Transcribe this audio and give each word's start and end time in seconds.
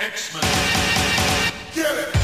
X-Men. 0.00 0.42
Get 1.74 1.92
it! 1.98 2.14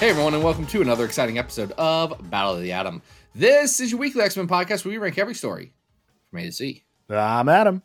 Hey 0.00 0.08
everyone, 0.08 0.34
and 0.34 0.42
welcome 0.42 0.66
to 0.66 0.80
another 0.80 1.04
exciting 1.04 1.38
episode 1.38 1.70
of 1.78 2.30
Battle 2.30 2.56
of 2.56 2.62
the 2.62 2.72
Atom. 2.72 3.00
This 3.32 3.78
is 3.78 3.92
your 3.92 4.00
weekly 4.00 4.22
X 4.22 4.36
Men 4.36 4.48
podcast 4.48 4.84
where 4.84 4.90
we 4.90 4.98
rank 4.98 5.18
every 5.18 5.34
story 5.36 5.72
from 6.30 6.38
A 6.38 6.44
to 6.44 6.52
Z. 6.52 6.84
I'm 7.08 7.48
Adam. 7.48 7.82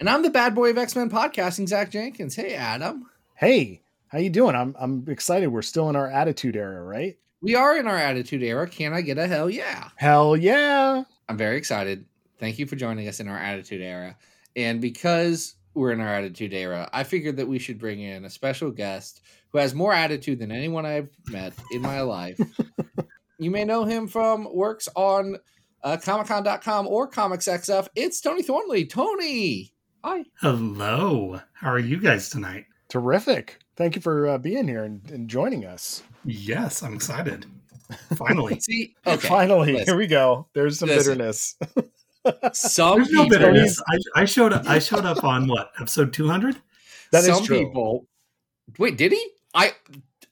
And 0.00 0.08
I'm 0.08 0.22
the 0.22 0.30
bad 0.30 0.54
boy 0.54 0.70
of 0.70 0.78
X 0.78 0.94
Men 0.94 1.10
podcasting, 1.10 1.68
Zach 1.68 1.90
Jenkins. 1.90 2.36
Hey 2.36 2.54
Adam, 2.54 3.06
Hey, 3.34 3.82
how 4.08 4.18
you 4.18 4.30
doing? 4.30 4.54
I'm 4.54 4.74
I'm 4.78 5.04
excited. 5.08 5.48
We're 5.48 5.62
still 5.62 5.90
in 5.90 5.96
our 5.96 6.08
attitude 6.08 6.56
era, 6.56 6.82
right? 6.82 7.16
we 7.40 7.54
are 7.54 7.76
in 7.76 7.86
our 7.86 7.96
Attitude 7.96 8.42
era. 8.42 8.68
Can 8.68 8.92
I 8.92 9.00
get 9.00 9.16
a 9.16 9.28
hell 9.28 9.48
yeah? 9.48 9.90
Hell 9.94 10.36
yeah. 10.36 11.04
I'm 11.28 11.36
very 11.36 11.56
excited. 11.56 12.04
Thank 12.40 12.58
you 12.58 12.66
for 12.66 12.74
joining 12.74 13.06
us 13.06 13.20
in 13.20 13.28
our 13.28 13.38
Attitude 13.38 13.80
era. 13.80 14.16
And 14.56 14.80
because 14.80 15.54
we're 15.74 15.92
in 15.92 16.00
our 16.00 16.08
Attitude 16.08 16.52
era, 16.52 16.90
I 16.92 17.04
figured 17.04 17.36
that 17.36 17.46
we 17.46 17.60
should 17.60 17.78
bring 17.78 18.00
in 18.00 18.24
a 18.24 18.30
special 18.30 18.72
guest 18.72 19.20
who 19.52 19.58
has 19.58 19.72
more 19.72 19.92
attitude 19.92 20.40
than 20.40 20.50
anyone 20.50 20.84
I've 20.84 21.10
met 21.28 21.52
in 21.70 21.80
my 21.80 22.00
life. 22.00 22.40
you 23.38 23.52
may 23.52 23.64
know 23.64 23.84
him 23.84 24.08
from 24.08 24.52
works 24.52 24.88
on 24.96 25.36
uh, 25.82 25.96
ComicCon.com 25.96 26.86
or 26.86 27.10
ComicsXF. 27.10 27.88
It's 27.94 28.20
Tony 28.20 28.42
Thornley. 28.42 28.84
Tony, 28.86 29.72
hi. 30.04 30.24
Hello. 30.40 31.40
How 31.52 31.70
are 31.70 31.78
you 31.78 31.98
guys 31.98 32.30
tonight? 32.30 32.66
Terrific. 32.88 33.58
Thank 33.76 33.96
you 33.96 34.02
for 34.02 34.26
uh, 34.28 34.38
being 34.38 34.66
here 34.66 34.84
and, 34.84 35.08
and 35.10 35.28
joining 35.28 35.64
us. 35.64 36.02
Yes, 36.24 36.82
I'm 36.82 36.94
excited. 36.94 37.46
Finally. 38.16 38.60
See, 38.60 38.94
okay. 39.06 39.28
Finally, 39.28 39.72
listen. 39.72 39.86
here 39.86 39.96
we 39.96 40.06
go. 40.06 40.46
There's 40.52 40.78
some 40.78 40.88
Listen. 40.88 41.18
bitterness. 41.18 41.56
Some 42.52 42.98
There's 42.98 43.10
no 43.10 43.26
bitterness. 43.26 43.80
I, 43.88 44.22
I 44.22 44.24
showed 44.26 44.52
up. 44.52 44.68
I 44.68 44.80
showed 44.80 45.06
up 45.06 45.24
on 45.24 45.46
what 45.48 45.70
episode 45.80 46.12
200? 46.12 46.56
That 47.12 47.20
is 47.20 47.26
some 47.34 47.44
true. 47.44 47.64
people. 47.64 48.06
Wait, 48.78 48.98
did 48.98 49.12
he? 49.12 49.30
I. 49.54 49.72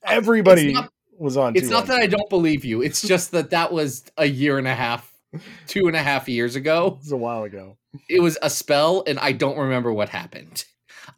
Everybody 0.02 0.74
not- 0.74 0.92
was 1.16 1.38
on. 1.38 1.56
It's 1.56 1.70
not 1.70 1.86
that 1.86 2.00
I 2.00 2.06
don't 2.06 2.28
believe 2.28 2.66
you. 2.66 2.82
It's 2.82 3.00
just 3.00 3.30
that 3.30 3.50
that 3.50 3.72
was 3.72 4.04
a 4.18 4.26
year 4.26 4.58
and 4.58 4.66
a 4.66 4.74
half, 4.74 5.10
two 5.66 5.86
and 5.86 5.96
a 5.96 6.02
half 6.02 6.28
years 6.28 6.56
ago. 6.56 6.98
It 6.98 7.04
was 7.04 7.12
a 7.12 7.16
while 7.16 7.44
ago. 7.44 7.78
It 8.08 8.20
was 8.22 8.38
a 8.42 8.50
spell, 8.50 9.04
and 9.06 9.18
I 9.18 9.32
don't 9.32 9.58
remember 9.58 9.92
what 9.92 10.08
happened. 10.08 10.64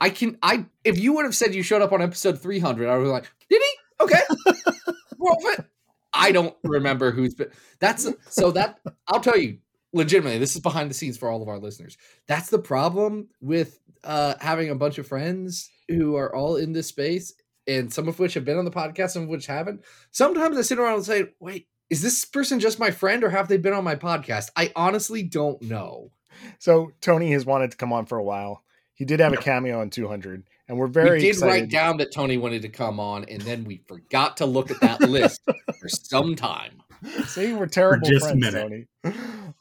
I 0.01 0.11
can. 0.11 0.39
I 0.43 0.67
if 0.85 0.99
you 0.99 1.15
would 1.15 1.25
have 1.25 1.35
said 1.35 1.55
you 1.55 1.63
showed 1.63 1.83
up 1.83 1.93
on 1.93 2.03
episode 2.03 2.41
three 2.41 2.59
hundred, 2.59 2.89
I 2.89 2.97
was 2.97 3.11
like, 3.11 3.25
did 3.49 3.63
he? 3.63 4.05
Okay, 4.05 4.21
I 6.13 6.33
don't 6.33 6.55
remember 6.65 7.11
who's 7.11 7.35
been. 7.35 7.51
That's 7.81 8.09
so 8.29 8.51
that 8.53 8.81
I'll 9.07 9.21
tell 9.21 9.37
you 9.37 9.59
legitimately. 9.93 10.39
This 10.39 10.55
is 10.55 10.61
behind 10.61 10.91
the 10.91 10.95
scenes 10.95 11.17
for 11.17 11.29
all 11.31 11.43
of 11.43 11.49
our 11.49 11.59
listeners. 11.59 11.97
That's 12.27 12.51
the 12.51 12.59
problem 12.59 13.29
with 13.41 13.79
uh 14.05 14.35
having 14.41 14.71
a 14.71 14.75
bunch 14.75 14.99
of 14.99 15.07
friends 15.07 15.71
who 15.89 16.17
are 16.17 16.35
all 16.35 16.57
in 16.57 16.73
this 16.73 16.87
space, 16.89 17.35
and 17.67 17.93
some 17.93 18.09
of 18.09 18.19
which 18.19 18.35
have 18.35 18.45
been 18.45 18.59
on 18.59 18.65
the 18.65 18.71
podcast, 18.71 19.11
some 19.11 19.23
of 19.25 19.29
which 19.29 19.47
haven't. 19.47 19.85
Sometimes 20.11 20.57
I 20.57 20.63
sit 20.63 20.79
around 20.79 20.97
and 20.97 21.05
say, 21.05 21.29
wait. 21.41 21.69
Is 21.91 22.03
this 22.03 22.25
person 22.25 22.61
just 22.61 22.79
my 22.79 22.91
friend 22.91 23.25
or 23.25 23.31
have 23.31 23.49
they 23.49 23.57
been 23.57 23.73
on 23.73 23.85
my 23.85 23.97
podcast? 23.97 24.51
I 24.57 24.73
honestly 24.77 25.23
don't 25.23 25.61
know. 25.63 26.11
So 26.59 26.93
Tony 27.01 27.33
has 27.33 27.47
wanted 27.47 27.71
to 27.71 27.77
come 27.77 27.93
on 27.93 28.07
for 28.07 28.19
a 28.19 28.23
while. 28.25 28.63
He 28.95 29.05
did 29.05 29.21
have 29.21 29.33
a 29.33 29.37
cameo 29.37 29.81
on 29.81 29.91
200, 29.91 30.43
and 30.69 30.77
we're 30.77 30.89
very 30.89 31.19
we 31.19 31.21
did 31.21 31.29
excited. 31.29 31.53
write 31.53 31.71
down 31.71 31.99
that 31.99 32.13
Tony 32.13 32.37
wanted 32.37 32.63
to 32.63 32.69
come 32.69 32.99
on, 32.99 33.25
and 33.27 33.41
then 33.43 33.63
we 33.65 33.81
forgot 33.87 34.37
to 34.39 34.47
look 34.47 34.73
at 34.73 34.81
that 34.81 35.01
list 35.03 35.41
for 35.81 35.89
some 35.89 36.35
time. 36.35 36.83
See, 37.27 37.53
we're 37.53 37.67
terrible 37.67 38.09
just 38.09 38.27
friends, 38.27 38.41
minute. 38.41 38.89
Tony. 39.05 39.15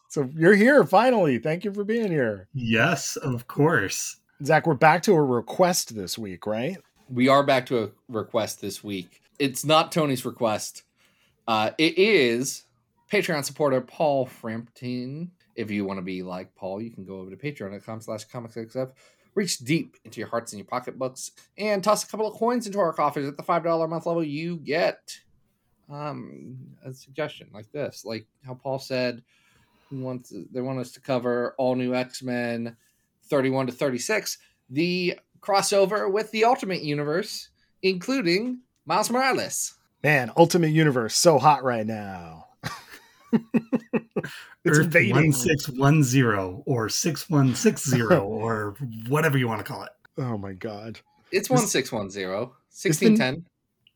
So 0.10 0.28
you're 0.36 0.56
here 0.56 0.84
finally. 0.86 1.38
Thank 1.38 1.64
you 1.66 1.72
for 1.72 1.84
being 1.84 2.10
here, 2.10 2.48
Yes, 2.54 3.16
of 3.16 3.48
course. 3.48 4.18
Zach. 4.44 4.66
We're 4.66 4.74
back 4.74 5.04
to 5.04 5.14
a 5.14 5.22
request 5.24 5.96
this 5.96 6.18
week, 6.18 6.48
right? 6.48 6.78
We 7.08 7.28
are 7.28 7.44
back 7.44 7.68
to 7.68 7.84
a 7.84 7.90
request 8.10 8.60
this 8.60 8.84
week. 8.84 9.22
It's 9.38 9.64
not 9.64 9.92
Tony's 9.92 10.26
request. 10.26 10.82
Uh, 11.48 11.72
it 11.78 11.98
is 11.98 12.66
Patreon 13.12 13.44
supporter 13.46 13.82
Paul 13.82 14.26
Frampton. 14.26 15.32
If 15.56 15.72
you 15.72 15.86
want 15.86 15.98
to 15.98 16.04
be 16.04 16.22
like 16.22 16.54
Paul, 16.56 16.82
you 16.82 16.92
can 16.92 17.06
go 17.06 17.20
over 17.20 17.30
to 17.30 17.38
patreon.com 17.38 18.02
slash 18.02 18.28
comicsxf. 18.28 18.92
Reach 19.34 19.60
deep 19.60 19.98
into 20.04 20.20
your 20.20 20.30
hearts 20.30 20.52
and 20.52 20.60
your 20.60 20.68
pocketbooks 20.68 21.32
and 21.58 21.84
toss 21.84 22.04
a 22.04 22.08
couple 22.08 22.28
of 22.28 22.38
coins 22.38 22.66
into 22.66 22.80
our 22.80 22.92
coffers 22.92 23.28
at 23.28 23.38
the 23.38 23.44
$5 23.44 23.84
a 23.84 23.88
month 23.88 24.06
level. 24.06 24.24
You 24.24 24.58
get 24.58 25.18
um, 25.90 26.58
a 26.84 26.94
suggestion 26.94 27.50
like 27.54 27.72
this, 27.72 28.04
like 28.04 28.26
how 28.46 28.56
Paul 28.56 28.80
said, 28.80 29.24
he 29.90 29.96
wants 29.96 30.34
they 30.52 30.60
want 30.60 30.80
us 30.80 30.92
to 30.92 31.00
cover 31.00 31.56
all 31.58 31.76
new 31.76 31.94
X 31.96 32.22
Men 32.22 32.76
31 33.30 33.68
to 33.68 33.74
36, 33.74 34.38
the 34.70 35.18
crossover 35.40 36.12
with 36.12 36.30
the 36.32 36.44
Ultimate 36.44 36.82
Universe, 36.82 37.50
including 37.82 38.60
Miles 38.86 39.10
Morales. 39.10 39.77
Man, 40.08 40.32
Ultimate 40.38 40.70
Universe 40.72 41.18
so 41.18 41.38
hot 41.38 41.66
right 41.66 41.86
now. 41.86 42.46
it's 43.34 43.44
Earth 44.66 44.86
invading. 44.86 45.34
1610 45.34 46.64
or 46.66 46.88
6160 46.88 48.02
or 48.16 48.78
whatever 49.10 49.38
you 49.38 49.50
want 49.50 49.60
to 49.60 49.66
call 49.66 49.84
it. 49.84 49.90
Oh 50.18 50.38
my 50.38 50.54
god. 50.54 51.02
It's 51.34 51.48
Is- 51.48 51.52
1610, 51.52 52.24
1610. 52.40 53.46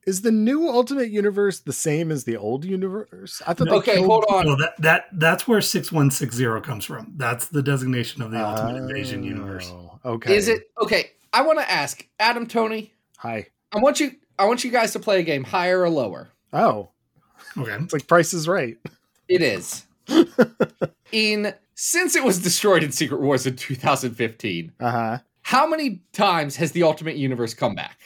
Is 0.06 0.22
the 0.22 0.34
new 0.34 0.68
Ultimate 0.68 1.12
Universe 1.12 1.62
the 1.62 1.72
same 1.72 2.12
as 2.12 2.26
the 2.26 2.36
old 2.36 2.66
universe? 2.66 3.42
I 3.48 3.54
thought 3.54 3.70
they 3.70 3.76
Okay, 3.76 3.94
killed- 3.94 4.08
hold 4.08 4.26
on. 4.28 4.48
No, 4.48 4.58
that, 4.58 4.74
that 4.80 5.06
that's 5.14 5.48
where 5.48 5.62
6160 5.62 6.60
comes 6.68 6.84
from. 6.84 7.14
That's 7.16 7.46
the 7.48 7.64
designation 7.64 8.22
of 8.22 8.32
the 8.32 8.46
Ultimate 8.46 8.76
Invasion 8.76 9.24
universe. 9.24 9.72
Oh, 9.74 9.98
Okay. 10.04 10.36
Is 10.36 10.50
it 10.50 10.64
okay? 10.82 11.12
I 11.32 11.44
want 11.44 11.60
to 11.60 11.72
ask 11.72 12.06
Adam 12.20 12.48
Tony. 12.48 12.92
Hi. 13.20 13.48
I 13.72 13.80
want 13.80 14.02
you. 14.02 14.12
I 14.42 14.46
want 14.46 14.64
you 14.64 14.72
guys 14.72 14.92
to 14.94 15.00
play 15.00 15.20
a 15.20 15.24
game 15.24 15.44
higher 15.44 15.82
or 15.82 15.90
lower. 15.90 16.30
Oh, 16.52 16.90
Okay. 17.58 17.72
it's 17.74 17.94
like 17.94 18.08
Price 18.08 18.34
is 18.34 18.48
Right. 18.48 18.78
It 19.28 19.42
is 19.42 19.86
in 21.12 21.54
since 21.76 22.16
it 22.16 22.24
was 22.24 22.40
destroyed 22.40 22.84
in 22.84 22.92
Secret 22.92 23.22
Wars 23.22 23.46
in 23.46 23.56
2015. 23.56 24.72
Uh 24.80 24.92
huh. 24.92 25.18
How 25.44 25.68
many 25.68 26.02
times 26.14 26.56
has 26.58 26.72
the 26.72 26.84
Ultimate 26.84 27.18
Universe 27.18 27.54
come 27.54 27.76
back? 27.76 27.98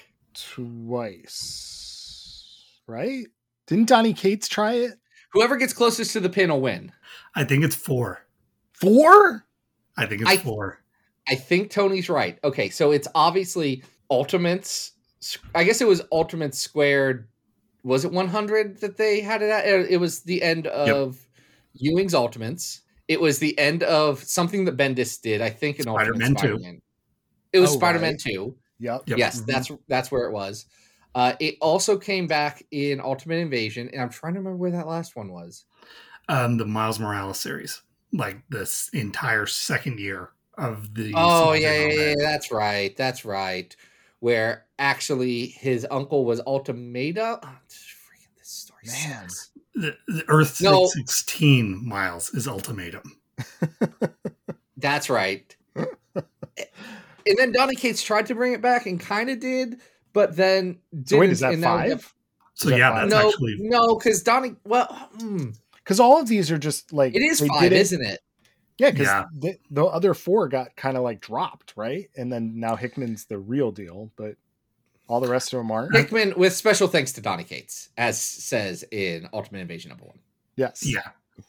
Twice. 1.35 2.81
Right? 2.87 3.25
Didn't 3.67 3.87
Donny 3.89 4.13
Cates 4.13 4.47
try 4.47 4.73
it? 4.73 4.93
Whoever 5.33 5.57
gets 5.57 5.73
closest 5.73 6.13
to 6.13 6.19
the 6.19 6.29
pin 6.29 6.49
will 6.49 6.61
win. 6.61 6.91
I 7.35 7.43
think 7.43 7.63
it's 7.63 7.75
four. 7.75 8.25
Four? 8.73 9.45
I 9.97 10.05
think 10.05 10.21
it's 10.21 10.29
I- 10.29 10.37
four. 10.37 10.81
I 11.27 11.33
think 11.35 11.71
Tony's 11.71 12.07
right. 12.07 12.37
Okay, 12.43 12.69
so 12.69 12.91
it's 12.91 13.07
obviously 13.15 13.83
Ultimates. 14.11 14.91
I 15.53 15.63
guess 15.63 15.81
it 15.81 15.87
was 15.87 16.01
Ultimate 16.11 16.55
squared. 16.55 17.27
Was 17.83 18.03
it 18.05 18.11
100 18.11 18.81
that 18.81 18.97
they 18.97 19.21
had 19.21 19.41
it 19.41 19.49
at? 19.49 19.65
It 19.65 19.99
was 19.99 20.21
the 20.21 20.41
end 20.41 20.67
of 20.67 21.27
Ewing's 21.73 22.15
Ultimates. 22.15 22.81
It 23.07 23.21
was 23.21 23.37
the 23.39 23.57
end 23.59 23.83
of 23.83 24.23
something 24.23 24.65
that 24.65 24.77
Bendis 24.77 25.21
did. 25.21 25.41
I 25.41 25.49
think 25.49 25.79
in 25.79 25.87
Ultimate 25.87 26.07
Spider-Man 26.07 26.31
2. 26.31 26.37
Spider-Man. 26.37 26.81
It 27.53 27.59
was 27.59 27.71
Oh, 27.71 27.77
Spider-Man 27.77 28.13
right. 28.13 28.19
2. 28.19 28.57
Yep. 28.79 29.03
Yep. 29.07 29.17
Yes, 29.17 29.41
Mhm. 29.41 29.45
that's 29.45 29.71
that's 29.87 30.11
where 30.11 30.27
it 30.27 30.31
was. 30.31 30.65
Uh, 31.13 31.33
it 31.39 31.55
also 31.61 31.97
came 31.97 32.27
back 32.27 32.63
in 32.71 32.99
Ultimate 32.99 33.35
Invasion, 33.35 33.89
and 33.93 34.01
I'm 34.01 34.09
trying 34.09 34.33
to 34.33 34.39
remember 34.39 34.57
where 34.57 34.71
that 34.71 34.87
last 34.87 35.15
one 35.15 35.31
was. 35.31 35.65
Um, 36.27 36.57
the 36.57 36.65
Miles 36.65 36.99
Morales 36.99 37.39
series, 37.39 37.81
like 38.11 38.37
this 38.49 38.89
entire 38.89 39.45
second 39.45 39.99
year 39.99 40.31
of 40.57 40.93
the. 40.95 41.13
Oh 41.15 41.53
yeah, 41.53 41.73
yeah, 41.87 41.93
yeah, 41.93 42.13
that's 42.17 42.51
right, 42.51 42.95
that's 42.97 43.23
right. 43.23 43.73
Where 44.25 44.65
actually 44.79 45.45
his 45.45 45.85
uncle 45.91 46.25
was 46.25 46.41
Ultimatum. 46.47 47.37
Oh, 47.43 47.47
freaking 47.69 48.35
this 48.39 48.47
story 48.49 48.81
Man. 48.87 49.29
sucks. 49.29 49.51
The, 49.75 49.95
the 50.07 50.23
Earth 50.29 50.59
No. 50.63 50.87
16 50.87 51.87
miles 51.87 52.33
is 52.33 52.47
ultimatum. 52.47 53.03
That's 54.77 55.11
right. 55.11 55.55
and 55.75 55.85
then 57.37 57.51
Donny 57.51 57.75
Cates 57.75 58.01
tried 58.01 58.25
to 58.25 58.33
bring 58.33 58.53
it 58.53 58.63
back 58.63 58.87
and 58.87 58.99
kind 58.99 59.29
of 59.29 59.39
did, 59.39 59.79
but 60.11 60.35
then 60.35 60.79
didn't. 60.91 61.07
So 61.09 61.17
wait, 61.19 61.29
is 61.29 61.41
that 61.41 61.53
and 61.53 61.63
five? 61.63 61.89
have- 61.91 62.13
So 62.55 62.69
that 62.71 62.79
yeah, 62.79 62.91
five? 62.93 63.09
that's 63.11 63.21
no, 63.23 63.29
actually 63.29 63.57
no, 63.59 63.95
because 63.95 64.23
Donny. 64.23 64.55
Well, 64.65 64.87
hmm, 65.19 65.49
Because 65.83 65.99
all 65.99 66.19
of 66.19 66.27
these 66.27 66.49
are 66.49 66.57
just 66.57 66.91
like 66.91 67.13
it 67.15 67.21
is 67.21 67.41
five, 67.41 67.61
did 67.61 67.73
it, 67.73 67.79
isn't 67.79 68.03
it? 68.03 68.21
Yeah, 68.77 68.91
because 68.91 69.07
Yeah. 69.07 69.25
the, 69.33 69.57
the 69.71 69.85
other 69.85 70.13
four 70.13 70.47
got 70.47 70.75
kind 70.75 70.97
of 70.97 71.03
like 71.03 71.21
dropped, 71.21 71.73
right? 71.75 72.09
And 72.17 72.31
then 72.31 72.59
now 72.59 72.75
Hickman's 72.75 73.25
the 73.25 73.37
real 73.37 73.71
deal, 73.71 74.11
but 74.15 74.35
all 75.07 75.19
the 75.19 75.27
rest 75.29 75.53
of 75.53 75.57
them 75.59 75.71
aren't. 75.71 75.95
Hickman, 75.95 76.33
with 76.35 76.53
special 76.53 76.87
thanks 76.87 77.13
to 77.13 77.21
Donny 77.21 77.43
Cates, 77.43 77.89
as 77.97 78.19
says 78.19 78.83
in 78.91 79.29
Ultimate 79.33 79.59
Invasion 79.59 79.89
number 79.89 80.05
one. 80.05 80.19
Yes. 80.55 80.85
yeah. 80.85 80.99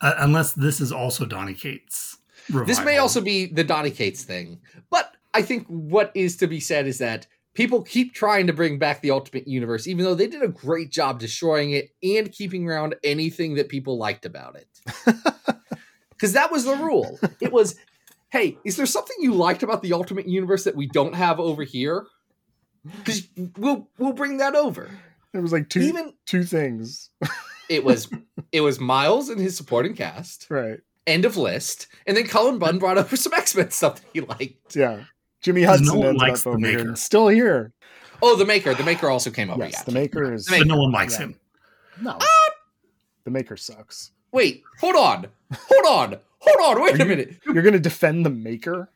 Uh, 0.00 0.14
unless 0.18 0.52
this 0.52 0.80
is 0.80 0.92
also 0.92 1.24
Donny 1.24 1.54
Cates. 1.54 2.18
This 2.66 2.84
may 2.84 2.98
also 2.98 3.20
be 3.20 3.46
the 3.46 3.64
Donny 3.64 3.90
Cates 3.90 4.22
thing, 4.22 4.60
but 4.90 5.12
I 5.34 5.42
think 5.42 5.66
what 5.66 6.12
is 6.14 6.36
to 6.36 6.46
be 6.46 6.60
said 6.60 6.86
is 6.86 6.98
that 6.98 7.26
people 7.54 7.82
keep 7.82 8.14
trying 8.14 8.46
to 8.46 8.52
bring 8.52 8.78
back 8.78 9.00
the 9.00 9.10
Ultimate 9.10 9.48
Universe, 9.48 9.88
even 9.88 10.04
though 10.04 10.14
they 10.14 10.28
did 10.28 10.42
a 10.42 10.48
great 10.48 10.90
job 10.90 11.18
destroying 11.18 11.72
it 11.72 11.90
and 12.02 12.30
keeping 12.30 12.68
around 12.68 12.94
anything 13.02 13.54
that 13.54 13.68
people 13.68 13.96
liked 13.98 14.26
about 14.26 14.56
it. 14.56 14.68
Because 16.16 16.32
that 16.32 16.50
was 16.50 16.64
the 16.64 16.74
rule. 16.76 17.18
It 17.40 17.52
was, 17.52 17.76
hey, 18.30 18.56
is 18.64 18.76
there 18.76 18.86
something 18.86 19.16
you 19.20 19.32
liked 19.34 19.62
about 19.62 19.82
the 19.82 19.92
Ultimate 19.92 20.26
Universe 20.28 20.64
that 20.64 20.74
we 20.76 20.86
don't 20.86 21.14
have 21.14 21.38
over 21.38 21.62
here? 21.62 22.06
Because 22.84 23.26
we'll 23.58 23.88
we'll 23.98 24.12
bring 24.12 24.38
that 24.38 24.54
over. 24.54 24.88
There 25.32 25.42
was 25.42 25.52
like 25.52 25.68
two 25.68 25.80
Even 25.80 26.14
two 26.24 26.44
things. 26.44 27.10
it 27.68 27.84
was 27.84 28.08
it 28.52 28.60
was 28.60 28.78
Miles 28.80 29.28
and 29.28 29.40
his 29.40 29.56
supporting 29.56 29.94
cast. 29.94 30.46
Right. 30.48 30.78
End 31.06 31.24
of 31.24 31.36
list. 31.36 31.88
And 32.06 32.16
then 32.16 32.26
Cullen 32.26 32.58
Bunn 32.58 32.78
brought 32.78 32.96
over 32.98 33.16
some 33.16 33.34
X 33.34 33.54
Men 33.56 33.70
stuff 33.70 33.96
that 33.96 34.06
he 34.12 34.20
liked. 34.20 34.74
Yeah. 34.76 35.02
Jimmy 35.42 35.62
Hudson 35.64 35.86
no 35.86 35.94
one 35.96 36.06
ends 36.10 36.22
likes 36.22 36.40
up 36.40 36.44
the 36.44 36.50
over 36.50 36.66
here 36.66 36.76
Maker. 36.78 36.88
and 36.88 36.98
still 36.98 37.28
here. 37.28 37.72
Oh, 38.22 38.34
the 38.36 38.46
Maker. 38.46 38.72
The 38.74 38.82
Maker 38.84 39.10
also 39.10 39.30
came 39.30 39.50
over. 39.50 39.62
yes, 39.64 39.74
yeah. 39.74 39.82
the 39.84 39.92
maker 39.92 40.32
is 40.32 40.46
The 40.46 40.58
but 40.58 40.66
no 40.66 40.76
one 40.78 40.90
likes 40.92 41.14
Yeah. 41.14 41.26
him. 41.26 41.40
no. 42.00 42.18
the 43.24 43.30
maker 43.30 43.56
sucks. 43.56 44.12
Wait, 44.36 44.62
hold 44.80 44.96
on. 44.96 45.26
Hold 45.52 45.86
on. 46.12 46.20
Hold 46.40 46.76
on. 46.78 46.82
Wait 46.84 46.92
Are 46.92 46.96
a 46.96 46.98
you- 46.98 47.04
minute. 47.06 47.36
You're 47.46 47.62
gonna 47.62 47.78
defend 47.78 48.24
the 48.26 48.30
maker? 48.30 48.90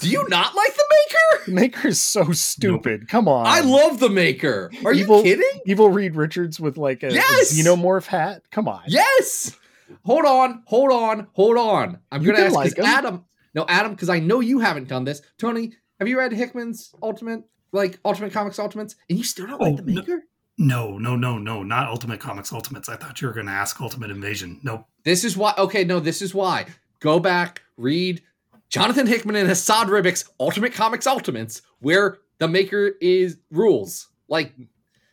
Do 0.00 0.08
you 0.10 0.26
not 0.28 0.54
like 0.56 0.74
the 0.74 0.84
Maker? 0.90 1.44
The 1.46 1.52
maker 1.52 1.88
is 1.88 2.00
so 2.00 2.32
stupid. 2.32 3.08
Come 3.08 3.28
on. 3.28 3.46
I 3.46 3.60
love 3.60 4.00
the 4.00 4.08
Maker. 4.08 4.70
Are 4.84 4.92
Evil- 4.92 5.18
you 5.18 5.22
kidding? 5.36 5.60
Evil 5.66 5.88
Reed 5.90 6.16
Richards 6.16 6.58
with 6.58 6.76
like 6.76 7.02
a, 7.04 7.08
a 7.08 7.12
Yes! 7.12 7.52
xenomorph 7.52 8.06
hat. 8.06 8.42
Come 8.50 8.66
on. 8.66 8.82
Yes. 8.88 9.56
Hold 10.04 10.24
on. 10.24 10.62
Hold 10.66 10.90
on. 10.90 11.28
Hold 11.34 11.56
on. 11.58 11.98
I'm 12.10 12.22
You 12.22 12.28
going 12.32 12.38
to 12.40 12.46
ask 12.46 12.54
like 12.54 12.74
'cause 12.74 12.84
him. 12.84 12.90
Adam. 12.92 13.24
No, 13.54 13.64
Adam, 13.68 13.92
because 13.92 14.08
I 14.08 14.18
know 14.18 14.40
you 14.40 14.58
haven't 14.58 14.88
done 14.88 15.04
this. 15.04 15.22
Tony, 15.38 15.72
have 16.00 16.08
you 16.08 16.18
read 16.18 16.32
Hickman's 16.32 16.92
Ultimate, 17.02 17.44
like 17.72 18.00
Ultimate 18.04 18.32
Comics 18.32 18.58
Ultimates, 18.58 18.96
and 19.08 19.16
you 19.18 19.24
still 19.24 19.46
don't 19.46 19.60
Oh, 19.60 19.64
like 19.64 19.76
the 19.76 19.82
no. 19.82 20.00
Maker? 20.00 20.22
No, 20.56 20.98
no, 20.98 21.16
no, 21.16 21.38
no, 21.38 21.62
not 21.62 21.88
Ultimate 21.88 22.20
Comics 22.20 22.52
Ultimates. 22.52 22.88
I 22.88 22.96
thought 22.96 23.20
you 23.20 23.26
were 23.28 23.34
going 23.34 23.46
to 23.46 23.52
ask 23.52 23.80
Ultimate 23.80 24.10
Invasion. 24.10 24.60
Nope. 24.62 24.86
This 25.02 25.24
is 25.24 25.36
why. 25.36 25.52
Okay, 25.58 25.84
no, 25.84 25.98
this 26.00 26.22
is 26.22 26.32
why. 26.34 26.66
Go 27.00 27.18
back, 27.18 27.62
read 27.76 28.22
Jonathan 28.68 29.06
Hickman 29.06 29.36
and 29.36 29.50
Esad 29.50 29.86
Ribić's 29.86 30.24
Ultimate 30.38 30.72
Comics 30.72 31.06
Ultimates, 31.06 31.62
where 31.80 32.18
the 32.38 32.46
Maker 32.48 32.92
is 33.00 33.38
rules. 33.50 34.08
Like, 34.28 34.52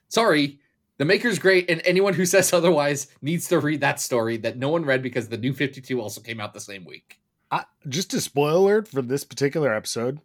sorry, 0.10 0.60
the 0.98 1.06
Maker's 1.06 1.40
great, 1.40 1.70
and 1.70 1.82
anyone 1.86 2.14
who 2.14 2.26
says 2.26 2.54
otherwise 2.54 3.08
needs 3.22 3.48
to 3.48 3.60
read 3.60 3.82
that 3.82 4.00
story 4.00 4.38
that 4.38 4.58
no 4.58 4.70
one 4.70 4.86
read 4.86 5.02
because 5.02 5.28
the 5.30 5.38
New 5.38 5.54
Fifty 5.54 5.82
Two 5.82 6.02
also 6.02 6.22
came 6.22 6.40
out 6.40 6.54
the 6.54 6.62
same 6.62 6.86
week. 6.86 7.20
I, 7.50 7.66
just 7.90 8.14
a 8.14 8.22
spoiler 8.22 8.84
for 8.84 9.02
this 9.02 9.24
particular 9.24 9.74
episode. 9.74 10.20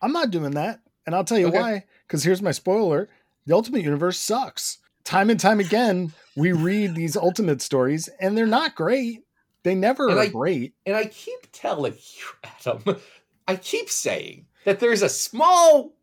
I'm 0.00 0.12
not 0.12 0.30
doing 0.30 0.52
that, 0.52 0.80
and 1.06 1.14
I'll 1.14 1.24
tell 1.24 1.38
you 1.38 1.48
Okay. 1.48 1.58
why. 1.60 1.84
Because 2.08 2.24
here's 2.24 2.42
my 2.42 2.50
spoiler: 2.52 3.08
the 3.46 3.54
Ultimate 3.54 3.82
Universe 3.82 4.18
sucks. 4.18 4.78
Time 5.04 5.30
and 5.30 5.40
time 5.40 5.58
again, 5.60 6.12
we 6.36 6.52
read 6.52 6.94
these 6.94 7.16
Ultimate 7.16 7.60
stories, 7.60 8.08
and 8.20 8.36
they're 8.38 8.46
not 8.46 8.74
great. 8.74 9.24
They 9.64 9.74
never 9.74 10.08
And 10.08 10.18
are 10.18 10.22
I- 10.22 10.28
great. 10.28 10.74
And 10.86 10.96
I 10.96 11.06
keep 11.06 11.48
telling 11.52 11.92
you, 11.94 12.24
Adam, 12.66 13.00
I 13.48 13.56
keep 13.56 13.90
saying 13.90 14.46
that 14.64 14.78
there's 14.80 15.02
a 15.02 15.08
small 15.08 15.94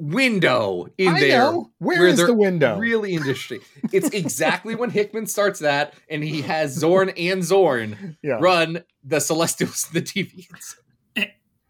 window 0.00 0.86
in 0.96 1.08
I 1.14 1.20
there 1.20 1.38
know. 1.38 1.70
where 1.78 1.98
Where 2.00 2.06
is 2.08 2.18
the 2.18 2.34
window? 2.34 2.78
really 2.78 3.14
interesting. 3.14 3.60
It's 3.92 4.08
exactly 4.10 4.74
when 4.76 4.90
Hickman 4.90 5.26
starts 5.26 5.60
that, 5.60 5.94
and 6.08 6.22
he 6.22 6.42
has 6.42 6.72
Zorn 6.74 7.10
and 7.10 7.42
Zorn 7.42 8.16
yeah. 8.22 8.38
run 8.40 8.84
the 9.04 9.20
Celestials 9.20 9.86
and 9.92 9.94
the 9.94 10.02
Deviants. 10.02 10.76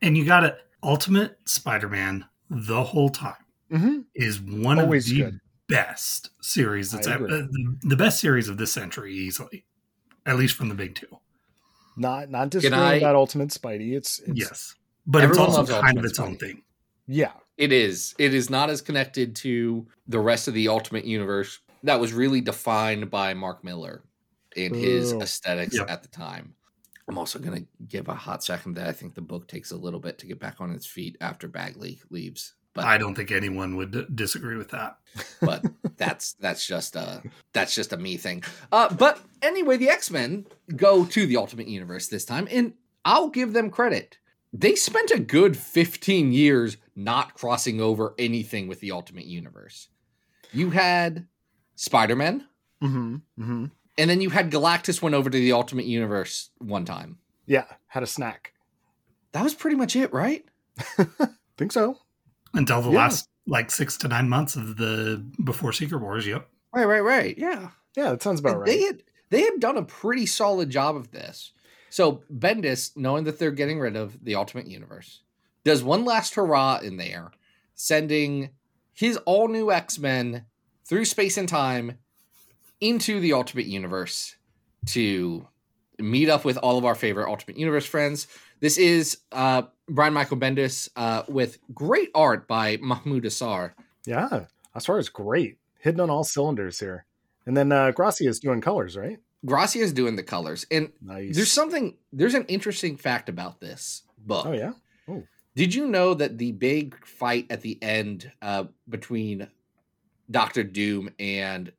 And 0.01 0.17
you 0.17 0.25
got 0.25 0.45
it. 0.45 0.57
Ultimate 0.83 1.39
Spider 1.47 1.89
Man 1.89 2.25
the 2.51 2.85
whole 2.85 3.09
time 3.09 3.35
hmm 3.71 4.01
is 4.15 4.41
one 4.41 4.79
Always 4.79 5.11
of 5.11 5.17
the 5.17 5.23
good. 5.25 5.41
best 5.69 6.31
series 6.41 6.91
that's 6.91 7.07
I 7.07 7.15
ever, 7.15 7.27
uh, 7.27 7.31
the, 7.51 7.77
the 7.83 7.97
best 7.97 8.21
series 8.21 8.49
of 8.49 8.57
this 8.59 8.73
century, 8.73 9.15
easily. 9.15 9.65
At 10.27 10.37
least 10.37 10.57
from 10.57 10.69
the 10.69 10.75
big 10.75 10.95
two. 10.95 11.07
Not 11.97 12.31
not 12.31 12.51
disagreeing 12.51 12.99
about 12.99 13.17
Ultimate 13.17 13.49
Spidey. 13.49 13.95
It's, 13.97 14.19
it's 14.21 14.39
yes. 14.39 14.75
But 15.07 15.25
it's 15.25 15.39
also 15.39 15.65
kind 15.65 15.85
Ultimate 15.85 15.99
of 15.99 16.05
its 16.05 16.19
own 16.19 16.37
thing. 16.37 16.63
yeah. 17.07 17.33
It 17.57 17.73
is. 17.73 18.15
It 18.19 18.35
is 18.35 18.51
not 18.51 18.71
as 18.71 18.81
connected 18.81 19.35
to 19.37 19.85
the 20.07 20.21
rest 20.21 20.47
of 20.47 20.55
the 20.55 20.69
Ultimate 20.69 21.05
Universe 21.05 21.59
that 21.83 21.99
was 21.99 22.13
really 22.13 22.41
defined 22.41 23.11
by 23.11 23.35
Mark 23.35 23.65
Millar 23.65 24.05
and 24.57 24.77
his 24.77 25.13
Ooh. 25.13 25.21
aesthetics 25.23 25.77
Yep. 25.77 25.91
at 25.91 26.03
the 26.03 26.09
time. 26.09 26.55
I'm 27.09 27.19
also 27.19 27.39
going 27.41 27.63
to 27.63 27.67
give 27.89 28.07
a 28.09 28.15
hot 28.15 28.45
second 28.45 28.75
that 28.75 28.87
I 28.87 28.93
think 28.93 29.15
the 29.17 29.23
book 29.23 29.49
takes 29.49 29.73
a 29.73 29.77
little 29.77 29.99
bit 29.99 30.19
to 30.19 30.27
get 30.27 30.39
back 30.39 30.61
on 30.61 30.71
its 30.71 30.87
feet 30.87 31.17
after 31.21 31.49
Bagley 31.49 32.01
leaves. 32.11 32.55
But 32.79 32.87
I 32.87 32.99
don't 32.99 33.15
think 33.15 33.31
anyone 33.31 33.77
would 33.77 34.15
disagree 34.15 34.57
with 34.57 34.71
that. 34.71 34.99
but 35.41 35.65
that's 35.97 36.35
that's 36.35 36.67
just 36.67 36.97
a 36.97 37.23
that's 37.53 37.75
just 37.75 37.93
a 37.93 37.97
me 37.97 38.17
thing. 38.17 38.45
Uh, 38.71 38.93
but 38.93 39.21
anyway, 39.43 39.77
the 39.77 39.89
X 39.89 40.11
Men 40.11 40.47
go 40.77 41.05
to 41.05 41.27
the 41.27 41.37
Ultimate 41.37 41.69
Universe 41.69 42.09
this 42.09 42.25
time, 42.25 42.49
and 42.51 42.75
I'll 43.05 43.29
give 43.29 43.53
them 43.53 43.71
credit. 43.71 44.19
They 44.53 44.75
spent 44.75 45.11
a 45.11 45.19
good 45.19 45.57
15 45.59 46.33
years 46.33 46.79
not 46.97 47.35
crossing 47.35 47.81
over 47.81 48.15
anything 48.19 48.67
with 48.67 48.81
the 48.81 48.93
Ultimate 48.93 49.27
Universe. 49.27 49.89
You 50.53 50.71
had 50.71 51.27
Spider 51.77 52.17
Man, 52.17 52.47
hmm 52.81 53.17
hmm 53.37 53.67
and 53.99 54.09
then 54.09 54.21
you 54.21 54.31
had 54.31 54.51
Galactus 54.51 55.03
went 55.03 55.17
over 55.17 55.29
to 55.29 55.37
the 55.37 55.53
Ultimate 55.53 55.87
Universe 55.87 56.51
one 56.59 56.85
time. 56.85 57.19
Yeah. 57.47 57.65
Had 57.89 58.05
a 58.05 58.07
snack. 58.07 58.53
That 59.33 59.43
was 59.43 59.55
pretty 59.55 59.77
much 59.77 59.97
it, 59.97 60.13
right? 60.13 60.45
Think 61.59 61.73
so. 61.73 61.99
Until 62.55 62.83
the 62.83 62.91
Yeah. 62.91 62.99
last 62.99 63.29
like 63.47 63.71
six 63.71 63.97
to 63.99 64.09
nine 64.09 64.29
months 64.29 64.57
of 64.57 64.77
the 64.77 65.25
before 65.45 65.73
Secret 65.73 66.01
Wars. 66.01 66.27
Yep. 66.27 66.49
Right, 66.75 66.85
right, 66.85 67.01
right. 67.01 67.39
Yeah. 67.39 67.71
Yeah, 67.97 68.11
that 68.11 68.23
sounds 68.23 68.41
about 68.41 68.53
And 68.53 68.61
right. 68.61 68.67
They 68.67 68.83
had 68.83 69.03
they 69.31 69.43
had 69.43 69.61
done 69.61 69.77
a 69.77 69.83
pretty 69.85 70.27
solid 70.27 70.71
job 70.71 70.97
of 70.97 71.11
this. 71.11 71.53
So 71.91 72.23
Bendis, 72.33 72.97
knowing 72.97 73.25
that 73.25 73.39
they're 73.39 73.51
getting 73.51 73.79
rid 73.81 73.97
of 73.97 74.23
the 74.25 74.35
Ultimate 74.35 74.67
Universe, 74.67 75.23
does 75.65 75.83
one 75.83 76.05
last 76.05 76.35
hurrah 76.35 76.79
in 76.83 76.97
there, 76.99 77.31
sending 77.75 78.51
his 78.93 79.17
all 79.19 79.49
new 79.49 79.71
X 79.73 79.99
Men 79.99 80.45
through 80.85 81.05
space 81.07 81.37
and 81.39 81.49
time 81.49 81.99
into 82.81 83.21
the 83.21 83.33
Ultimate 83.33 83.67
Universe 83.67 84.37
to 84.87 85.47
meet 85.99 86.29
up 86.29 86.45
with 86.45 86.57
all 86.59 86.79
of 86.79 86.85
our 86.85 86.95
favorite 86.95 87.29
Ultimate 87.29 87.59
Universe 87.59 87.87
friends. 87.87 88.27
This 88.61 88.79
is 88.79 89.19
uh, 89.33 89.63
Brian 89.89 90.15
Michael 90.15 90.37
Bendis 90.37 90.89
uh, 90.97 91.23
with 91.29 91.59
great 91.75 92.11
art 92.15 92.49
by 92.49 92.79
Mahmud 92.81 93.25
Asrar. 93.25 93.73
Yeah, 94.07 94.47
as 94.75 94.89
is 94.89 95.09
great, 95.09 95.59
hitting 95.79 96.01
on 96.01 96.11
all 96.11 96.25
cylinders 96.25 96.81
here. 96.81 97.05
And 97.47 97.57
then 97.57 97.73
uh, 97.73 97.93
Gracia 97.93 98.29
is 98.29 98.41
doing 98.41 98.61
colors, 98.61 98.97
right? 98.97 99.19
Gracia 99.47 99.79
is 99.79 99.93
doing 99.93 100.17
the 100.17 100.23
colors, 100.23 100.67
and 100.71 100.91
Nice. 101.01 101.37
There's 101.37 101.53
something. 101.53 101.97
There's 102.13 102.35
an 102.35 102.45
interesting 102.47 102.97
fact 102.97 103.29
about 103.29 103.61
this 103.61 104.03
book. 104.19 104.47
Oh 104.47 104.53
yeah. 104.53 104.73
Oh. 105.09 105.23
Did 105.55 105.75
you 105.75 105.87
know 105.87 106.15
that 106.15 106.39
the 106.39 106.53
big 106.53 107.05
fight 107.07 107.47
at 107.51 107.61
the 107.63 107.79
end 107.83 108.31
uh, 108.43 108.65
between 108.89 109.49
Doctor 110.31 110.63
Doom 110.65 111.11
and 111.19 111.73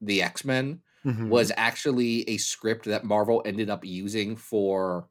the 0.00 0.22
X 0.22 0.44
Men 0.44 0.80
Mhm. 1.04 1.28
was 1.30 1.50
actually 1.56 2.28
a 2.28 2.36
script 2.36 2.84
that 2.84 3.02
Marvel 3.04 3.42
ended 3.44 3.68
up 3.68 3.84
using 3.84 4.36
for 4.36 5.08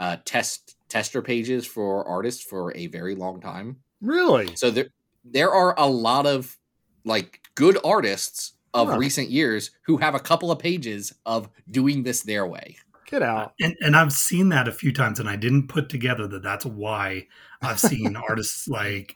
uh, 0.00 0.16
test 0.24 0.76
tester 0.88 1.22
pages 1.22 1.66
for 1.66 2.04
artists 2.06 2.42
for 2.42 2.74
a 2.76 2.86
very 2.88 3.14
long 3.14 3.40
time. 3.40 3.76
really 4.00 4.54
So 4.56 4.70
there 4.70 4.88
there 5.24 5.52
are 5.52 5.74
a 5.78 5.88
lot 5.88 6.26
of 6.26 6.56
like 7.04 7.40
good 7.54 7.78
artists 7.84 8.52
of 8.74 8.88
Huh. 8.88 8.96
recent 8.98 9.30
years 9.30 9.70
who 9.86 9.96
have 9.98 10.14
a 10.14 10.18
couple 10.20 10.50
of 10.50 10.58
pages 10.58 11.12
of 11.26 11.48
doing 11.70 12.02
this 12.02 12.22
their 12.22 12.46
way. 12.46 12.76
get 13.06 13.22
out. 13.22 13.54
And 13.60 13.76
and 13.80 13.94
I've 13.96 14.12
seen 14.12 14.48
that 14.50 14.66
a 14.68 14.72
few 14.72 14.92
times, 14.92 15.20
and 15.20 15.28
I 15.28 15.36
didn't 15.36 15.68
put 15.68 15.88
together 15.88 16.26
that 16.28 16.42
that's 16.42 16.64
why 16.66 17.26
I've 17.62 17.78
seen 17.80 18.16
artists 18.28 18.66
like 18.68 19.14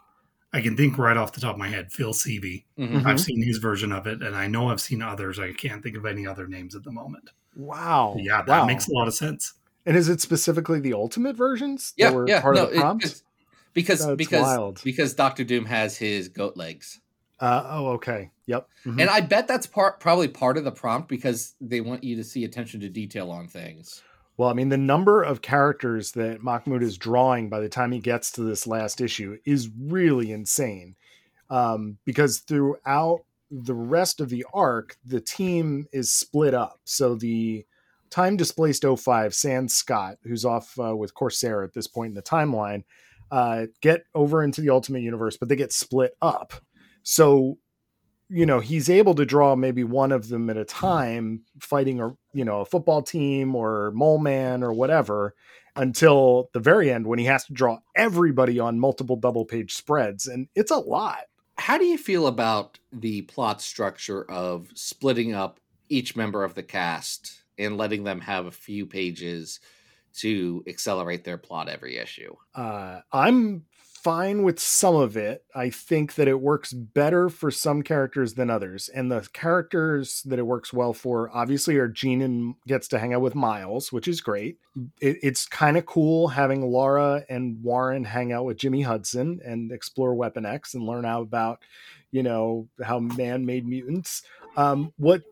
I 0.53 0.61
can 0.63 0.77
think 0.77 0.97
right 0.97 1.17
off 1.17 1.33
the 1.33 1.41
top 1.41 1.55
of 1.55 1.59
my 1.59 1.69
head, 1.69 1.93
Phil 1.93 2.13
Sevy. 2.15 2.65
Mhm. 2.79 3.05
I've 3.05 3.21
seen 3.21 3.43
his 3.43 3.59
version 3.59 3.93
of 3.93 4.07
it, 4.07 4.23
and 4.23 4.35
I 4.37 4.47
know 4.47 4.69
I've 4.71 4.81
seen 4.81 5.03
others. 5.03 5.39
I 5.39 5.53
can't 5.53 5.83
think 5.83 5.97
of 5.97 6.07
any 6.07 6.27
other 6.27 6.47
names 6.47 6.75
at 6.75 6.85
the 6.85 6.93
moment. 6.93 7.31
Wow. 7.57 8.15
yeah, 8.19 8.43
that 8.43 8.61
wow. 8.61 8.67
makes 8.67 8.89
a 8.89 8.93
lot 8.93 9.09
of 9.09 9.15
sense. 9.15 9.55
And 9.89 9.97
is 9.97 10.11
it 10.11 10.21
specifically 10.21 10.81
the 10.81 10.93
ultimate 10.93 11.35
versions 11.35 11.95
that 11.97 12.05
Yeah, 12.05 12.11
were 12.11 12.29
yeah, 12.29 12.43
part 12.43 12.57
no, 12.57 12.67
of 12.67 12.73
the 12.73 12.79
prompt? 12.79 13.23
because 13.73 14.05
That's 14.07 14.17
because 14.19 14.43
wild. 14.43 14.83
because 14.85 15.15
Doctor 15.15 15.45
Doom 15.45 15.65
has 15.65 15.97
his 15.97 16.29
goat 16.29 16.59
legs, 16.59 17.01
Uh, 17.41 17.63
oh, 17.71 17.87
okay. 17.93 18.31
Yep. 18.45 18.69
Mhm. 18.85 19.01
and 19.01 19.09
I 19.09 19.23
bet 19.23 19.49
that's 19.49 19.67
part 19.67 19.99
probably 19.99 20.29
part 20.29 20.59
of 20.59 20.65
the 20.65 20.73
prompt 20.73 21.09
because 21.09 21.55
they 21.59 21.81
want 21.81 22.05
you 22.05 22.17
to 22.17 22.25
see 22.25 22.45
attention 22.45 22.81
to 22.81 22.91
detail 22.91 23.31
on 23.31 23.49
things. 23.49 24.03
Well, 24.37 24.51
I 24.51 24.53
mean, 24.53 24.69
the 24.69 24.77
number 24.77 25.23
of 25.23 25.41
characters 25.41 26.13
that 26.13 26.43
Mahmud 26.43 26.83
is 26.83 26.99
drawing 26.99 27.49
by 27.49 27.61
the 27.61 27.69
time 27.71 27.91
he 27.91 27.99
gets 27.99 28.31
to 28.33 28.43
this 28.43 28.67
last 28.67 29.01
issue 29.01 29.39
is 29.47 29.71
really 29.81 30.33
insane. 30.33 30.97
Um, 31.49 31.97
because 32.05 32.41
throughout 32.41 33.25
the 33.51 33.75
rest 33.75 34.21
of 34.21 34.29
the 34.29 34.45
arc, 34.53 34.99
the 35.03 35.21
team 35.23 35.87
is 35.93 36.13
split 36.13 36.53
up. 36.53 36.79
So 36.85 37.15
the 37.15 37.65
time 38.11 38.37
displaced 38.37 38.85
05, 38.85 39.35
Sans 39.35 39.73
Scott, 39.73 40.17
who's 40.25 40.45
off 40.45 40.79
uh, 40.79 40.97
with 40.97 41.15
Corsair 41.15 41.63
at 41.63 41.75
this 41.75 41.87
point 41.87 42.11
in 42.11 42.15
the 42.15 42.23
timeline, 42.23 42.85
uh, 43.31 43.67
get 43.81 44.05
over 44.15 44.43
into 44.43 44.61
the 44.61 44.71
Ultimate 44.71 45.03
Universe, 45.03 45.37
but 45.37 45.49
they 45.49 45.57
get 45.57 45.73
split 45.73 46.13
up. 46.23 46.55
So, 47.03 47.59
you 48.29 48.47
know, 48.47 48.61
he's 48.61 48.91
able 48.91 49.15
to 49.15 49.25
draw 49.25 49.57
maybe 49.57 49.85
one 49.85 50.13
of 50.13 50.29
them 50.29 50.51
at 50.51 50.57
a 50.57 50.65
time, 50.65 51.43
fighting 51.61 52.01
a 52.01 52.11
you 52.33 52.45
know 52.45 52.61
a 52.61 52.67
football 52.67 53.03
team 53.03 53.55
or 53.55 53.91
Mole 53.95 54.19
Man 54.19 54.63
or 54.63 54.73
whatever, 54.73 55.35
until 55.77 56.51
the 56.53 56.61
very 56.61 56.91
end 56.91 57.07
when 57.07 57.19
he 57.19 57.25
has 57.27 57.45
to 57.45 57.53
draw 57.53 57.79
everybody 57.97 58.59
on 58.59 58.81
multiple 58.81 59.17
double 59.17 59.45
page 59.45 59.75
spreads, 59.75 60.27
and 60.27 60.49
it's 60.55 60.71
a 60.71 60.77
lot. 60.77 61.21
How 61.57 61.77
do 61.77 61.85
you 61.85 61.99
feel 61.99 62.27
about 62.27 62.79
the 62.93 63.23
plot 63.23 63.61
structure 63.61 64.25
of 64.31 64.69
splitting 64.75 65.35
up 65.35 65.59
each 65.89 66.15
member 66.15 66.45
of 66.45 66.55
the 66.55 66.63
cast 66.63 67.43
and 67.59 67.77
letting 67.77 68.05
them 68.05 68.21
have 68.21 68.47
a 68.47 68.51
few 68.51 68.87
pages 68.87 69.61
to 70.15 70.65
accelerate 70.67 71.25
their 71.25 71.39
plot 71.39 71.69
every 71.69 71.97
issue? 71.97 72.35
Uh, 72.55 73.01
I'm 73.13 73.65
fine 74.03 74.45
with 74.45 74.61
some 74.61 74.95
of 74.95 75.17
it. 75.17 75.45
I 75.55 75.71
think 75.71 76.15
that 76.15 76.29
it 76.29 76.41
works 76.41 76.73
better 76.73 77.29
for 77.29 77.51
some 77.51 77.83
characters 77.83 78.35
than 78.35 78.49
others. 78.49 78.89
And 78.89 79.11
the 79.11 79.29
characters 79.33 80.23
that 80.23 80.39
it 80.39 80.47
works 80.47 80.73
well 80.73 80.93
for, 80.93 81.31
obviously, 81.35 81.77
are 81.77 81.89
Jean 81.89 82.23
and 82.23 82.55
gets 82.67 82.89
to 82.89 82.99
hang 82.99 83.13
out 83.13 83.23
with 83.23 83.35
Miles, 83.35 83.93
which 83.93 84.07
is 84.09 84.21
great. 84.21 84.59
It, 85.01 85.19
it's 85.23 85.47
kind 85.47 85.77
of 85.77 85.85
cool 85.85 86.29
having 86.29 86.71
Laura 86.71 87.25
and 87.29 87.63
Warren 87.63 88.05
hang 88.05 88.33
out 88.33 88.45
with 88.45 88.57
Jimmy 88.57 88.83
Hudson 88.83 89.41
and 89.45 89.73
explore 89.73 90.15
Weapon 90.15 90.47
X 90.47 90.75
and 90.75 90.85
learn 90.85 91.05
out 91.05 91.23
about, 91.23 91.63
you 92.13 92.23
know, 92.23 92.69
how 92.83 93.01
man 93.01 93.45
made 93.45 93.67
mutants. 93.67 94.23
Um, 94.57 94.93
what 94.97 95.23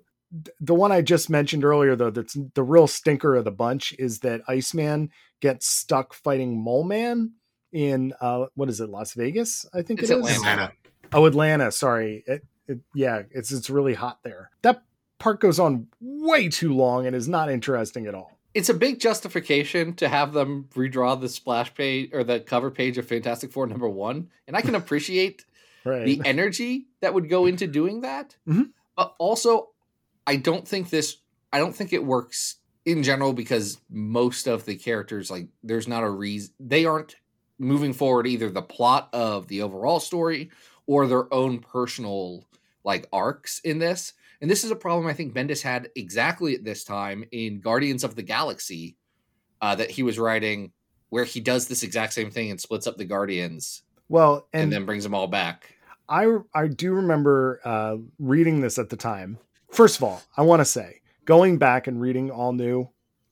the 0.60 0.74
one 0.74 0.92
I 0.92 1.02
just 1.02 1.30
mentioned 1.30 1.64
earlier, 1.64 1.96
though, 1.96 2.10
that's 2.10 2.36
the 2.54 2.62
real 2.62 2.86
stinker 2.86 3.34
of 3.36 3.44
the 3.44 3.50
bunch 3.50 3.92
is 3.98 4.20
that 4.20 4.42
Iceman 4.48 5.10
gets 5.40 5.66
stuck 5.66 6.12
fighting 6.14 6.58
Mole 6.62 6.84
Man 6.84 7.32
in 7.72 8.12
uh, 8.20 8.46
what 8.54 8.68
is 8.68 8.80
it, 8.80 8.88
Las 8.88 9.12
Vegas? 9.14 9.66
I 9.74 9.82
think 9.82 10.00
It's 10.00 10.10
it 10.10 10.18
is. 10.18 10.26
Atlanta. 10.26 10.50
Atlanta. 10.50 10.72
Oh, 11.12 11.26
Atlanta. 11.26 11.70
Sorry. 11.72 12.24
It, 12.26 12.44
it, 12.68 12.78
yeah, 12.94 13.22
it's 13.30 13.52
it's 13.52 13.70
really 13.70 13.94
hot 13.94 14.18
there. 14.24 14.50
That 14.62 14.82
part 15.18 15.40
goes 15.40 15.58
on 15.60 15.86
way 16.00 16.48
too 16.48 16.74
long 16.74 17.06
and 17.06 17.14
is 17.14 17.28
not 17.28 17.50
interesting 17.50 18.06
at 18.06 18.14
all. 18.14 18.32
It's 18.54 18.68
a 18.70 18.74
big 18.74 18.98
justification 19.00 19.94
to 19.96 20.08
have 20.08 20.32
them 20.32 20.68
redraw 20.74 21.20
the 21.20 21.28
splash 21.28 21.74
page 21.74 22.10
or 22.12 22.24
the 22.24 22.40
cover 22.40 22.70
page 22.70 22.96
of 22.98 23.06
Fantastic 23.06 23.52
Four 23.52 23.66
number 23.66 23.88
one. 23.88 24.30
And 24.48 24.56
I 24.56 24.62
can 24.62 24.74
appreciate 24.82 25.44
Right. 25.84 26.04
the 26.04 26.20
energy 26.24 26.86
that 27.00 27.14
would 27.14 27.28
go 27.28 27.46
into 27.46 27.68
doing 27.68 28.00
that. 28.00 28.34
Mhm. 28.48 28.70
But 28.96 29.14
also, 29.18 29.68
I 30.26 30.36
don't 30.36 30.66
think 30.66 30.90
this, 30.90 31.18
I 31.52 31.58
don't 31.58 31.74
think 31.74 31.92
it 31.92 32.04
works 32.04 32.56
in 32.84 33.02
general 33.02 33.32
because 33.32 33.78
most 33.90 34.46
of 34.46 34.64
the 34.64 34.76
characters, 34.76 35.30
like, 35.30 35.48
there's 35.62 35.88
not 35.88 36.04
a 36.04 36.10
reason, 36.10 36.54
they 36.60 36.84
aren't 36.84 37.16
moving 37.58 37.92
forward 37.92 38.26
either 38.26 38.50
the 38.50 38.62
plot 38.62 39.08
of 39.12 39.48
the 39.48 39.62
overall 39.62 40.00
story 40.00 40.50
or 40.86 41.06
their 41.06 41.32
own 41.32 41.58
personal, 41.58 42.44
like, 42.84 43.08
arcs 43.12 43.60
in 43.64 43.78
this. 43.78 44.12
And 44.40 44.50
this 44.50 44.64
is 44.64 44.70
a 44.70 44.76
problem 44.76 45.06
I 45.06 45.14
think 45.14 45.34
Bendis 45.34 45.62
had 45.62 45.88
exactly 45.96 46.54
at 46.54 46.64
this 46.64 46.84
time 46.84 47.24
in 47.32 47.60
Guardians 47.60 48.04
of 48.04 48.14
the 48.14 48.22
Galaxy 48.22 48.96
uh, 49.60 49.74
that 49.76 49.90
he 49.90 50.02
was 50.02 50.18
writing, 50.18 50.72
where 51.08 51.24
he 51.24 51.40
does 51.40 51.66
this 51.66 51.82
exact 51.82 52.12
same 52.12 52.30
thing 52.30 52.50
and 52.50 52.60
splits 52.60 52.86
up 52.86 52.98
the 52.98 53.04
Guardians 53.04 53.82
well, 54.08 54.46
and, 54.52 54.64
and, 54.64 54.72
then 54.72 54.84
brings 54.86 55.04
them 55.04 55.14
all 55.14 55.26
back. 55.26 55.74
I 56.08 56.38
I 56.54 56.68
do 56.68 56.92
remember 56.92 57.60
uh, 57.64 57.96
reading 58.18 58.60
this 58.60 58.78
at 58.78 58.90
the 58.90 58.96
time. 58.96 59.38
First 59.70 59.96
of 59.96 60.02
all, 60.04 60.22
I 60.36 60.42
want 60.42 60.60
to 60.60 60.64
say 60.64 61.00
going 61.24 61.58
back 61.58 61.86
and 61.86 62.00
reading 62.00 62.30
all 62.30 62.52
new 62.52 62.88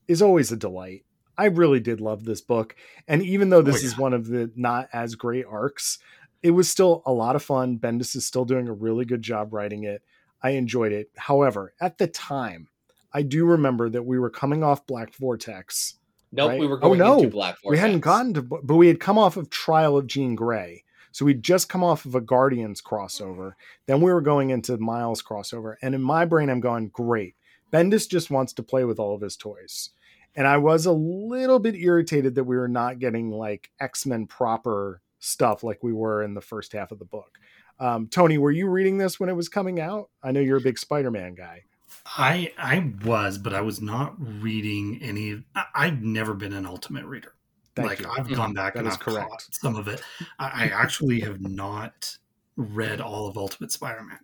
is 0.07 0.21
always 0.21 0.51
a 0.51 0.57
delight. 0.57 1.03
I 1.37 1.45
really 1.45 1.79
did 1.81 1.99
love 1.99 2.23
this 2.23 2.39
book, 2.41 2.75
and 3.07 3.21
even 3.21 3.49
though 3.49 3.57
oh, 3.57 3.61
this 3.61 3.83
Oh, 3.83 3.87
is 3.87 3.97
one 3.97 4.13
of 4.13 4.27
the 4.27 4.49
not 4.55 4.87
as 4.93 5.15
great 5.15 5.45
arcs, 5.45 5.99
it 6.41 6.51
was 6.51 6.69
still 6.69 7.03
a 7.05 7.11
lot 7.11 7.35
of 7.35 7.43
fun. 7.43 7.77
Bendis 7.77 8.15
is 8.15 8.25
still 8.25 8.45
doing 8.45 8.67
a 8.69 8.73
really 8.73 9.03
good 9.03 9.21
job 9.21 9.53
writing 9.53 9.83
it. 9.83 10.01
I 10.41 10.51
enjoyed 10.51 10.93
it. 10.93 11.09
However, 11.17 11.73
at 11.81 11.97
the 11.97 12.07
time, 12.07 12.69
I 13.11 13.21
do 13.23 13.45
remember 13.45 13.89
that 13.89 14.03
we 14.05 14.17
were 14.19 14.29
coming 14.29 14.63
off 14.63 14.85
Black 14.87 15.13
Vortex. 15.15 15.95
Nope, 16.31 16.49
Right? 16.51 16.59
we 16.59 16.67
were 16.67 16.79
Oh, 16.81 16.93
no. 16.93 17.17
into 17.17 17.29
Black 17.29 17.55
Vortex. 17.61 17.69
We 17.69 17.77
hadn't 17.79 17.99
gotten 18.01 18.33
to, 18.35 18.41
but 18.41 18.75
we 18.75 18.87
had 18.87 18.99
come 19.01 19.17
off 19.17 19.35
of 19.35 19.49
Trial 19.49 19.97
of 19.97 20.07
Jean 20.07 20.35
Grey. 20.35 20.83
So 21.15 21.23
we'd 21.23 21.43
just 21.43 21.69
come 21.69 21.81
off 21.81 22.03
of 22.03 22.13
a 22.13 22.19
Guardians 22.19 22.81
crossover. 22.81 23.53
Then 23.85 24.01
we 24.01 24.11
were 24.11 24.19
going 24.19 24.49
into 24.49 24.75
Miles 24.75 25.23
crossover. 25.23 25.75
And 25.81 25.95
in 25.95 26.01
my 26.01 26.25
brain, 26.25 26.49
I'm 26.49 26.59
going, 26.59 26.89
great. 26.89 27.35
Bendis 27.71 28.09
just 28.09 28.29
wants 28.29 28.51
to 28.51 28.63
play 28.63 28.83
with 28.83 28.99
all 28.99 29.15
of 29.15 29.21
his 29.21 29.37
toys. 29.37 29.91
And 30.35 30.45
I 30.45 30.57
was 30.57 30.85
a 30.85 30.91
little 30.91 31.59
bit 31.59 31.75
irritated 31.75 32.35
that 32.35 32.43
we 32.43 32.57
were 32.57 32.67
not 32.67 32.99
getting 32.99 33.31
like 33.31 33.71
X 33.79 34.05
Men 34.05 34.27
proper 34.27 34.99
stuff 35.19 35.63
like 35.63 35.81
we 35.81 35.93
were 35.93 36.21
in 36.21 36.33
the 36.33 36.41
first 36.41 36.73
half 36.73 36.91
of 36.91 36.99
the 36.99 37.05
book. 37.05 37.39
Um, 37.79 38.09
Tony, 38.09 38.37
were 38.37 38.51
you 38.51 38.67
reading 38.67 38.97
this 38.97 39.17
when 39.17 39.29
it 39.29 39.37
was 39.37 39.47
coming 39.47 39.79
out? 39.79 40.09
I 40.21 40.33
know 40.33 40.41
you're 40.41 40.57
a 40.57 40.61
big 40.61 40.77
Spider 40.77 41.11
Man 41.11 41.33
guy. 41.33 41.63
I 42.05 42.51
I 42.57 42.91
was, 43.05 43.37
but 43.37 43.53
I 43.53 43.61
was 43.61 43.79
not 43.79 44.15
reading 44.19 44.99
any. 45.01 45.45
I, 45.55 45.63
I've 45.73 46.01
never 46.01 46.33
been 46.33 46.51
an 46.51 46.65
Ultimate 46.65 47.05
reader. 47.05 47.35
Thank 47.75 47.89
like 47.89 47.99
you. 47.99 48.09
I've 48.09 48.27
Mhm. 48.27 48.35
gone 48.35 48.53
back 48.53 48.73
That 48.73 48.79
and 48.79 48.87
is 48.87 48.93
I've 48.93 48.99
correct. 49.01 49.29
caught 49.29 49.47
some 49.51 49.75
of 49.75 49.87
it. 49.87 50.01
I, 50.39 50.65
I 50.65 50.67
actually 50.67 51.19
have 51.21 51.41
not 51.41 52.17
read 52.55 53.01
all 53.01 53.27
of 53.27 53.37
Ultimate 53.37 53.71
Spider-Man. 53.71 54.19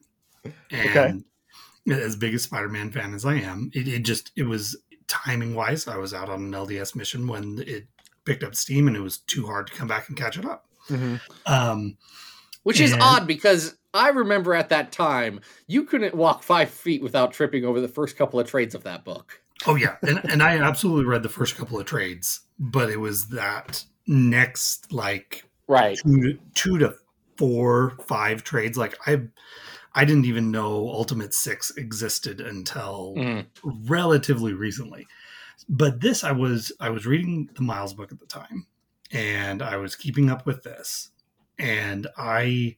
And 0.71 1.23
as 1.89 2.15
big 2.15 2.33
a 2.35 2.39
Spider-Man 2.39 2.91
fan 2.91 3.13
as 3.13 3.25
I 3.25 3.35
am, 3.35 3.71
it, 3.73 3.87
it 3.87 3.99
just 4.03 4.31
it 4.35 4.43
was 4.43 4.77
timing 5.07 5.55
wise. 5.55 5.87
I 5.87 5.97
was 5.97 6.13
out 6.13 6.29
on 6.29 6.43
an 6.45 6.51
LDS 6.53 6.95
mission 6.95 7.27
when 7.27 7.59
it 7.67 7.87
picked 8.23 8.43
up 8.43 8.55
steam, 8.55 8.87
and 8.87 8.95
it 8.95 9.01
was 9.01 9.17
too 9.19 9.45
hard 9.45 9.67
to 9.67 9.73
come 9.73 9.87
back 9.87 10.07
and 10.07 10.17
catch 10.17 10.37
it 10.37 10.45
up. 10.45 10.67
Mhm. 10.87 11.19
Um, 11.47 11.97
Which 12.63 12.79
is 12.79 12.93
odd 12.99 13.25
because 13.27 13.75
I 13.93 14.09
remember 14.09 14.53
at 14.53 14.69
that 14.69 14.91
time 14.91 15.41
you 15.67 15.83
couldn't 15.83 16.13
walk 16.15 16.43
five 16.43 16.69
feet 16.69 17.01
without 17.01 17.33
tripping 17.33 17.65
over 17.65 17.81
the 17.81 17.87
first 17.87 18.15
couple 18.15 18.39
of 18.39 18.47
trades 18.47 18.75
of 18.75 18.83
that 18.83 19.03
book. 19.03 19.41
Oh 19.67 19.75
yeah, 19.75 19.97
and 20.01 20.19
and 20.29 20.41
I 20.43 20.57
absolutely 20.57 21.05
read 21.05 21.23
the 21.23 21.29
first 21.29 21.55
couple 21.55 21.79
of 21.79 21.85
trades, 21.85 22.41
but 22.59 22.89
it 22.89 22.99
was 22.99 23.27
that 23.29 23.83
next 24.07 24.91
like 24.91 25.45
Right. 25.67 25.97
two 25.97 26.21
to, 26.33 26.39
two 26.53 26.77
to 26.79 26.95
four, 27.37 27.91
five 28.07 28.43
trades. 28.43 28.77
Like 28.77 28.97
I, 29.07 29.21
I 29.93 30.03
didn't 30.05 30.25
even 30.25 30.51
know 30.51 30.89
Ultimate 30.89 31.33
Six 31.33 31.71
existed 31.77 32.41
until 32.41 33.13
Mhm. 33.17 33.45
relatively 33.63 34.53
recently. 34.53 35.07
But 35.69 36.01
this, 36.01 36.23
I 36.23 36.31
was 36.31 36.71
I 36.79 36.89
was 36.89 37.05
reading 37.05 37.49
the 37.55 37.61
Miles 37.61 37.93
book 37.93 38.11
at 38.11 38.19
the 38.19 38.25
time, 38.25 38.65
and 39.11 39.61
I 39.61 39.77
was 39.77 39.95
keeping 39.95 40.29
up 40.29 40.45
with 40.45 40.63
this, 40.63 41.11
and 41.59 42.07
I, 42.17 42.77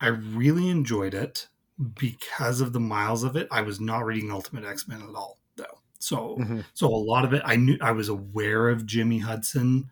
I 0.00 0.08
really 0.08 0.68
enjoyed 0.68 1.14
it 1.14 1.48
because 1.94 2.60
of 2.60 2.72
the 2.72 2.80
Miles 2.80 3.22
of 3.22 3.36
it. 3.36 3.46
I 3.52 3.62
was 3.62 3.80
not 3.80 4.04
reading 4.04 4.30
Ultimate 4.32 4.64
X 4.64 4.88
Men 4.88 5.00
at 5.00 5.14
all. 5.14 5.37
So 5.98 6.36
Mhm. 6.40 6.64
so 6.74 6.86
a 6.88 6.96
lot 6.96 7.24
of 7.24 7.32
it, 7.32 7.42
I 7.44 7.56
knew 7.56 7.76
I 7.80 7.92
was 7.92 8.08
aware 8.08 8.68
of 8.68 8.86
Jimmy 8.86 9.18
Hudson, 9.18 9.90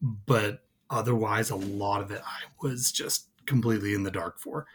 but 0.00 0.64
otherwise, 0.90 1.50
a 1.50 1.56
lot 1.56 2.00
of 2.02 2.10
it, 2.10 2.22
I 2.24 2.44
was 2.62 2.90
just 2.92 3.28
completely 3.46 3.94
in 3.94 4.02
the 4.02 4.10
dark 4.10 4.38
for. 4.38 4.66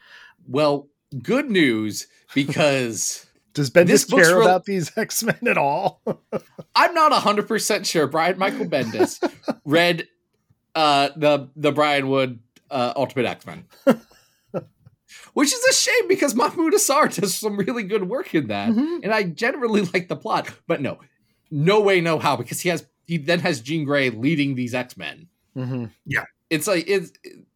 Well, 0.48 0.88
good 1.24 1.50
news 1.50 2.08
because 2.34 3.26
Does 3.54 3.70
Bendis 3.70 3.88
This 3.88 4.06
care 4.06 4.38
real- 4.38 4.42
about 4.44 4.66
these 4.66 4.92
X 4.98 5.24
Men 5.24 5.40
at 5.48 5.58
all? 5.58 6.02
I'm 6.76 6.94
not 6.94 7.12
100% 7.12 7.86
sure 7.86 8.08
Brian 8.08 8.38
Michael 8.40 8.66
Bendis 8.66 9.20
read 9.66 10.08
uh, 10.76 11.10
the 11.18 11.50
the 11.58 11.72
Brian 11.74 12.08
Wood 12.08 12.40
uh, 12.70 12.94
Ultimate 12.96 13.26
X-Men. 13.26 13.66
Which 15.34 15.54
is 15.54 15.64
a 15.64 15.74
shame 15.74 16.08
because 16.08 16.36
Mahmud 16.36 16.74
Asrar 16.74 17.14
does 17.22 17.34
some 17.36 17.58
really 17.58 17.84
good 17.84 18.08
work 18.10 18.34
in 18.36 18.48
that. 18.48 18.70
Mhm. 18.72 19.00
And 19.04 19.14
I 19.14 19.24
generally 19.24 19.82
like 19.94 20.08
the 20.10 20.16
plot. 20.16 20.50
But 20.68 20.82
no, 20.82 21.00
no 21.50 21.80
way, 21.82 22.02
no 22.02 22.20
how, 22.20 22.36
because 22.36 22.62
he 22.62 22.70
has 22.70 22.86
he 23.08 23.18
then 23.18 23.40
has 23.40 23.62
Jean 23.62 23.84
Grey 23.86 24.10
leading 24.10 24.56
these 24.56 24.74
X-Men. 24.74 25.28
Mhm. 25.56 25.92
Yeah, 26.06 26.26
it's 26.50 26.68
like 26.68 26.86
it's 26.88 27.12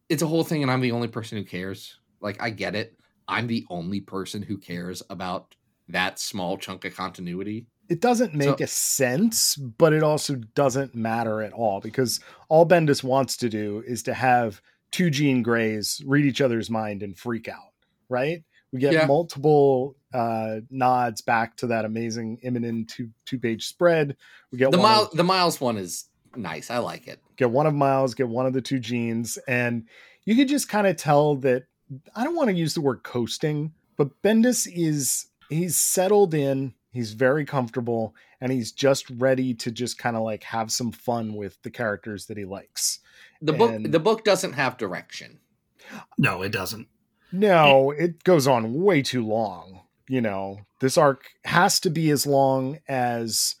it's 0.08 0.22
a 0.22 0.26
whole 0.26 0.44
thing, 0.44 0.62
and 0.62 0.70
I'm 0.70 0.80
the 0.80 0.92
only 0.92 1.08
person 1.08 1.36
who 1.38 1.44
cares. 1.44 1.98
Like, 2.20 2.40
I 2.42 2.50
get 2.50 2.74
it. 2.74 2.96
I'm 3.28 3.46
the 3.46 3.64
only 3.70 4.00
person 4.00 4.40
who 4.42 4.56
cares 4.56 5.02
about 5.10 5.54
that 5.88 6.18
small 6.18 6.56
chunk 6.58 6.84
of 6.84 6.94
continuity. 6.94 7.66
it 7.88 8.00
doesn't 8.00 8.34
make 8.34 8.58
So- 8.58 8.64
a 8.64 8.66
sense, 8.66 9.54
but 9.54 9.92
it 9.92 10.02
also 10.02 10.34
doesn't 10.34 10.94
matter 10.96 11.40
at 11.40 11.52
all 11.52 11.80
because 11.80 12.18
all 12.48 12.66
Bendis 12.66 13.04
wants 13.04 13.36
to 13.36 13.48
do 13.48 13.82
is 13.86 14.02
to 14.04 14.14
have 14.14 14.60
two 14.96 15.10
Jean 15.10 15.42
Greys 15.42 16.00
read 16.06 16.24
each 16.24 16.40
other's 16.40 16.70
mind 16.70 17.02
and 17.02 17.16
freak 17.16 17.48
out, 17.48 17.72
right? 18.08 18.42
We 18.72 18.80
get 18.80 18.92
Yeah. 18.94 19.06
multiple 19.06 19.94
uh, 20.14 20.60
nods 20.70 21.20
back 21.20 21.56
to 21.58 21.66
that 21.66 21.84
amazing 21.84 22.38
Immonen 22.44 22.88
two 22.88 23.10
two 23.26 23.38
page 23.38 23.66
spread. 23.66 24.16
We 24.50 24.58
get 24.58 24.70
The 24.70 24.78
Miles 24.78 25.10
the 25.10 25.22
Miles 25.24 25.60
one 25.60 25.76
is 25.76 26.06
nice. 26.34 26.70
I 26.70 26.78
like 26.78 27.06
it. 27.08 27.20
get 27.36 27.50
one 27.50 27.66
of 27.66 27.74
Miles, 27.74 28.14
get 28.14 28.28
one 28.28 28.46
of 28.46 28.54
the 28.54 28.62
two 28.62 28.78
Jeans, 28.78 29.38
and 29.46 29.84
you 30.24 30.34
could 30.34 30.48
just 30.48 30.68
kind 30.70 30.86
of 30.86 30.96
tell 30.96 31.36
that 31.36 31.64
I 32.14 32.24
don't 32.24 32.34
want 32.34 32.48
to 32.48 32.56
use 32.56 32.72
the 32.74 32.80
word 32.80 33.02
coasting, 33.02 33.72
but 33.96 34.08
Bendis 34.22 34.66
is 34.72 35.26
he's 35.50 35.76
settled 35.76 36.32
in. 36.34 36.72
He's 36.92 37.12
very 37.12 37.44
comfortable 37.44 38.14
and 38.40 38.52
he's 38.52 38.72
just 38.72 39.08
ready 39.10 39.54
to 39.54 39.70
just 39.70 39.98
kind 39.98 40.16
of 40.16 40.22
like 40.22 40.42
have 40.44 40.70
some 40.70 40.92
fun 40.92 41.34
with 41.34 41.60
the 41.62 41.70
characters 41.70 42.26
that 42.26 42.36
he 42.36 42.44
likes. 42.44 43.00
The 43.42 43.52
book 43.52 43.72
And- 43.72 43.86
the 43.92 44.00
book 44.00 44.24
doesn't 44.24 44.52
have 44.54 44.76
direction. 44.76 45.38
No, 46.18 46.42
it 46.42 46.52
doesn't. 46.52 46.88
No, 47.32 47.90
it 47.90 48.24
goes 48.24 48.46
on 48.46 48.74
way 48.74 49.02
too 49.02 49.24
long. 49.26 49.80
You 50.08 50.20
know, 50.20 50.60
this 50.80 50.96
arc 50.96 51.24
has 51.44 51.80
to 51.80 51.90
be 51.90 52.10
as 52.10 52.26
long 52.26 52.78
as 52.88 53.56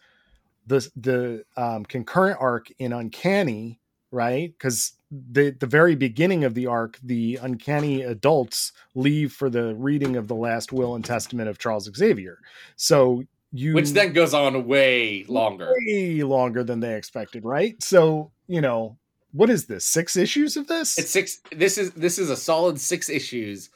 the 0.66 0.88
the 0.96 1.44
um, 1.56 1.84
concurrent 1.84 2.38
arc 2.40 2.68
in 2.78 2.92
Uncanny, 2.92 3.80
right? 4.10 4.52
Because 4.56 4.92
the 5.10 5.50
the 5.50 5.66
very 5.66 5.94
beginning 5.96 6.44
of 6.44 6.54
the 6.54 6.66
arc, 6.66 6.98
the 7.02 7.38
Uncanny 7.42 8.02
adults 8.02 8.72
leave 8.94 9.32
for 9.32 9.50
the 9.50 9.74
reading 9.74 10.16
of 10.16 10.28
the 10.28 10.34
last 10.34 10.72
will 10.72 10.94
and 10.94 11.04
testament 11.04 11.48
of 11.48 11.58
Charles 11.58 11.90
Xavier. 11.94 12.38
So 12.76 13.24
you 13.52 13.74
Which 13.74 13.90
then 13.90 14.12
goes 14.12 14.34
on 14.34 14.66
way 14.66 15.24
longer. 15.28 15.72
way 15.86 16.22
longer 16.22 16.64
than 16.64 16.80
they 16.80 16.94
expected, 16.96 17.44
right? 17.44 17.80
So 17.82 18.32
you 18.46 18.60
know, 18.60 18.98
what 19.32 19.50
is 19.50 19.66
this? 19.66 19.84
Six 19.84 20.16
issues 20.16 20.56
of 20.56 20.66
this? 20.66 20.98
It's 20.98 21.10
six 21.10 21.40
this 21.52 21.78
is 21.78 21.92
this 21.92 22.18
is 22.18 22.30
a 22.30 22.36
solid 22.36 22.80
six 22.80 23.08
issues 23.08 23.70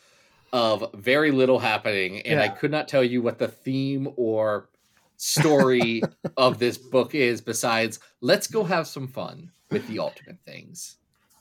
of 0.52 0.90
very 0.94 1.30
little 1.30 1.58
happening, 1.58 2.20
and 2.22 2.40
I 2.40 2.48
could 2.48 2.70
not 2.70 2.88
tell 2.88 3.04
you 3.04 3.22
what 3.22 3.38
the 3.38 3.48
theme 3.48 4.08
or 4.16 4.68
story 5.16 6.02
of 6.36 6.58
this 6.58 6.78
book 6.78 7.14
is 7.14 7.40
besides 7.40 8.00
let's 8.20 8.46
go 8.46 8.64
have 8.64 8.86
some 8.86 9.06
fun 9.06 9.50
with 9.70 9.86
the 9.86 9.98
ultimate 9.98 10.38
things. 10.44 10.96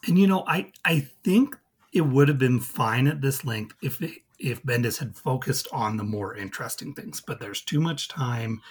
And 0.05 0.17
you 0.19 0.27
know, 0.27 0.43
I 0.48 0.71
I 0.86 1.07
think 1.24 1.57
it 1.93 2.01
would 2.01 2.27
have 2.27 2.38
been 2.38 2.59
fine 2.59 3.07
at 3.07 3.21
this 3.21 3.43
length 3.45 3.75
if 3.81 4.01
it, 4.01 4.12
if 4.39 4.63
Bendis 4.63 4.98
had 4.98 5.15
focused 5.17 5.67
on 5.72 5.98
the 5.98 6.03
more 6.03 6.36
interesting 6.36 6.93
things. 6.93 7.22
But 7.22 7.39
there's 7.39 7.62
too 7.62 7.79
much 7.79 8.08
time 8.08 8.62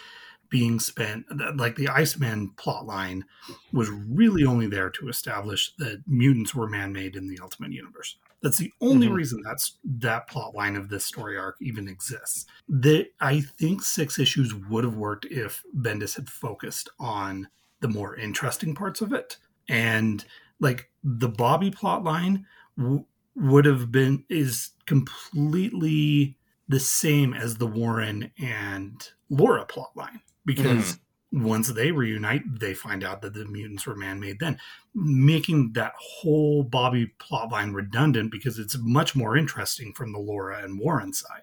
being 0.50 0.80
spent. 0.80 1.26
Like 1.56 1.76
the 1.76 1.88
Iceman 1.88 2.50
plot 2.56 2.86
line 2.86 3.24
was 3.72 3.90
really 3.90 4.44
only 4.44 4.66
there 4.66 4.88
to 4.90 5.08
establish 5.08 5.72
that 5.78 6.02
mutants 6.06 6.54
were 6.54 6.66
man-made 6.66 7.16
in 7.16 7.28
the 7.28 7.38
Ultimate 7.42 7.72
Universe. 7.72 8.16
That's 8.40 8.56
the 8.56 8.72
only 8.80 9.08
Mhm. 9.08 9.14
reason 9.14 9.42
that's 9.44 9.76
that 9.84 10.26
plot 10.28 10.54
line 10.54 10.76
of 10.76 10.88
this 10.88 11.04
story 11.04 11.36
arc 11.36 11.56
even 11.60 11.86
exists. 11.88 12.46
The 12.68 13.10
I 13.20 13.40
think 13.40 13.82
six 13.82 14.18
issues 14.18 14.54
would 14.54 14.84
have 14.84 14.94
worked 14.96 15.26
if 15.26 15.62
Bendis 15.76 16.14
had 16.16 16.30
focused 16.30 16.88
on 16.98 17.48
the 17.80 17.88
more 17.88 18.16
interesting 18.16 18.74
parts 18.74 19.00
of 19.02 19.12
it 19.12 19.36
and 19.68 20.24
like 20.60 20.90
the 21.04 21.28
Bobby 21.28 21.70
plot 21.70 22.04
line 22.04 22.46
w- 22.78 23.04
would 23.38 23.64
have 23.64 23.92
been 23.92 24.24
is 24.28 24.70
completely 24.86 26.36
the 26.68 26.80
same 26.80 27.32
as 27.32 27.56
the 27.56 27.66
Warren 27.66 28.32
and 28.38 29.08
Laura 29.30 29.64
plot 29.64 29.90
line 29.94 30.20
because 30.44 30.98
hmm. 31.32 31.44
once 31.44 31.68
they 31.68 31.92
reunite, 31.92 32.42
they 32.58 32.74
find 32.74 33.04
out 33.04 33.22
that 33.22 33.34
the 33.34 33.44
mutants 33.44 33.86
were 33.86 33.96
man-made. 33.96 34.40
Then 34.40 34.58
making 34.94 35.72
that 35.74 35.92
whole 35.98 36.62
Bobby 36.62 37.12
plotline 37.18 37.74
redundant 37.74 38.32
because 38.32 38.58
it's 38.58 38.76
much 38.78 39.14
more 39.14 39.36
interesting 39.36 39.92
from 39.94 40.12
the 40.12 40.18
Laura 40.18 40.62
and 40.62 40.78
Warren 40.78 41.12
side. 41.12 41.42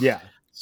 yeah, 0.00 0.20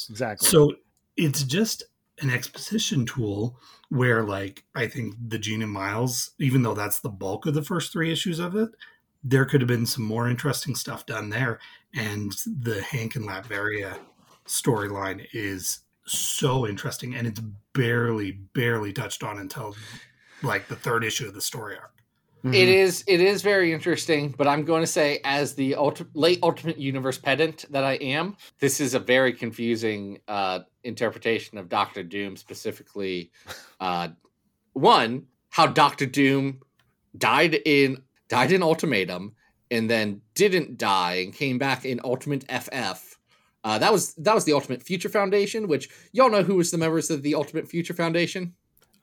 exactly. 0.09 0.47
So 0.47 0.75
it's 1.17 1.43
just 1.43 1.83
an 2.21 2.29
exposition 2.29 3.05
tool 3.05 3.59
where, 3.89 4.23
like, 4.23 4.63
I 4.75 4.87
think 4.87 5.15
the 5.27 5.39
Jean 5.39 5.61
and 5.61 5.71
Miles, 5.71 6.31
even 6.39 6.63
though 6.63 6.73
that's 6.73 6.99
the 6.99 7.09
bulk 7.09 7.45
of 7.45 7.53
the 7.53 7.63
first 7.63 7.91
three 7.91 8.11
issues 8.11 8.39
of 8.39 8.55
it, 8.55 8.69
there 9.23 9.45
could 9.45 9.61
have 9.61 9.67
been 9.67 9.85
some 9.85 10.03
more 10.03 10.29
interesting 10.29 10.75
stuff 10.75 11.05
done 11.05 11.29
there. 11.29 11.59
And 11.93 12.33
the 12.45 12.81
Hank 12.81 13.15
and 13.15 13.27
Latveria 13.27 13.99
storyline 14.47 15.25
is 15.33 15.79
so 16.05 16.67
interesting, 16.67 17.15
and 17.15 17.27
it's 17.27 17.41
barely, 17.73 18.31
barely 18.53 18.93
touched 18.93 19.23
on 19.23 19.39
until 19.39 19.75
like 20.41 20.67
the 20.67 20.75
third 20.75 21.03
issue 21.03 21.27
of 21.27 21.33
the 21.33 21.41
story 21.41 21.75
arc. 21.75 21.93
Mhm. 22.43 22.55
It 22.55 22.69
is 22.69 23.03
it 23.05 23.19
is 23.19 23.41
very 23.41 23.73
interesting, 23.73 24.33
but 24.37 24.47
I'm 24.47 24.63
going 24.63 24.81
to 24.81 24.87
say 24.87 25.19
as 25.25 25.55
the 25.55 25.73
ulti- 25.73 26.07
late 26.13 26.39
Ultimate 26.41 26.77
Universe 26.77 27.17
pedant 27.17 27.65
that 27.69 27.83
I 27.83 27.93
am, 27.95 28.37
this 28.59 28.79
is 28.79 28.93
a 28.93 28.99
very 28.99 29.33
confusing 29.33 30.21
uh, 30.27 30.59
interpretation 30.83 31.57
of 31.57 31.67
Doctor 31.67 32.01
Doom, 32.01 32.37
specifically 32.37 33.31
uh, 33.81 34.09
one 34.73 35.25
how 35.49 35.67
Doctor 35.67 36.05
Doom 36.05 36.61
died 37.17 37.59
in 37.65 38.01
died 38.29 38.51
in 38.51 38.63
Ultimatum 38.63 39.33
and 39.71 39.89
then 39.89 40.21
didn't 40.35 40.77
die 40.77 41.15
and 41.15 41.33
came 41.33 41.57
back 41.57 41.85
in 41.85 41.99
Ultimate 42.03 42.45
FF. 42.49 43.17
Uh, 43.63 43.77
that 43.77 43.91
was 43.91 44.13
that 44.15 44.33
was 44.33 44.45
the 44.45 44.53
Ultimate 44.53 44.81
Future 44.81 45.09
Foundation, 45.09 45.67
which 45.67 45.89
y'all 46.13 46.29
know 46.29 46.43
who 46.43 46.55
was 46.55 46.71
the 46.71 46.77
members 46.77 47.09
of 47.09 47.23
the 47.23 47.35
Ultimate 47.35 47.67
Future 47.67 47.93
Foundation. 47.93 48.53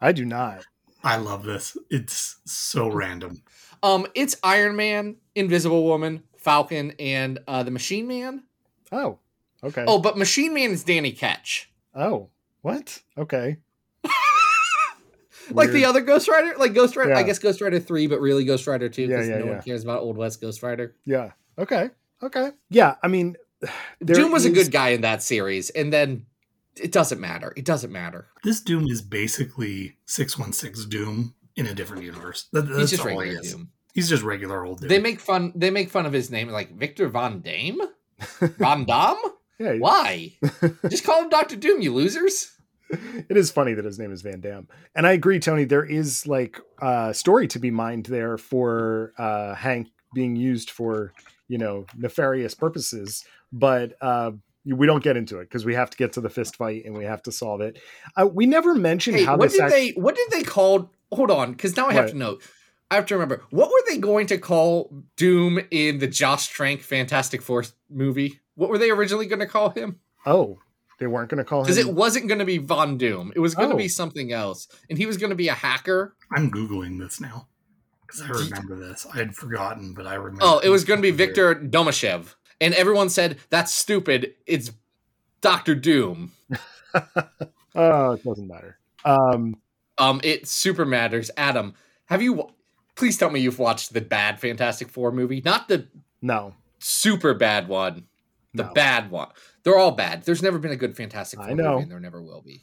I 0.00 0.12
do 0.12 0.24
not. 0.24 0.64
I 1.04 1.16
love 1.16 1.44
this. 1.44 1.76
It's 1.90 2.38
so 2.46 2.88
random. 2.88 3.42
Um, 3.82 4.06
it's 4.14 4.36
Iron 4.42 4.74
Man, 4.76 5.16
Invisible 5.34 5.84
Woman, 5.84 6.22
Falcon, 6.38 6.94
and 6.98 7.38
uh, 7.46 7.62
the 7.62 7.70
Machine 7.70 8.08
Man. 8.08 8.44
Oh, 8.90 9.18
okay. 9.62 9.84
Oh, 9.86 9.98
but 9.98 10.16
Machine 10.16 10.54
Man 10.54 10.70
is 10.70 10.84
Danny 10.84 11.12
Ketch, 11.12 11.70
Oh, 11.94 12.30
what? 12.62 13.00
Okay. 13.16 13.56
Like 15.50 15.70
the 15.70 15.85
other 15.85 16.00
Ghost 16.00 16.28
Rider, 16.28 16.54
like 16.59 16.74
Ghost 16.74 16.96
Rider. 16.96 17.14
I 17.14 17.22
guess 17.22 17.38
Ghost 17.38 17.61
Rider 17.61 17.80
three, 17.80 18.06
but 18.06 18.20
really 18.20 18.44
Ghost 18.44 18.66
Rider 18.66 18.88
two 18.88 19.06
because 19.06 19.28
yeah, 19.28 19.38
no 19.38 19.44
yeah. 19.44 19.50
one 19.52 19.62
cares 19.62 19.85
about 19.85 20.00
Old 20.00 20.16
West 20.16 20.40
Ghost 20.40 20.62
Rider. 20.62 20.94
Yeah. 21.04 21.32
Okay. 21.59 21.90
Okay. 22.22 22.50
Yeah. 22.70 22.96
I 23.02 23.09
mean, 23.09 23.37
Doom 24.04 24.32
was 24.32 24.44
a 24.44 24.50
good 24.50 24.70
guy 24.70 24.90
in 24.90 25.02
that 25.02 25.22
series, 25.22 25.70
and 25.70 25.92
then 25.92 26.26
it 26.76 26.92
doesn't 26.92 27.20
matter. 27.20 27.52
It 27.56 27.64
doesn't 27.64 27.92
matter. 27.92 28.28
This 28.44 28.61
Doom 28.61 28.87
is 28.88 29.02
basically 29.02 29.96
616 30.06 30.88
Doom 30.88 31.35
in 31.56 31.66
a 31.66 31.74
different 31.74 32.04
universe. 32.04 32.48
That, 32.52 32.62
that's 32.62 32.78
He's 32.78 32.90
just 32.90 33.02
all 33.02 33.09
he 33.09 33.18
regular 33.18 33.40
is. 33.40 33.52
Doom. 33.52 33.70
He's 33.94 34.09
just 34.09 34.22
regular 34.22 34.64
old 34.64 34.80
Doom. 34.80 34.88
They 34.88 35.00
make 35.00 35.20
fun. 35.20 35.52
They 35.54 35.70
make 35.70 35.90
fun 35.90 36.06
of 36.06 36.12
his 36.12 36.30
name, 36.30 36.48
like 36.48 36.76
Victor 36.76 37.09
Von 37.09 37.40
Dame, 37.40 37.80
Von 38.59 38.85
Dam. 38.85 39.16
Yeah. 39.59 39.76
Why? 39.78 40.35
just 40.90 41.04
call 41.04 41.22
him 41.22 41.30
Doctor 41.30 41.56
Doom, 41.56 41.80
you 41.80 41.94
losers. 41.94 42.52
it 43.29 43.37
is 43.37 43.51
funny 43.51 43.75
that 43.75 43.85
his 43.85 43.99
name 43.99 44.12
is 44.12 44.22
Van 44.22 44.40
Damme. 44.40 44.68
And 44.94 45.07
I 45.07 45.12
agree, 45.12 45.38
Tony, 45.38 45.64
there 45.64 45.85
is 45.85 46.27
like 46.27 46.61
a 46.81 47.12
story 47.12 47.49
to 47.49 47.59
be 47.59 47.70
mined 47.70 48.07
there 48.07 48.38
for 48.38 49.12
uh, 49.18 49.55
Hank 49.55 49.88
being 50.14 50.37
used 50.37 50.70
for, 50.70 51.12
you 51.49 51.59
know, 51.59 51.87
nefarious 51.96 52.55
purposes. 52.55 53.25
But 53.53 53.94
uh, 54.01 54.33
we 54.64 54.87
don't 54.87 55.03
get 55.03 55.16
into 55.16 55.38
it 55.38 55.44
because 55.44 55.64
we 55.64 55.75
have 55.75 55.90
to 55.90 55.96
get 55.96 56.12
to 56.14 56.20
the 56.20 56.31
fist 56.31 56.57
fight 56.57 56.85
and 56.85 56.96
we 56.96 57.05
have 57.05 57.22
to 57.25 57.33
solve 57.33 57.61
it. 57.61 57.79
Uh, 58.16 58.27
we 58.27 58.46
never 58.46 58.75
mentioned 58.75 59.16
Hey, 59.16 59.25
how 59.25 59.37
what 59.37 59.51
this 59.51 59.55
did 59.55 59.62
act- 59.62 59.72
they? 59.72 59.90
What 59.90 60.14
did 60.16 60.31
they 60.31 60.42
call? 60.42 60.90
Hold 61.12 61.31
on, 61.31 61.53
because 61.53 61.77
now 61.77 61.87
I 61.87 61.92
have 61.92 62.11
to 62.11 62.16
know. 62.16 62.38
I 62.90 62.94
have 62.96 63.07
to 63.07 63.14
remember. 63.14 63.42
What 63.51 63.68
were 63.68 63.83
they 63.88 63.99
going 63.99 64.27
to 64.29 64.38
call 64.38 64.92
Doom 65.16 65.61
in 65.70 65.99
the 65.99 66.07
Josh 66.07 66.49
Trank 66.49 66.83
Fantastic 66.83 67.42
Four 67.42 67.64
movie? 67.90 68.40
What 68.55 68.70
were 68.70 68.79
they 68.79 68.90
originally 68.90 69.27
going 69.27 69.40
to 69.40 69.46
call 69.46 69.70
him? 69.70 70.01
Oh, 70.25 70.59
they 70.98 71.06
weren't 71.06 71.28
going 71.28 71.38
to 71.38 71.44
call 71.44 71.61
him. 71.61 71.64
Because 71.66 71.78
it 71.78 71.92
wasn't 71.92 72.28
going 72.28 72.38
to 72.38 72.44
be 72.44 72.59
Von 72.59 72.96
Doom. 72.98 73.32
It 73.37 73.40
was 73.40 73.54
going 73.54 73.68
to 73.70 73.74
Oh. 73.74 73.78
be 73.78 73.88
something 73.88 74.32
else, 74.32 74.68
and 74.88 74.98
he 74.98 75.06
was 75.06 75.16
going 75.16 75.30
to 75.30 75.37
be 75.37 75.48
a 75.48 75.54
hacker. 75.54 76.14
I'm 76.35 76.50
Googling 76.50 76.98
this 76.98 77.20
now 77.20 77.48
because 78.06 78.22
I 78.22 78.28
remember 78.28 78.76
this. 78.76 79.06
I 79.12 79.16
had 79.18 79.35
forgotten, 79.35 79.92
but 79.94 80.06
I 80.06 80.14
remember. 80.14 80.44
Oh, 80.44 80.59
it 80.61 80.68
was 80.68 80.85
going 80.85 80.98
to 80.98 81.02
be 81.02 81.11
Victor 81.11 81.54
Domashev, 81.54 82.35
and 82.61 82.74
everyone 82.74 83.09
said 83.11 83.38
that's 83.50 83.72
stupid. 83.72 84.35
It's 84.46 84.72
Doctor 85.40 85.74
Doom. 85.74 86.32
oh, 87.74 88.12
it 88.12 88.24
doesn't 88.24 88.46
matter. 88.48 88.78
Um, 89.04 89.56
Um, 89.98 90.20
it 90.24 90.46
super 90.46 90.85
matters. 90.85 91.30
Adam, 91.37 91.74
have 92.06 92.20
you? 92.22 92.50
Please 92.96 93.16
tell 93.18 93.30
me 93.30 93.40
you've 93.40 93.59
watched 93.59 93.92
the 93.92 94.00
bad 94.00 94.40
Fantastic 94.40 94.88
Four 94.88 95.12
movie, 95.12 95.42
not 95.44 95.68
the 95.68 95.87
no, 96.22 96.54
super 96.78 97.35
bad 97.35 97.68
one. 97.68 98.04
The 98.57 98.64
No. 98.64 98.73
bad 98.75 99.11
one. 99.11 99.29
They're 99.62 99.79
all 99.79 99.92
bad. 99.92 100.25
There's 100.25 100.42
never 100.42 100.59
been 100.59 100.73
a 100.73 100.77
good 100.77 100.97
Fantastic 100.97 101.38
I 101.40 101.49
Four 101.49 101.57
know. 101.57 101.71
movie, 101.73 101.83
and 101.85 101.92
there 101.92 102.01
never 102.01 102.23
will 102.23 102.42
be. 102.42 102.62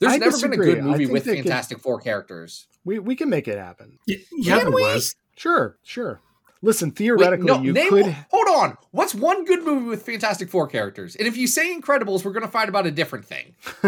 There's 0.00 0.12
I 0.12 0.16
never 0.18 0.32
disagree. 0.32 0.56
been 0.56 0.68
a 0.70 0.74
good 0.82 0.84
movie 0.84 1.06
with 1.06 1.24
they 1.24 1.36
could- 1.36 1.44
Fantastic 1.44 1.78
Four 1.80 2.00
characters. 2.00 2.66
we, 2.84 2.98
we 2.98 3.16
can 3.16 3.28
make 3.28 3.48
it 3.48 3.58
happen. 3.58 3.98
Yeah, 4.06 4.16
yeah 4.36 4.58
Can 4.60 4.74
we? 4.74 4.82
was. 4.82 5.14
Sure, 5.36 5.78
sure. 5.82 6.20
Listen, 6.62 6.88
Wait, 6.88 6.96
theoretically, 6.96 7.44
no, 7.46 7.60
you 7.60 7.72
name, 7.74 7.90
could. 7.90 8.06
hold 8.30 8.48
on. 8.48 8.78
What's 8.90 9.14
one 9.14 9.44
good 9.44 9.62
movie 9.64 9.86
with 9.86 10.02
Fantastic 10.06 10.48
Four 10.48 10.66
characters? 10.66 11.14
And 11.14 11.28
if 11.28 11.36
you 11.36 11.46
say 11.46 11.78
Incredibles, 11.78 12.24
we're 12.24 12.32
going 12.32 12.44
to 12.44 12.50
fight 12.50 12.70
about 12.70 12.86
a 12.86 12.90
different 12.90 13.26
thing. 13.26 13.54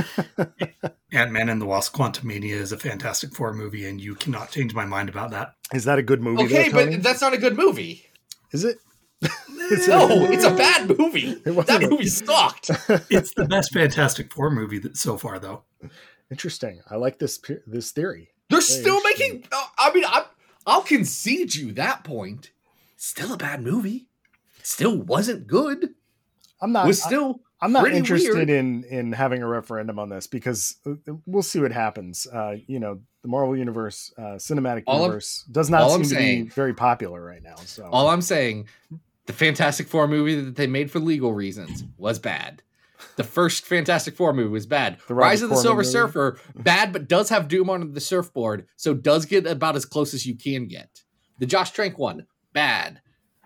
Ant 1.12 1.33
Man 1.33 1.49
and 1.49 1.61
the 1.61 1.64
Wasp: 1.66 1.94
Quantumania 1.94 2.51
is 2.55 2.72
a 2.72 2.77
Fantastic 2.79 3.35
Four 3.35 3.55
movie, 3.55 3.87
and 3.87 3.99
you 4.01 4.14
cannot 4.14 4.51
change 4.51 4.75
my 4.75 4.85
mind 4.85 5.09
about 5.09 5.31
that. 5.31 5.55
Is 5.72 5.85
that 5.85 5.99
a 5.99 6.03
good 6.03 6.20
movie? 6.20 6.44
Okay, 6.44 6.68
though, 6.68 6.81
Tony? 6.85 6.96
but 6.96 7.03
that's 7.03 7.20
not 7.22 7.33
a 7.33 7.38
good 7.38 7.57
movie. 7.57 8.05
is 8.53 8.64
it? 8.64 8.79
It's 9.22 9.88
No, 9.88 10.09
a- 10.09 10.31
it's 10.33 10.44
a 10.44 10.55
bad 10.55 10.96
movie. 10.98 11.35
That 11.44 11.83
a- 11.83 11.88
movie 11.90 12.07
sucked. 12.07 12.70
It's 13.11 13.35
the 13.35 13.46
best 13.46 13.72
Fantastic 13.72 14.33
Four 14.33 14.50
movie 14.50 14.79
that, 14.81 14.96
so 14.96 15.16
far, 15.16 15.38
though. 15.38 15.62
Interesting. 16.31 16.81
I 16.90 16.96
like 16.96 17.18
this 17.18 17.40
this 17.66 17.90
theory. 17.92 18.31
They're 18.50 18.61
Very 18.61 18.81
still 18.81 19.02
making. 19.02 19.44
uh, 19.50 19.64
I 19.79 19.92
mean, 19.92 20.05
I, 20.07 20.24
I'll 20.66 20.83
concede 20.83 21.55
you 21.55 21.72
that 21.72 22.05
point. 22.05 22.50
Still 22.96 23.33
a 23.33 23.37
bad 23.37 23.62
movie. 23.62 24.07
Still 24.62 24.96
wasn't 24.98 25.46
good. 25.46 25.94
I'm 26.61 26.72
not. 26.72 26.87
was 26.87 27.02
still 27.02 27.40
I'm 27.61 27.72
not 27.72 27.83
Pretty 27.83 27.96
interested 27.98 28.35
weird. 28.35 28.50
in 28.50 28.85
in 28.85 29.12
having 29.12 29.42
a 29.42 29.48
referendum 29.48 29.98
on 29.98 30.09
this 30.11 30.26
because 30.26 30.76
uh, 30.87 30.94
we'll 31.26 31.42
see 31.42 31.59
what 31.61 31.72
happens. 31.72 32.26
Uh, 32.26 32.57
you 32.66 32.79
know, 32.81 33.00
the 33.22 33.29
Marvel 33.29 33.57
universe, 33.57 34.12
uh, 34.18 34.37
cinematic 34.38 34.85
All 34.87 34.96
I'm- 34.96 35.02
universe, 35.05 35.44
does 35.50 35.70
not 35.70 35.88
seem 35.90 35.96
I'm 35.96 36.02
to 36.02 36.09
saying- 36.09 36.44
be 36.44 36.50
very 36.50 36.74
popular 36.74 37.22
right 37.24 37.42
now. 37.42 37.57
So 37.64 37.88
All 37.92 38.09
I'm 38.09 38.22
saying, 38.22 38.66
the 39.26 39.32
Fantastic 39.32 39.88
Four 39.88 40.08
movie 40.08 40.40
that 40.40 40.56
they 40.56 40.66
made 40.66 40.90
for 40.90 40.98
legal 41.00 41.32
reasons 41.32 41.84
was 41.98 42.18
bad. 42.18 42.62
The 43.16 43.24
first 43.24 43.64
Fantastic 43.66 44.14
Four 44.16 44.32
movie 44.32 44.48
was 44.50 44.66
bad. 44.66 44.98
The 45.08 45.14
Roger 45.14 45.28
Rise 45.28 45.42
of 45.42 45.50
the 45.50 45.56
Silver 45.56 45.82
movie? 45.82 45.90
Surfer, 45.90 46.38
bad, 46.54 46.92
but 46.92 47.08
does 47.08 47.28
have 47.28 47.48
Doom 47.48 47.68
on 47.70 47.92
the 47.92 48.00
surfboard, 48.00 48.66
so 48.76 48.94
does 48.94 49.26
get 49.26 49.46
about 49.46 49.76
as 49.76 49.84
close 49.84 50.14
as 50.14 50.26
you 50.26 50.36
can 50.36 50.66
get. 50.66 51.02
The 51.38 51.46
Josh 51.46 51.70
Trank 51.72 51.98
one, 51.98 52.26
bad. 52.52 53.00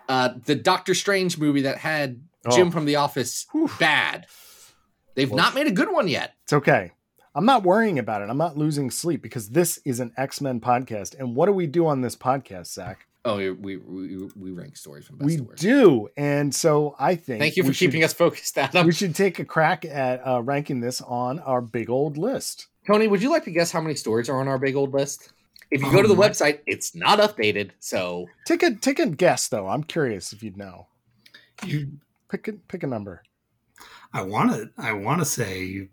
Uh, 0.08 0.30
the 0.44 0.54
Doctor 0.54 0.94
Strange 0.94 1.38
movie 1.38 1.62
that 1.62 1.78
had 1.78 2.20
Jim 2.52 2.68
Oh. 2.68 2.70
from 2.70 2.84
The 2.84 2.96
Office, 2.96 3.46
Whew. 3.52 3.70
bad. 3.78 4.26
They've 5.14 5.32
not 5.32 5.54
made 5.54 5.66
a 5.66 5.72
good 5.72 5.92
one 5.92 6.08
yet. 6.08 6.34
it's 6.44 6.52
okay. 6.52 6.92
I'm 7.34 7.44
not 7.44 7.62
worrying 7.62 7.98
about 7.98 8.22
it. 8.22 8.28
I'm 8.30 8.38
not 8.38 8.56
losing 8.56 8.90
sleep 8.90 9.22
because 9.22 9.50
this 9.50 9.78
is 9.84 10.00
an 10.00 10.12
X 10.16 10.40
Men 10.40 10.60
podcast. 10.60 11.16
And 11.18 11.36
what 11.36 11.46
do 11.46 11.52
we 11.52 11.66
do 11.68 11.86
on 11.86 12.00
this 12.00 12.16
podcast, 12.16 12.66
Zach? 12.72 13.06
Oh, 13.24 13.36
we 13.36 13.50
we, 13.50 13.76
we, 13.76 14.28
we 14.34 14.50
rank 14.52 14.76
stories 14.76 15.06
from 15.06 15.18
best 15.18 15.26
We 15.26 15.36
to 15.36 15.42
worst. 15.42 15.62
do, 15.62 16.08
and 16.16 16.54
so 16.54 16.94
I 16.98 17.16
think 17.16 17.40
Thank 17.40 17.56
you 17.56 17.62
for 17.64 17.68
we 17.68 17.74
should- 17.74 17.90
keeping 17.90 18.04
us 18.04 18.14
focused, 18.14 18.56
Adam. 18.56 18.86
We 18.86 18.92
should 18.92 19.14
take 19.14 19.38
a 19.38 19.44
crack 19.44 19.84
at 19.84 20.26
uh, 20.26 20.42
ranking 20.42 20.80
this 20.80 21.00
on 21.02 21.38
our 21.40 21.60
big 21.60 21.90
old 21.90 22.16
list. 22.16 22.68
Tony, 22.86 23.08
would 23.08 23.22
you 23.22 23.28
like 23.30 23.44
to 23.44 23.50
guess 23.50 23.70
how 23.70 23.80
many 23.82 23.94
stories 23.94 24.28
are 24.30 24.40
on 24.40 24.48
our 24.48 24.58
big 24.58 24.74
old 24.74 24.94
list? 24.94 25.32
If 25.70 25.82
you 25.82 25.88
Oh 25.88 25.92
go 25.92 26.02
to 26.02 26.08
the 26.08 26.14
my- 26.14 26.28
website, 26.30 26.60
it's 26.66 26.94
not 26.94 27.18
updated. 27.18 27.72
So 27.78 28.26
Take 28.46 28.62
a 28.62 28.74
take 28.74 28.98
a 28.98 29.06
guess 29.06 29.48
though. 29.48 29.68
I'm 29.68 29.82
curious 29.84 30.32
if 30.32 30.42
you'd 30.42 30.56
know. 30.56 30.86
You, 31.66 31.98
Pick 32.30 32.48
a 32.48 32.52
pick 32.54 32.82
a 32.82 32.86
number. 32.86 33.22
I 34.14 34.22
want 34.22 34.52
to. 34.52 34.70
I 34.78 34.92
want 34.94 35.20
to 35.20 35.24
say 35.26 35.88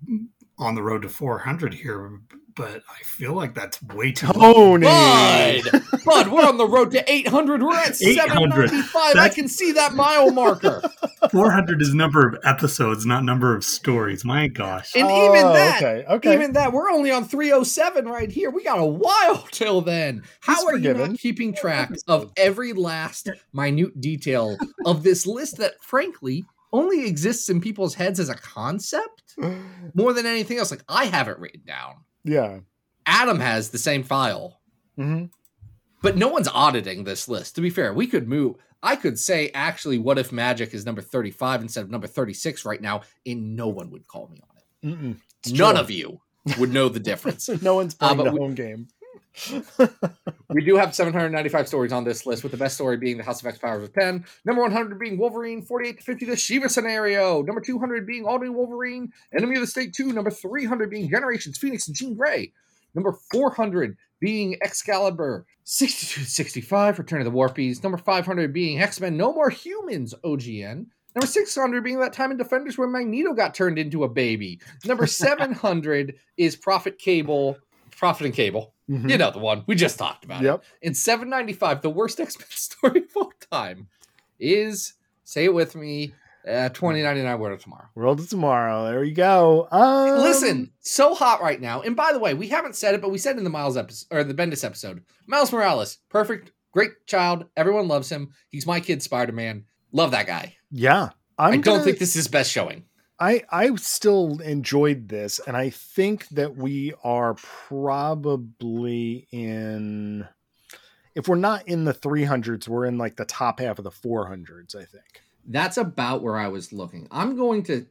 on 0.57 0.75
the 0.75 0.81
road 0.81 1.01
to 1.01 1.09
400 1.09 1.73
here, 1.73 2.19
but 2.57 2.81
I 2.89 3.03
feel 3.03 3.33
like 3.33 3.53
that's 3.53 3.81
way 3.83 4.11
too. 4.11 4.27
low. 4.27 4.77
Tony. 4.77 4.85
Bud, 4.85 5.81
Bud, 6.05 6.27
we're 6.29 6.43
on 6.45 6.57
the 6.57 6.67
road 6.67 6.91
to 6.91 7.11
800. 7.11 7.61
We're 7.63 7.73
at 7.75 8.01
800. 8.01 8.69
795. 8.69 9.15
I 9.15 9.29
can 9.29 9.47
see 9.47 9.71
that 9.73 9.93
mile 9.93 10.31
marker. 10.31 10.81
400 11.31 11.81
is 11.81 11.93
number 11.93 12.27
of 12.27 12.37
episodes, 12.43 13.05
not 13.05 13.23
number 13.23 13.55
of 13.55 13.63
stories. 13.63 14.25
My 14.25 14.47
gosh. 14.47 14.95
And 14.95 15.05
even 15.09 15.45
Oh, 15.45 15.53
that, 15.53 15.77
Okay. 15.83 16.05
Okay. 16.09 16.33
even 16.33 16.53
that, 16.53 16.73
we're 16.73 16.89
only 16.89 17.11
on 17.11 17.25
307 17.25 18.05
right 18.05 18.31
here. 18.31 18.49
We 18.49 18.63
got 18.63 18.79
a 18.79 18.85
while 18.85 19.45
till 19.51 19.81
then. 19.81 20.23
How 20.39 20.55
He's 20.55 20.65
are 20.65 20.77
you 20.77 20.93
not 20.93 21.17
keeping 21.19 21.53
track 21.53 21.91
of 22.07 22.31
every 22.37 22.73
last 22.73 23.29
minute 23.53 23.99
detail 24.01 24.57
of 24.85 25.03
this 25.03 25.27
list 25.27 25.57
that, 25.57 25.81
frankly, 25.83 26.45
only 26.73 27.05
exists 27.07 27.49
in 27.49 27.61
people's 27.61 27.93
heads 27.95 28.19
as 28.19 28.29
a 28.29 28.35
concept 28.35 29.35
more 29.93 30.13
than 30.13 30.25
anything 30.25 30.57
else? 30.57 30.71
Like, 30.71 30.83
I 30.89 31.05
have 31.05 31.27
it 31.27 31.37
written 31.39 31.61
down. 31.65 31.95
Yeah. 32.23 32.59
Adam 33.05 33.39
has 33.39 33.69
the 33.69 33.77
same 33.77 34.03
file. 34.03 34.59
hmm 34.97 35.25
But 36.01 36.17
no 36.17 36.27
one's 36.27 36.47
auditing 36.49 37.03
this 37.03 37.27
list. 37.27 37.55
To 37.55 37.61
be 37.61 37.69
fair, 37.69 37.93
we 37.93 38.07
could 38.07 38.27
move. 38.27 38.55
I 38.83 38.95
could 38.95 39.17
say, 39.17 39.49
actually, 39.53 39.97
what 39.97 40.19
if 40.19 40.31
Magic 40.31 40.73
is 40.73 40.85
number 40.85 41.01
35 41.01 41.61
instead 41.61 41.83
of 41.83 41.89
number 41.89 42.05
36 42.07 42.63
right 42.65 42.81
now, 42.81 43.01
and 43.25 43.55
no 43.55 43.67
one 43.69 43.89
would 43.91 44.07
call 44.07 44.27
me 44.27 44.39
on 44.49 44.57
it. 44.57 45.17
None 45.51 45.73
true. 45.73 45.81
of 45.81 45.89
you 45.89 46.21
would 46.59 46.71
know 46.71 46.87
the 46.89 46.99
difference. 46.99 47.49
no 47.61 47.75
one's 47.75 47.95
Uh, 47.95 47.97
playing 48.13 48.17
but 48.17 48.23
the 48.25 48.31
we- 48.31 48.39
home 48.39 48.53
game. 48.55 48.87
we 50.49 50.63
do 50.63 50.75
have 50.75 50.95
795 50.95 51.67
stories 51.67 51.91
on 51.91 52.03
this 52.03 52.25
list, 52.25 52.43
with 52.43 52.51
the 52.51 52.57
best 52.57 52.75
story 52.75 52.97
being 52.97 53.17
the 53.17 53.23
House 53.23 53.41
of 53.41 53.47
X 53.47 53.57
Powers 53.57 53.83
of 53.83 53.93
10. 53.93 54.25
Number 54.45 54.61
100 54.61 54.99
being 54.99 55.17
Wolverine 55.17 55.61
48 55.61 55.97
to 55.97 56.03
50, 56.03 56.25
the 56.25 56.35
Shiva 56.35 56.69
scenario. 56.69 57.41
Number 57.43 57.61
200 57.61 58.07
being 58.07 58.25
All 58.25 58.39
New 58.39 58.51
Wolverine, 58.51 59.11
Enemy 59.35 59.55
of 59.55 59.61
the 59.61 59.67
State 59.67 59.93
2. 59.93 60.11
Number 60.13 60.31
300 60.31 60.89
being 60.89 61.09
Generations, 61.09 61.57
Phoenix, 61.57 61.87
and 61.87 61.95
Jean 61.95 62.15
Grey. 62.15 62.51
Number 62.95 63.13
400 63.31 63.97
being 64.19 64.57
Excalibur 64.61 65.45
62 65.65 66.21
to 66.21 66.25
65, 66.25 66.97
Return 66.97 67.21
of 67.21 67.25
the 67.25 67.31
Warpies. 67.31 67.83
Number 67.83 67.97
500 67.97 68.53
being 68.53 68.81
X 68.81 68.99
Men 68.99 69.17
No 69.17 69.33
More 69.33 69.49
Humans, 69.49 70.15
OGN. 70.23 70.87
Number 71.15 71.27
600 71.27 71.83
being 71.83 71.99
that 71.99 72.13
time 72.13 72.31
in 72.31 72.37
Defenders 72.37 72.77
where 72.77 72.87
Magneto 72.87 73.33
got 73.33 73.55
turned 73.55 73.79
into 73.79 74.03
a 74.03 74.09
baby. 74.09 74.59
Number 74.85 75.07
700 75.07 76.15
is 76.37 76.55
Prophet 76.55 76.99
Cable, 76.99 77.57
Prophet 77.91 78.25
and 78.25 78.33
Cable. 78.33 78.73
Mhm. 78.89 79.09
You 79.09 79.17
know 79.17 79.31
the 79.31 79.39
one 79.39 79.63
we 79.67 79.75
just 79.75 79.97
talked 79.99 80.23
about. 80.25 80.41
it. 80.41 80.45
Yep. 80.45 80.63
In 80.81 80.93
795, 80.93 81.81
the 81.81 81.89
worst 81.89 82.19
X 82.21 82.37
Men 82.39 82.47
story 82.49 82.99
of 83.01 83.17
all 83.17 83.33
time 83.51 83.87
is 84.39 84.93
say 85.23 85.45
it 85.45 85.53
with 85.53 85.75
me. 85.75 86.13
Uh, 86.47 86.69
2099 86.69 87.39
World 87.39 87.53
of 87.55 87.61
Tomorrow. 87.61 87.89
World 87.93 88.19
of 88.21 88.29
Tomorrow. 88.29 88.85
There 88.85 89.03
you 89.03 89.13
go. 89.13 89.67
Um, 89.69 90.19
Listen, 90.19 90.71
so 90.79 91.13
hot 91.13 91.41
right 91.41 91.59
now. 91.59 91.81
And 91.81 91.93
by 91.93 92.13
the 92.13 92.19
way, 92.19 92.33
we 92.33 92.47
haven't 92.47 92.77
said 92.77 92.95
it, 92.95 93.01
but 93.01 93.11
we 93.11 93.17
said 93.17 93.37
in 93.37 93.43
the 93.43 93.49
Miles 93.49 93.75
episode 93.75 94.07
or 94.11 94.23
the 94.23 94.33
Bendis 94.33 94.63
episode. 94.63 95.03
Miles 95.25 95.51
Morales, 95.51 95.97
perfect, 96.07 96.53
great 96.71 97.05
child. 97.05 97.47
Everyone 97.57 97.89
loves 97.89 98.09
him. 98.09 98.29
He's 98.47 98.65
my 98.65 98.79
kid, 98.79 99.03
Spider 99.03 99.33
Man. 99.33 99.65
Love 99.91 100.11
that 100.11 100.25
guy. 100.25 100.55
Yeah. 100.71 101.09
I'm 101.37 101.47
I'm 101.47 101.51
do 101.51 101.57
not 101.57 101.65
gonna- 101.65 101.83
think 101.83 101.97
this 101.99 102.15
is 102.15 102.29
best 102.29 102.49
showing. 102.49 102.85
I 103.19 103.43
I 103.49 103.73
still 103.75 104.39
enjoyed 104.41 105.09
this, 105.09 105.39
and 105.45 105.57
I 105.57 105.69
think 105.69 106.27
that 106.29 106.55
we 106.55 106.93
are 107.03 107.35
probably 107.35 109.27
in. 109.31 110.27
If 111.15 111.27
we're 111.27 111.35
not 111.35 111.67
in 111.67 111.85
the 111.85 111.95
300s, 111.95 112.67
we're 112.67 112.85
in 112.85 112.99
like 112.99 113.15
the 113.15 113.25
top 113.25 113.59
half 113.59 113.79
of 113.79 113.83
the 113.83 113.91
400s. 113.91 114.75
I 114.75 114.85
think. 114.85 115.21
That's 115.47 115.77
about 115.77 116.21
where 116.21 116.37
I 116.37 116.47
was 116.47 116.71
looking. 116.71 117.07
I'm 117.09 117.35
going 117.35 117.63
to 117.63 117.87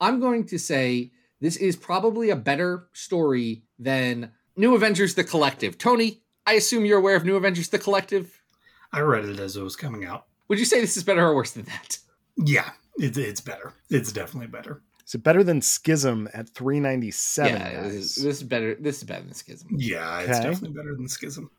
I'm 0.00 0.20
going 0.20 0.46
to 0.46 0.58
say 0.58 1.12
this 1.40 1.56
is 1.56 1.76
probably 1.76 2.30
a 2.30 2.36
better 2.36 2.88
story 2.92 3.62
than 3.78 4.32
New 4.56 4.74
Avengers 4.74 5.14
the 5.14 5.24
Collective. 5.24 5.78
Tony, 5.78 6.22
I 6.46 6.54
assume 6.54 6.84
you're 6.84 6.98
aware 6.98 7.16
of 7.16 7.24
New 7.24 7.36
Avengers 7.36 7.68
the 7.68 7.78
Collective. 7.78 8.42
I 8.92 9.00
read 9.00 9.24
it 9.24 9.38
as 9.40 9.56
it 9.56 9.62
was 9.62 9.76
coming 9.76 10.04
out. 10.04 10.26
Would 10.48 10.58
you 10.58 10.64
say 10.64 10.80
this 10.80 10.96
is 10.96 11.04
better 11.04 11.26
or 11.26 11.34
worse 11.34 11.52
than 11.52 11.64
that? 11.64 11.98
Yeah, 12.36 12.70
it's 12.96 13.18
it's 13.18 13.40
better. 13.40 13.72
It's 13.90 14.12
definitely 14.12 14.48
better. 14.48 14.82
Is 15.06 15.14
it 15.14 15.22
better 15.22 15.44
than 15.44 15.60
Schism 15.60 16.28
at 16.32 16.48
397? 16.48 17.52
yeah, 17.60 17.82
this 17.82 17.92
is, 17.92 18.14
this 18.16 18.36
is 18.38 18.42
better. 18.42 18.74
This 18.76 18.98
is 18.98 19.04
better 19.04 19.22
than 19.22 19.34
Schism. 19.34 19.68
Yeah, 19.76 20.20
it's 20.20 20.30
Okay. 20.38 20.42
definitely 20.50 20.70
better 20.76 20.94
than 20.94 21.08
Schism. 21.08 21.50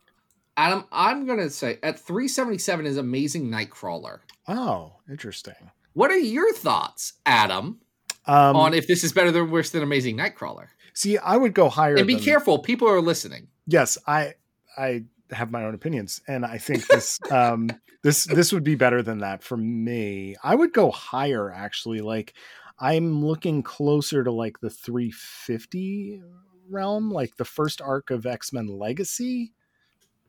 Adam, 0.58 0.86
I'm 0.91 1.26
gonna 1.28 1.50
say 1.50 1.78
at 1.84 2.00
377 2.00 2.86
is 2.86 2.98
Amazing 2.98 3.50
Nightcrawler. 3.52 4.19
Oh, 4.48 4.93
interesting. 5.10 5.54
What 5.93 6.12
are 6.12 6.17
your 6.17 6.54
thoughts, 6.54 7.13
Adam, 7.26 7.80
Um, 8.26 8.56
on 8.56 8.74
if 8.74 8.88
this 8.88 9.04
is 9.04 9.13
better 9.13 9.32
than 9.32 9.52
worse 9.52 9.69
than 9.69 9.84
Amazing 9.84 10.17
Nightcrawler? 10.17 10.67
see, 10.93 11.17
I 11.17 11.36
would 11.38 11.54
go 11.54 11.69
higher. 11.69 11.95
And 11.95 12.08
be 12.08 12.15
than- 12.15 12.24
careful, 12.24 12.60
people 12.60 12.88
are 12.89 13.02
listening. 13.02 13.48
Yes, 13.67 13.98
I 14.08 14.34
I 14.78 15.04
have 15.32 15.52
my 15.52 15.63
own 15.65 15.74
opinions, 15.76 16.21
and 16.28 16.45
I 16.45 16.58
think 16.58 16.88
this 16.88 17.19
um 17.32 17.69
this 18.06 18.26
this 18.26 18.54
would 18.54 18.63
be 18.63 18.76
better 18.76 19.02
than 19.02 19.20
that 19.20 19.41
for 19.44 19.58
me. 19.58 20.36
I 20.44 20.54
would 20.54 20.74
go 20.74 20.91
higher 20.91 21.52
actually. 21.52 22.02
Like 22.02 22.34
I'm 22.80 23.26
looking 23.26 23.63
closer 23.63 24.24
to 24.24 24.32
like 24.32 24.60
the 24.60 24.70
350 24.70 26.22
realm, 26.70 27.10
like 27.10 27.36
the 27.38 27.46
first 27.46 27.82
arc 27.82 28.12
of 28.12 28.28
X 28.28 28.54
Men 28.54 28.68
Legacy. 28.68 29.54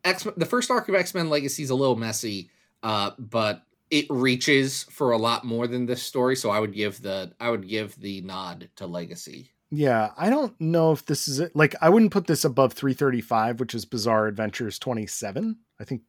X 0.03 0.27
the 0.35 0.45
first 0.45 0.71
arc 0.71 0.89
of 0.89 0.95
X 0.95 1.13
Men 1.13 1.29
Legacy 1.29 1.61
is 1.61 1.69
a 1.69 1.75
little 1.75 1.95
messy, 1.95 2.49
uh, 2.81 3.11
but 3.19 3.61
it 3.91 4.07
reaches 4.09 4.83
for 4.85 5.11
a 5.11 5.17
lot 5.17 5.45
more 5.45 5.67
than 5.67 5.85
this 5.85 6.01
story. 6.01 6.35
So 6.35 6.49
I 6.49 6.59
would 6.59 6.73
give 6.73 7.01
the 7.03 7.31
I 7.39 7.51
would 7.51 7.67
give 7.67 7.99
the 7.99 8.21
nod 8.21 8.69
to 8.77 8.87
Legacy. 8.87 9.51
Yeah, 9.69 10.11
I 10.17 10.29
don't 10.29 10.59
know 10.61 10.93
if 10.93 11.05
this 11.05 11.27
is 11.27 11.39
it. 11.39 11.53
Like, 11.53 11.75
I 11.81 11.89
wouldn't 11.89 12.13
put 12.13 12.25
this 12.25 12.45
above 12.45 12.71
335, 12.71 13.59
which 13.59 13.75
is 13.75 13.83
Bizarre 13.83 14.27
Adventures 14.27 14.79
27. 14.79 15.57
I 15.79 15.83
think, 15.83 16.03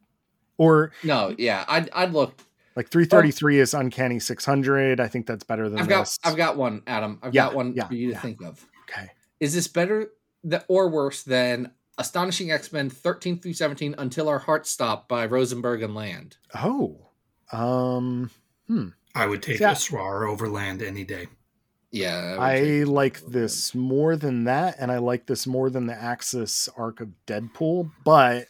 or 0.58 0.92
No, 1.02 1.34
yeah, 1.38 1.64
I'd 1.68 1.88
I'd 1.94 2.12
look. 2.12 2.34
like 2.76 2.88
333 2.90 3.60
is 3.60 3.72
Uncanny 3.74 4.18
600. 4.20 5.00
I 5.00 5.08
think 5.08 5.26
that's 5.26 5.44
better 5.44 5.68
than 5.70 5.78
I've 5.78 5.88
got 5.88 6.00
this. 6.02 6.18
I've 6.24 6.36
got 6.36 6.56
one, 6.56 6.82
Adam. 6.86 7.18
I've 7.22 7.34
Yeah, 7.34 7.46
got 7.46 7.54
one 7.54 7.72
yeah, 7.74 7.86
for 7.88 7.94
you 7.94 8.08
to 8.08 8.12
yeah. 8.12 8.20
think 8.20 8.42
of. 8.42 8.64
okay. 8.90 9.08
Is 9.40 9.54
this 9.54 9.66
better 9.68 10.08
th- 10.48 10.62
or 10.68 10.88
worse 10.90 11.22
than 11.22 11.72
Astonishing 11.96 12.50
X 12.52 12.72
Men 12.72 12.90
13 12.90 13.40
through 13.40 13.54
17 13.54 13.94
Until 13.98 14.28
Our 14.28 14.38
Hearts 14.38 14.70
Stop 14.70 15.08
by 15.08 15.26
Rosenberg 15.26 15.82
and 15.82 15.94
Land? 15.94 16.36
Oh, 16.54 17.06
um, 17.52 18.30
I 19.14 19.26
would 19.26 19.42
take 19.42 19.60
Yeah. 19.60 19.72
a 19.72 19.76
Swar 19.76 20.26
Overland 20.26 20.82
any 20.82 21.04
day. 21.04 21.26
Yeah, 21.90 22.32
would 22.32 22.40
I 22.40 22.60
like 22.84 23.20
this 23.22 23.74
more 23.74 24.14
than 24.14 24.44
that, 24.44 24.76
and 24.78 24.92
I 24.92 24.98
like 24.98 25.26
this 25.26 25.46
more 25.46 25.70
than 25.70 25.86
the 25.86 25.94
Axis 25.94 26.68
arc 26.76 27.00
of 27.00 27.08
Deadpool. 27.26 27.90
But 28.04 28.46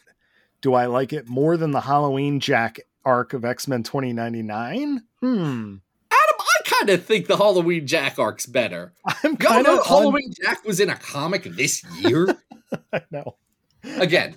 do 0.61 0.73
I 0.73 0.85
like 0.85 1.13
it 1.13 1.27
more 1.27 1.57
than 1.57 1.71
the 1.71 1.81
Halloween 1.81 2.39
Jack 2.39 2.79
arc 3.05 3.33
of 3.33 3.45
X 3.45 3.67
Men 3.67 3.83
2099? 3.83 5.03
Hmm. 5.21 5.75
Adam, 6.11 6.35
I 6.39 6.61
kind 6.65 6.89
of 6.89 7.05
think 7.05 7.27
the 7.27 7.37
Halloween 7.37 7.87
Jack 7.87 8.19
arc's 8.19 8.45
better. 8.45 8.93
I'm 9.23 9.37
kind 9.37 9.67
of 9.67 9.85
Halloween 9.85 10.33
Jack 10.43 10.65
was 10.65 10.79
in 10.79 10.89
a 10.89 10.95
comic 10.95 11.43
this 11.43 11.83
year. 12.01 12.37
I 12.93 13.01
know. 13.11 13.35
Again, 13.83 14.35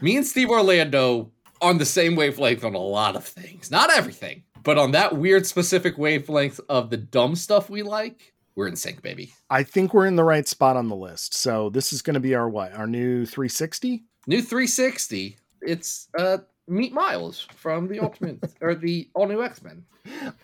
me 0.00 0.16
and 0.16 0.26
Steve 0.26 0.50
Orlando 0.50 1.30
on 1.60 1.78
the 1.78 1.84
same 1.84 2.14
wavelength 2.14 2.64
on 2.64 2.74
a 2.74 2.78
lot 2.78 3.16
of 3.16 3.24
things. 3.24 3.70
Not 3.70 3.92
everything, 3.92 4.44
but 4.62 4.78
on 4.78 4.92
that 4.92 5.16
weird 5.16 5.46
specific 5.46 5.98
wavelength 5.98 6.60
of 6.68 6.90
the 6.90 6.96
dumb 6.96 7.34
stuff 7.34 7.68
we 7.68 7.82
like, 7.82 8.34
we're 8.54 8.68
in 8.68 8.76
sync, 8.76 9.02
baby. 9.02 9.34
I 9.50 9.64
think 9.64 9.92
we're 9.92 10.06
in 10.06 10.16
the 10.16 10.24
right 10.24 10.46
spot 10.46 10.76
on 10.76 10.88
the 10.88 10.94
list. 10.94 11.34
So 11.34 11.70
this 11.70 11.92
is 11.92 12.02
going 12.02 12.14
to 12.14 12.20
be 12.20 12.34
our 12.34 12.48
what? 12.48 12.72
Our 12.72 12.86
new 12.86 13.26
360? 13.26 14.04
New 14.26 14.42
360. 14.42 15.36
It's 15.62 16.08
uh 16.18 16.38
Meet 16.66 16.92
Miles 16.94 17.46
from 17.54 17.88
the 17.88 18.00
Ultimate 18.00 18.38
or 18.60 18.74
the 18.74 19.08
All 19.14 19.26
New 19.26 19.42
X 19.42 19.62
Men. 19.62 19.84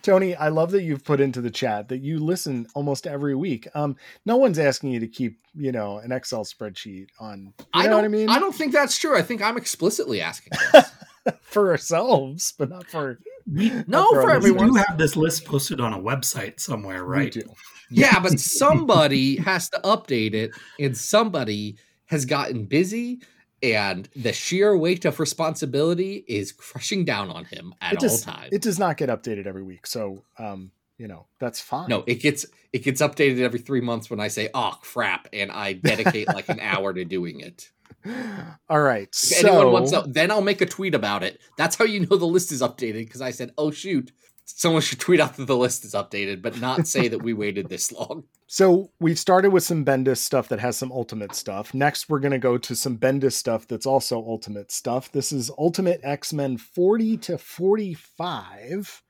Tony, 0.01 0.35
I 0.35 0.49
love 0.49 0.71
that 0.71 0.83
you've 0.83 1.03
put 1.03 1.19
into 1.19 1.39
the 1.41 1.49
chat 1.51 1.87
that 1.89 1.99
you 1.99 2.19
listen 2.19 2.67
almost 2.73 3.05
every 3.05 3.35
week. 3.35 3.67
Um, 3.75 3.95
no 4.25 4.37
one's 4.37 4.57
asking 4.57 4.91
you 4.91 4.99
to 4.99 5.07
keep, 5.07 5.37
you 5.55 5.71
know, 5.71 5.99
an 5.99 6.11
Excel 6.11 6.43
spreadsheet 6.43 7.07
on. 7.19 7.53
You 7.59 7.65
I 7.73 7.83
know 7.83 7.89
don't. 7.89 7.97
what 7.97 8.05
I 8.05 8.07
mean? 8.07 8.29
I 8.29 8.39
don't 8.39 8.55
think 8.55 8.71
that's 8.73 8.97
true. 8.97 9.15
I 9.17 9.21
think 9.21 9.41
I'm 9.41 9.57
explicitly 9.57 10.19
asking. 10.21 10.53
This. 10.73 10.91
for 11.41 11.69
ourselves, 11.69 12.53
but 12.57 12.69
not 12.69 12.87
for 12.87 13.19
We, 13.51 13.69
No, 13.87 14.07
for 14.09 14.21
for 14.21 14.27
we 14.29 14.33
everyone. 14.33 14.67
do 14.69 14.73
have 14.75 14.97
this 14.97 15.15
list 15.15 15.45
posted 15.45 15.79
on 15.79 15.93
a 15.93 15.99
website 15.99 16.59
somewhere, 16.59 17.05
we 17.05 17.11
right? 17.11 17.31
do. 17.31 17.43
Yeah, 17.91 18.19
but 18.23 18.39
somebody 18.39 19.37
has 19.37 19.69
to 19.69 19.79
update 19.83 20.33
it, 20.33 20.51
and 20.79 20.97
somebody 20.97 21.77
has 22.05 22.25
gotten 22.25 22.65
busy, 22.65 23.21
and 23.63 24.09
the 24.15 24.33
sheer 24.33 24.75
weight 24.75 25.05
of 25.05 25.19
responsibility 25.19 26.23
is 26.27 26.51
crushing 26.51 27.05
down 27.05 27.29
on 27.29 27.45
him 27.45 27.73
at 27.81 27.93
It 27.93 27.97
all 27.97 28.01
just 28.01 28.23
times. 28.23 28.49
it 28.51 28.61
does 28.61 28.79
not 28.79 28.97
get 28.97 29.09
updated 29.09 29.45
every 29.45 29.63
week, 29.63 29.85
so 29.87 30.23
um, 30.39 30.71
you 30.97 31.07
know 31.07 31.25
that's 31.39 31.59
fine. 31.59 31.89
no, 31.89 32.03
it 32.07 32.15
gets 32.21 32.45
it 32.73 32.83
gets 32.83 33.01
updated 33.01 33.39
every 33.41 33.59
three 33.59 33.81
months 33.81 34.09
when 34.09 34.19
I 34.19 34.27
say 34.29 34.49
"oh 34.53 34.73
crap" 34.81 35.27
and 35.33 35.51
I 35.51 35.73
dedicate 35.73 36.27
like 36.27 36.49
an 36.49 36.59
hour 36.59 36.93
to 36.93 37.03
doing 37.05 37.39
it. 37.41 37.71
All 38.69 38.81
right, 38.81 39.07
If 39.09 39.15
so 39.15 39.47
anyone 39.47 39.71
wants 39.73 39.91
to, 39.91 40.03
then 40.07 40.31
I'll 40.31 40.41
make 40.41 40.61
a 40.61 40.65
tweet 40.65 40.95
about 40.95 41.23
it. 41.23 41.39
That's 41.57 41.75
how 41.75 41.85
you 41.85 41.99
know 41.99 42.15
the 42.17 42.25
list 42.25 42.51
is 42.51 42.61
updated 42.61 43.05
because 43.05 43.21
I 43.21 43.31
said, 43.31 43.51
"Oh 43.57 43.71
shoot." 43.71 44.11
Someone 44.59 44.81
should 44.81 44.99
tweet 44.99 45.19
out 45.19 45.37
that 45.37 45.45
the 45.45 45.55
list 45.57 45.85
is 45.85 45.93
updated, 45.93 46.41
but 46.41 46.59
not 46.59 46.87
say 46.87 47.07
that 47.07 47.23
we 47.23 47.33
waited 47.33 47.69
this 47.69 47.91
long. 47.91 48.23
So 48.53 48.91
we've 48.99 49.17
started 49.17 49.51
with 49.51 49.63
some 49.63 49.85
Bendis 49.85 50.17
stuff 50.17 50.49
that 50.49 50.59
has 50.59 50.75
some 50.75 50.91
Ultimate 50.91 51.33
stuff. 51.33 51.73
Next, 51.73 52.09
we're 52.09 52.19
going 52.19 52.33
to 52.33 52.37
go 52.37 52.57
to 52.57 52.75
some 52.75 52.97
Bendis 52.97 53.31
stuff 53.31 53.65
that's 53.65 53.85
also 53.85 54.17
Ultimate 54.17 54.73
stuff. 54.73 55.09
This 55.09 55.31
is 55.31 55.49
Ultimate 55.57 56.01
X 56.03 56.33
Men 56.33 56.57
40 56.57 57.15
to 57.19 57.37
45. 57.37 59.03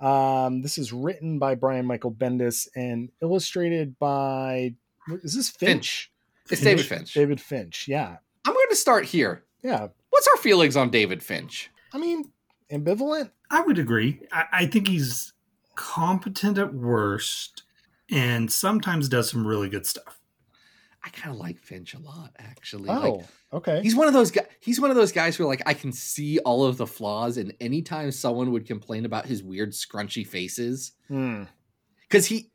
Um, 0.00 0.62
this 0.62 0.78
is 0.78 0.92
written 0.92 1.40
by 1.40 1.56
Brian 1.56 1.86
Michael 1.86 2.12
Bendis 2.12 2.68
and 2.76 3.10
illustrated 3.20 3.98
by 3.98 4.74
is 5.24 5.34
this 5.34 5.50
Finch? 5.50 6.12
It's 6.50 6.60
David 6.60 6.86
Finch. 6.86 7.14
David 7.14 7.40
Finch. 7.40 7.88
Yeah, 7.88 8.18
I'm 8.44 8.54
going 8.54 8.68
to 8.70 8.76
start 8.76 9.06
here. 9.06 9.42
yeah. 9.62 9.88
What's 10.10 10.28
our 10.28 10.36
feelings 10.36 10.76
on 10.76 10.90
David 10.90 11.20
Finch? 11.20 11.68
I 11.92 11.98
mean, 11.98 12.30
ambivalent. 12.70 13.30
I 13.50 13.60
would 13.62 13.78
agree. 13.78 14.20
I, 14.32 14.44
I 14.52 14.66
think 14.66 14.88
he's 14.88 15.32
competent 15.74 16.58
at 16.58 16.74
worst 16.74 17.62
and 18.10 18.50
sometimes 18.52 19.08
does 19.08 19.30
some 19.30 19.46
really 19.46 19.68
good 19.68 19.86
stuff. 19.86 20.20
I 21.02 21.10
kind 21.10 21.34
of 21.34 21.38
like 21.40 21.58
Finch 21.58 21.92
a 21.94 21.98
lot, 21.98 22.30
actually. 22.38 22.88
Oh, 22.88 22.94
Like, 23.16 23.24
okay. 23.52 23.82
he's 23.82 23.94
one 23.94 24.06
of 24.08 24.14
those 24.14 24.30
guys. 24.30 24.46
He's 24.60 24.80
one 24.80 24.90
of 24.90 24.96
those 24.96 25.12
guys 25.12 25.36
who, 25.36 25.44
like, 25.46 25.62
I 25.66 25.74
can 25.74 25.92
see 25.92 26.38
all 26.40 26.64
of 26.64 26.78
the 26.78 26.86
flaws, 26.86 27.36
and 27.36 27.52
anytime 27.60 28.10
someone 28.10 28.52
would 28.52 28.66
complain 28.66 29.04
about 29.04 29.26
his 29.26 29.42
weird, 29.42 29.72
scrunchy 29.72 30.26
faces, 30.26 30.92
Hmm. 31.08 31.42
because 32.08 32.24
he 32.26 32.50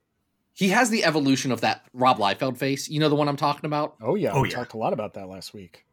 he 0.53 0.69
has 0.69 0.89
the 0.89 1.05
evolution 1.05 1.51
of 1.51 1.61
that 1.61 1.85
Rob 1.93 2.17
Liefeld 2.17 2.57
face. 2.57 2.89
You 2.89 2.99
know 2.99 3.07
the 3.09 3.15
one 3.15 3.27
I'm 3.29 3.37
talking 3.37 3.65
about. 3.65 3.95
Oh 4.01 4.15
yeah, 4.15 4.31
Oh, 4.33 4.41
we 4.41 4.49
yeah. 4.49 4.55
talked 4.55 4.73
a 4.73 4.77
lot 4.77 4.93
about 4.93 5.13
that 5.13 5.29
last 5.29 5.53
week. 5.53 5.85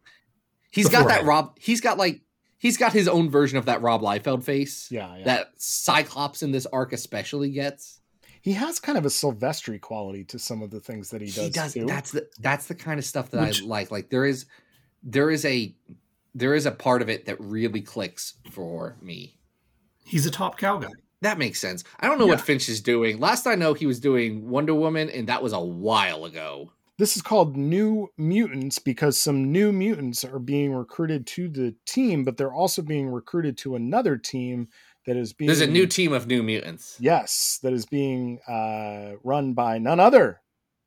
He's 0.71 0.87
got 0.89 1.07
that 1.09 1.21
Beforehand. 1.21 1.29
Rob. 1.29 1.59
He's 1.61 1.81
got 1.83 1.99
like 1.99 2.23
he's 2.59 2.77
got 2.77 2.93
his 2.93 3.09
own 3.09 3.31
version 3.31 3.59
of 3.59 3.67
that 3.67 3.83
Rob 3.83 4.01
Liefeld 4.03 4.43
face. 4.45 4.91
Yeah, 4.91 5.17
yeah. 5.17 5.25
That 5.25 5.51
Cyclops 5.57 6.43
in 6.43 6.53
this 6.53 6.67
arc 6.67 6.93
especially 6.93 7.51
gets. 7.51 8.01
he 8.43 8.53
has 8.53 8.79
kind 8.81 8.97
of 8.99 9.05
a 9.05 9.09
Silvestri 9.09 9.81
quality 9.81 10.25
to 10.25 10.39
some 10.39 10.63
of 10.63 10.71
the 10.71 10.81
things 10.81 11.11
that 11.11 11.21
he 11.21 11.27
does. 11.29 11.45
he 11.45 11.51
does 11.51 11.73
too. 11.75 11.87
that's 11.87 12.13
the 12.13 12.29
that's 12.41 12.67
the 12.67 12.75
kind 12.75 12.99
of 12.99 13.05
stuff 13.05 13.31
that 13.31 13.41
Which- 13.49 13.63
i 13.63 13.67
like 13.67 13.91
like 13.91 14.11
there 14.11 14.25
is 14.25 14.47
there 15.03 15.31
is 15.31 15.45
a 15.45 15.75
there 16.35 16.55
is 16.55 16.67
a 16.67 16.71
part 16.71 17.01
of 17.03 17.09
it 17.09 17.27
that 17.27 17.41
really 17.41 17.81
clicks 17.81 18.35
for 18.51 18.97
me 19.01 19.39
He's 20.05 20.27
a 20.27 20.31
top 20.31 20.59
cow 20.59 20.79
guy. 20.79 20.91
that 21.23 21.39
makes 21.39 21.61
sense 21.61 21.83
i 21.99 22.07
don't 22.07 22.19
know 22.19 22.27
what 22.27 22.41
finch 22.41 22.69
is 22.69 22.81
doing 22.81 23.19
last 23.19 23.47
i 23.47 23.55
know 23.55 23.75
he 23.75 23.87
was 23.87 23.99
doing 24.01 24.49
wonder 24.49 24.75
woman 24.75 25.09
and 25.11 25.29
that 25.29 25.43
was 25.43 25.53
a 25.53 25.61
while 25.61 26.25
ago 26.25 26.71
This 26.99 27.15
is 27.15 27.23
called 27.23 27.57
New 27.57 28.11
Mutants 28.17 28.79
because 28.79 29.19
some 29.19 29.53
new 29.53 29.71
mutants 29.71 30.25
are 30.25 30.39
being 30.39 30.73
recruited 30.73 31.27
to 31.29 31.49
the 31.49 31.75
team, 31.85 32.25
but 32.25 32.39
they're 32.39 32.53
also 32.53 32.81
being 32.81 33.09
recruited 33.09 33.59
to 33.59 33.77
another 33.77 34.17
team 34.17 34.69
that 35.07 35.17
is 35.17 35.33
being 35.33 35.47
there's 35.47 35.61
a 35.61 35.67
new 35.67 35.87
team 35.87 36.13
of 36.13 36.27
new 36.27 36.43
mutants 36.43 36.97
yes 36.99 37.61
that 37.63 37.73
is 37.73 37.87
being 37.87 38.41
uh, 38.49 39.13
run 39.23 39.53
by 39.55 39.79
none 39.79 40.01
other 40.01 40.41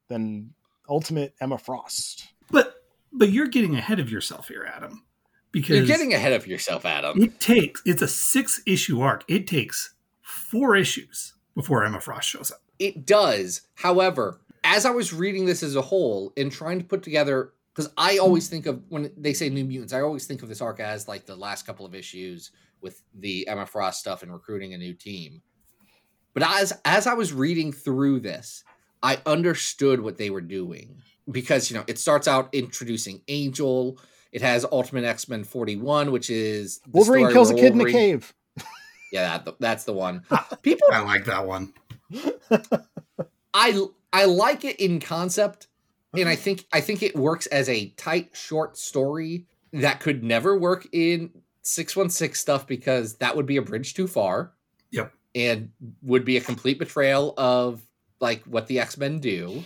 than 0.09 0.53
Ultimate 0.89 1.33
Emma 1.39 1.57
Frost. 1.57 2.27
But 2.51 2.83
but 3.13 3.29
you're 3.29 3.47
getting 3.47 3.75
ahead 3.75 3.99
of 3.99 4.11
yourself 4.11 4.47
here, 4.49 4.69
Adam. 4.71 5.03
Because 5.51 5.77
you're 5.77 5.85
getting 5.85 6.13
ahead 6.13 6.33
of 6.33 6.45
yourself 6.45 6.85
adam 6.85 7.19
it 7.23 7.39
takes 7.39 7.81
it's 7.83 8.03
a 8.03 8.07
six 8.07 8.61
issue 8.67 9.01
arc. 9.01 9.23
It 9.27 9.47
takes 9.47 9.95
four 10.21 10.75
issues 10.75 11.33
before 11.55 11.83
Emma 11.83 11.99
Frost 11.99 12.29
shows 12.29 12.51
up. 12.51 12.61
It 12.77 13.05
does. 13.05 13.61
However, 13.75 14.41
as 14.63 14.85
I 14.85 14.91
was 14.91 15.13
reading 15.13 15.45
this 15.45 15.63
as 15.63 15.75
a 15.75 15.81
whole 15.81 16.33
and 16.37 16.51
trying 16.51 16.79
to 16.79 16.85
put 16.85 17.03
together, 17.03 17.53
because 17.73 17.91
I 17.97 18.15
hmm. 18.15 18.21
always 18.21 18.47
think 18.47 18.65
of 18.65 18.81
when 18.89 19.11
they 19.17 19.33
say 19.33 19.49
New 19.49 19.65
Mutants, 19.65 19.93
I 19.93 20.01
always 20.01 20.25
think 20.25 20.43
of 20.43 20.49
this 20.49 20.61
arc 20.61 20.79
as 20.79 21.07
like 21.07 21.25
the 21.25 21.35
last 21.35 21.65
couple 21.65 21.85
of 21.85 21.95
issues 21.95 22.51
with 22.81 23.01
the 23.13 23.47
Emma 23.47 23.65
Frost 23.65 23.99
stuff 23.99 24.23
and 24.23 24.31
recruiting 24.31 24.73
a 24.73 24.77
new 24.77 24.93
team. 24.93 25.41
But 26.33 26.43
as 26.43 26.73
as 26.85 27.07
I 27.07 27.13
was 27.13 27.33
reading 27.33 27.71
through 27.71 28.21
this, 28.21 28.63
I 29.01 29.19
understood 29.25 30.01
what 30.01 30.17
they 30.17 30.29
were 30.29 30.41
doing 30.41 31.01
because 31.29 31.69
you 31.69 31.77
know 31.77 31.83
it 31.87 31.99
starts 31.99 32.27
out 32.27 32.53
introducing 32.53 33.21
Angel. 33.27 33.99
It 34.31 34.41
has 34.41 34.65
Ultimate 34.71 35.03
X 35.03 35.27
Men 35.27 35.43
forty 35.43 35.75
one, 35.75 36.11
which 36.11 36.29
is 36.29 36.79
the 36.79 36.91
Wolverine 36.91 37.25
story 37.25 37.33
kills 37.33 37.51
a 37.51 37.55
where 37.55 37.63
kid 37.63 37.73
in 37.73 37.81
a 37.81 37.91
cave. 37.91 38.33
Yeah, 39.11 39.39
that, 39.39 39.59
that's 39.59 39.85
the 39.85 39.93
one. 39.93 40.23
People 40.61 40.87
I 40.91 40.99
like 40.99 41.25
that 41.25 41.47
one. 41.47 41.73
I 43.53 43.87
I 44.11 44.25
like 44.25 44.65
it 44.65 44.79
in 44.79 44.99
concept, 44.99 45.67
and 46.13 46.27
I 46.27 46.33
mm-hmm. 46.33 46.41
think 46.41 46.65
I 46.73 46.81
think 46.81 47.03
it 47.03 47.15
works 47.15 47.45
as 47.47 47.69
a 47.69 47.89
tight, 47.89 48.29
short 48.33 48.77
story 48.77 49.45
that 49.73 49.99
could 49.99 50.23
never 50.23 50.57
work 50.57 50.87
in 50.91 51.31
six 51.61 51.95
one 51.95 52.09
six 52.09 52.39
stuff 52.39 52.65
because 52.65 53.17
that 53.17 53.35
would 53.35 53.45
be 53.45 53.57
a 53.57 53.61
bridge 53.61 53.93
too 53.93 54.07
far. 54.07 54.53
Yep. 54.91 55.13
and 55.35 55.69
would 56.01 56.25
be 56.25 56.37
a 56.37 56.41
complete 56.41 56.79
betrayal 56.79 57.35
of 57.37 57.81
like 58.19 58.43
what 58.45 58.67
the 58.67 58.79
X 58.79 58.97
Men 58.97 59.19
do. 59.19 59.63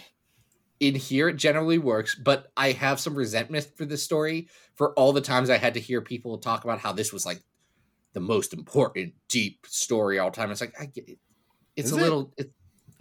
In 0.79 0.95
here, 0.95 1.29
it 1.29 1.37
generally 1.37 1.77
works, 1.77 2.13
but 2.13 2.51
I 2.57 2.73
have 2.73 2.99
some 2.99 3.15
resentment 3.15 3.69
for 3.77 3.85
this 3.85 4.03
story 4.03 4.49
for 4.75 4.91
all 4.93 5.13
the 5.13 5.21
times 5.21 5.49
I 5.49 5.57
had 5.57 5.75
to 5.75 5.79
hear 5.79 6.01
people 6.01 6.37
talk 6.37 6.65
about 6.65 6.79
how 6.79 6.91
this 6.91 7.13
was 7.13 7.25
like 7.25 7.41
the 8.11 8.19
most 8.19 8.53
important, 8.53 9.13
deep 9.29 9.65
story 9.65 10.19
all 10.19 10.29
time. 10.29 10.51
It's 10.51 10.59
like 10.59 10.73
I 10.79 10.85
get 10.85 11.07
it. 11.07 11.19
It's 11.77 11.87
Is 11.87 11.93
a 11.93 11.99
it? 11.99 12.01
little. 12.01 12.33
It, 12.37 12.51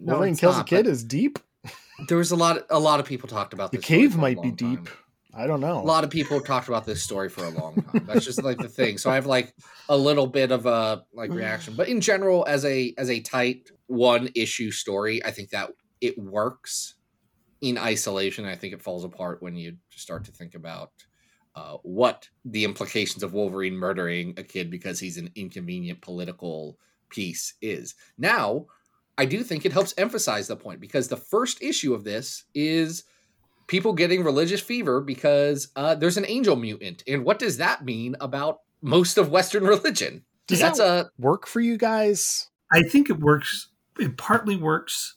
no, 0.04 0.14
Wolverine 0.14 0.36
kills 0.36 0.56
not, 0.56 0.66
a 0.66 0.68
kid 0.68 0.86
is 0.86 1.02
deep. 1.04 1.38
there 2.08 2.18
was 2.18 2.30
a 2.30 2.36
lot 2.36 2.66
a 2.70 2.78
lot 2.80 3.00
of 3.00 3.06
people 3.06 3.28
talked 3.28 3.52
about 3.52 3.70
The 3.72 3.78
this 3.78 3.86
cave 3.86 4.16
might 4.16 4.40
be 4.42 4.50
time. 4.52 4.74
deep. 4.76 4.88
I 5.34 5.46
don't 5.46 5.60
know. 5.60 5.78
a 5.78 5.82
lot 5.82 6.04
of 6.04 6.10
people 6.10 6.40
talked 6.42 6.68
about 6.68 6.84
this 6.84 7.02
story 7.02 7.30
for 7.30 7.44
a 7.44 7.48
long 7.48 7.80
time 7.82 8.04
that's 8.06 8.24
just 8.26 8.42
like 8.42 8.58
the 8.58 8.68
thing 8.68 8.98
so 8.98 9.10
i 9.10 9.14
have 9.14 9.24
like 9.24 9.54
a 9.88 9.96
little 9.96 10.26
bit 10.26 10.50
of 10.52 10.66
a 10.66 11.04
like 11.14 11.30
reaction 11.30 11.72
but 11.74 11.88
in 11.88 12.02
general 12.02 12.44
as 12.46 12.66
a 12.66 12.92
as 12.98 13.08
a 13.08 13.18
tight 13.20 13.70
one 13.86 14.28
issue 14.34 14.70
story 14.70 15.24
i 15.24 15.30
think 15.30 15.48
that 15.48 15.70
it 16.02 16.18
works 16.18 16.96
in 17.62 17.78
isolation 17.78 18.44
i 18.44 18.54
think 18.54 18.74
it 18.74 18.82
falls 18.82 19.04
apart 19.04 19.42
when 19.42 19.56
you 19.56 19.74
start 19.88 20.22
to 20.26 20.32
think 20.32 20.54
about 20.54 20.90
uh, 21.54 21.76
what 21.82 22.28
the 22.44 22.64
implications 22.64 23.22
of 23.22 23.32
wolverine 23.32 23.74
murdering 23.74 24.34
a 24.36 24.42
kid 24.42 24.70
because 24.70 25.00
he's 25.00 25.16
an 25.16 25.30
inconvenient 25.34 26.02
political 26.02 26.76
piece 27.08 27.54
is 27.62 27.94
now 28.18 28.66
i 29.18 29.24
do 29.24 29.42
think 29.42 29.64
it 29.64 29.72
helps 29.72 29.94
emphasize 29.96 30.48
the 30.48 30.56
point 30.56 30.80
because 30.80 31.08
the 31.08 31.16
first 31.16 31.62
issue 31.62 31.94
of 31.94 32.04
this 32.04 32.44
is 32.54 33.04
people 33.66 33.92
getting 33.94 34.22
religious 34.22 34.60
fever 34.60 35.00
because 35.00 35.68
uh, 35.76 35.94
there's 35.94 36.18
an 36.18 36.26
angel 36.28 36.56
mutant. 36.56 37.02
And 37.06 37.24
what 37.24 37.38
does 37.38 37.56
that 37.56 37.84
mean 37.84 38.16
about 38.20 38.60
most 38.82 39.18
of 39.18 39.30
Western 39.30 39.64
religion? 39.66 40.24
Does 40.46 40.60
That's 40.60 40.78
that 40.78 41.06
a 41.06 41.10
work 41.18 41.46
for 41.46 41.60
you 41.60 41.78
guys? 41.78 42.50
I 42.70 42.82
think 42.82 43.08
it 43.08 43.18
works. 43.18 43.68
It 43.98 44.18
partly 44.18 44.56
works 44.56 45.16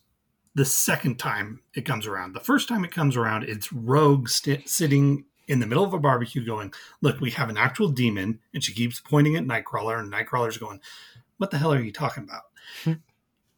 the 0.54 0.66
second 0.66 1.20
time 1.20 1.62
it 1.74 1.86
comes 1.86 2.08
around. 2.08 2.34
The 2.34 2.40
first 2.40 2.70
time 2.70 2.86
it 2.86 2.92
comes 2.92 3.18
around, 3.18 3.44
it's 3.44 3.74
Rogue 3.74 4.30
st- 4.30 4.70
sitting 4.70 5.26
in 5.48 5.60
the 5.60 5.68
middle 5.68 5.84
of 5.84 5.94
a 5.94 6.00
barbecue 6.00 6.46
going, 6.46 6.74
Look, 7.02 7.20
we 7.20 7.32
have 7.32 7.50
an 7.50 7.58
actual 7.58 7.90
demon. 7.90 8.40
And 8.54 8.64
she 8.64 8.74
keeps 8.74 9.02
pointing 9.02 9.36
at 9.36 9.44
Nightcrawler, 9.44 10.00
and 10.00 10.12
Nightcrawler's 10.12 10.58
going, 10.58 10.80
What 11.38 11.52
the 11.52 11.58
hell 11.58 11.74
are 11.74 11.82
you 11.82 11.92
talking 11.92 12.24
about? 12.24 12.98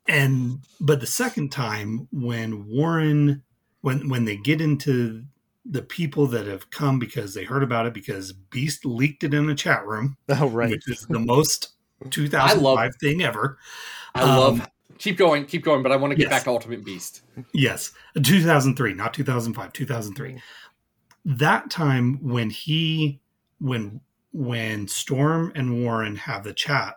And, 0.08 0.60
but 0.80 1.00
the 1.00 1.08
second 1.08 1.52
time, 1.52 2.08
when 2.12 2.68
Warren, 2.68 3.44
when, 3.82 4.10
when 4.10 4.26
they 4.26 4.38
get 4.38 4.62
into 4.62 5.24
the 5.70 5.82
people 5.82 6.28
that 6.28 6.48
have 6.48 6.70
come 6.70 6.98
because 6.98 7.34
they 7.34 7.44
heard 7.44 7.64
about 7.64 7.86
it 7.86 7.94
because 7.94 8.32
Beast 8.32 8.86
leaked 8.86 9.24
it 9.24 9.34
in 9.34 9.50
a 9.50 9.56
chat 9.56 9.86
room, 9.86 10.18
Oh 10.30 10.50
right. 10.50 10.70
which 10.70 10.90
is 10.90 11.06
the 11.10 11.20
most 11.20 11.74
2005 12.10 12.96
thing 13.02 13.22
ever. 13.22 13.58
I 14.16 14.24
love. 14.24 14.62
Um, 14.62 14.68
keep 14.98 15.18
going, 15.18 15.46
keep 15.46 15.64
going, 15.64 15.84
but 15.84 15.92
I 15.92 15.96
want 15.96 16.12
to 16.12 16.16
get 16.16 16.24
yes. 16.24 16.32
back 16.32 16.44
to 16.46 16.52
Ultimate 16.52 16.86
Beast. 16.86 17.22
Yes, 17.54 17.92
2003, 18.16 18.94
not 18.94 19.14
2005, 19.14 19.74
2003. 19.74 20.42
That 21.26 21.70
time 21.70 22.20
when 22.22 22.50
he 22.50 23.20
when 23.60 24.00
when 24.32 24.88
Storm 24.88 25.52
and 25.56 25.84
Warren 25.84 26.16
have 26.16 26.44
the 26.44 26.54
chat 26.54 26.96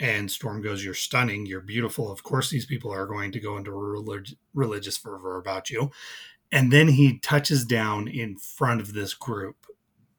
and 0.00 0.30
Storm 0.30 0.62
goes, 0.62 0.84
"You're 0.84 0.94
stunning, 0.94 1.46
you're 1.46 1.60
beautiful. 1.60 2.10
Of 2.10 2.22
course 2.22 2.50
these 2.50 2.66
people 2.66 2.92
are 2.92 3.06
going 3.06 3.32
to 3.32 3.40
go 3.40 3.56
into 3.56 3.72
relig- 3.72 4.36
religious 4.54 4.96
fervor 4.96 5.36
about 5.36 5.70
you." 5.70 5.90
And 6.52 6.72
then 6.72 6.88
he 6.88 7.18
touches 7.18 7.64
down 7.64 8.08
in 8.08 8.36
front 8.36 8.80
of 8.80 8.92
this 8.92 9.14
group 9.14 9.56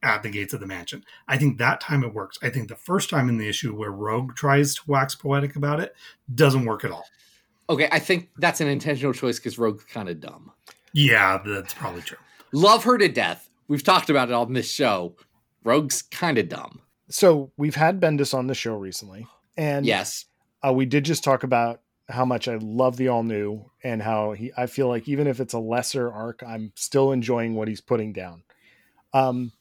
at 0.04 0.22
the 0.22 0.30
gates 0.30 0.54
of 0.54 0.60
the 0.60 0.68
mansion. 0.68 1.04
I 1.28 1.38
think 1.38 1.58
that 1.58 1.82
time 1.82 2.04
it 2.04 2.14
works. 2.14 2.38
I 2.42 2.50
think 2.50 2.68
the 2.68 2.76
first 2.76 3.10
time 3.10 3.30
in 3.30 3.38
the 3.38 3.50
issue 3.50 3.76
where 3.76 3.92
Rogue 3.92 4.36
tries 4.36 4.76
to 4.76 4.82
wax 4.86 5.16
poetic 5.16 5.56
about 5.56 5.80
it 5.80 5.96
doesn't 6.34 6.66
work 6.66 6.84
at 6.84 6.92
all. 6.92 7.06
Okay, 7.70 7.90
I 7.92 8.00
think 8.00 8.30
that's 8.38 8.62
an 8.62 8.68
intentional 8.68 9.14
choice 9.14 9.40
because 9.40 9.58
Rogue's 9.58 9.84
kind 9.86 10.08
of 10.08 10.20
dumb. 10.20 10.52
Yeah, 10.94 11.42
that's 11.44 11.74
probably 11.74 12.02
true. 12.02 12.18
Love 12.52 12.84
her 12.84 12.98
to 12.98 13.08
death. 13.08 13.50
We've 13.68 13.84
talked 13.84 14.10
about 14.10 14.30
it 14.30 14.36
on 14.36 14.54
this 14.54 14.72
show. 14.72 15.16
Rogue's 15.64 16.04
kind 16.04 16.38
of 16.38 16.48
dumb. 16.48 16.82
So 17.10 17.52
we've 17.58 17.76
had 17.76 18.00
Bendis 18.00 18.34
on 18.34 18.48
the 18.48 18.54
show 18.54 18.76
recently, 18.76 19.28
and 19.58 19.86
Yes. 19.86 20.26
uh, 20.66 20.74
we 20.74 20.86
did 20.86 21.06
just 21.06 21.24
talk 21.24 21.44
about 21.44 21.82
how 22.10 22.26
much 22.26 22.48
I 22.48 22.56
love 22.62 22.98
the 22.98 23.08
all 23.08 23.24
new 23.24 23.70
and 23.84 24.02
how 24.02 24.34
he. 24.34 24.52
I 24.56 24.68
feel 24.68 24.88
like 24.88 25.08
even 25.08 25.28
if 25.28 25.40
it's 25.40 25.54
a 25.54 25.60
lesser 25.60 26.12
arc, 26.12 26.44
I'm 26.46 26.72
still 26.76 27.12
enjoying 27.12 27.56
what 27.56 27.68
he's 27.68 27.82
putting 27.82 28.14
down. 28.14 28.44
Um, 29.14 29.52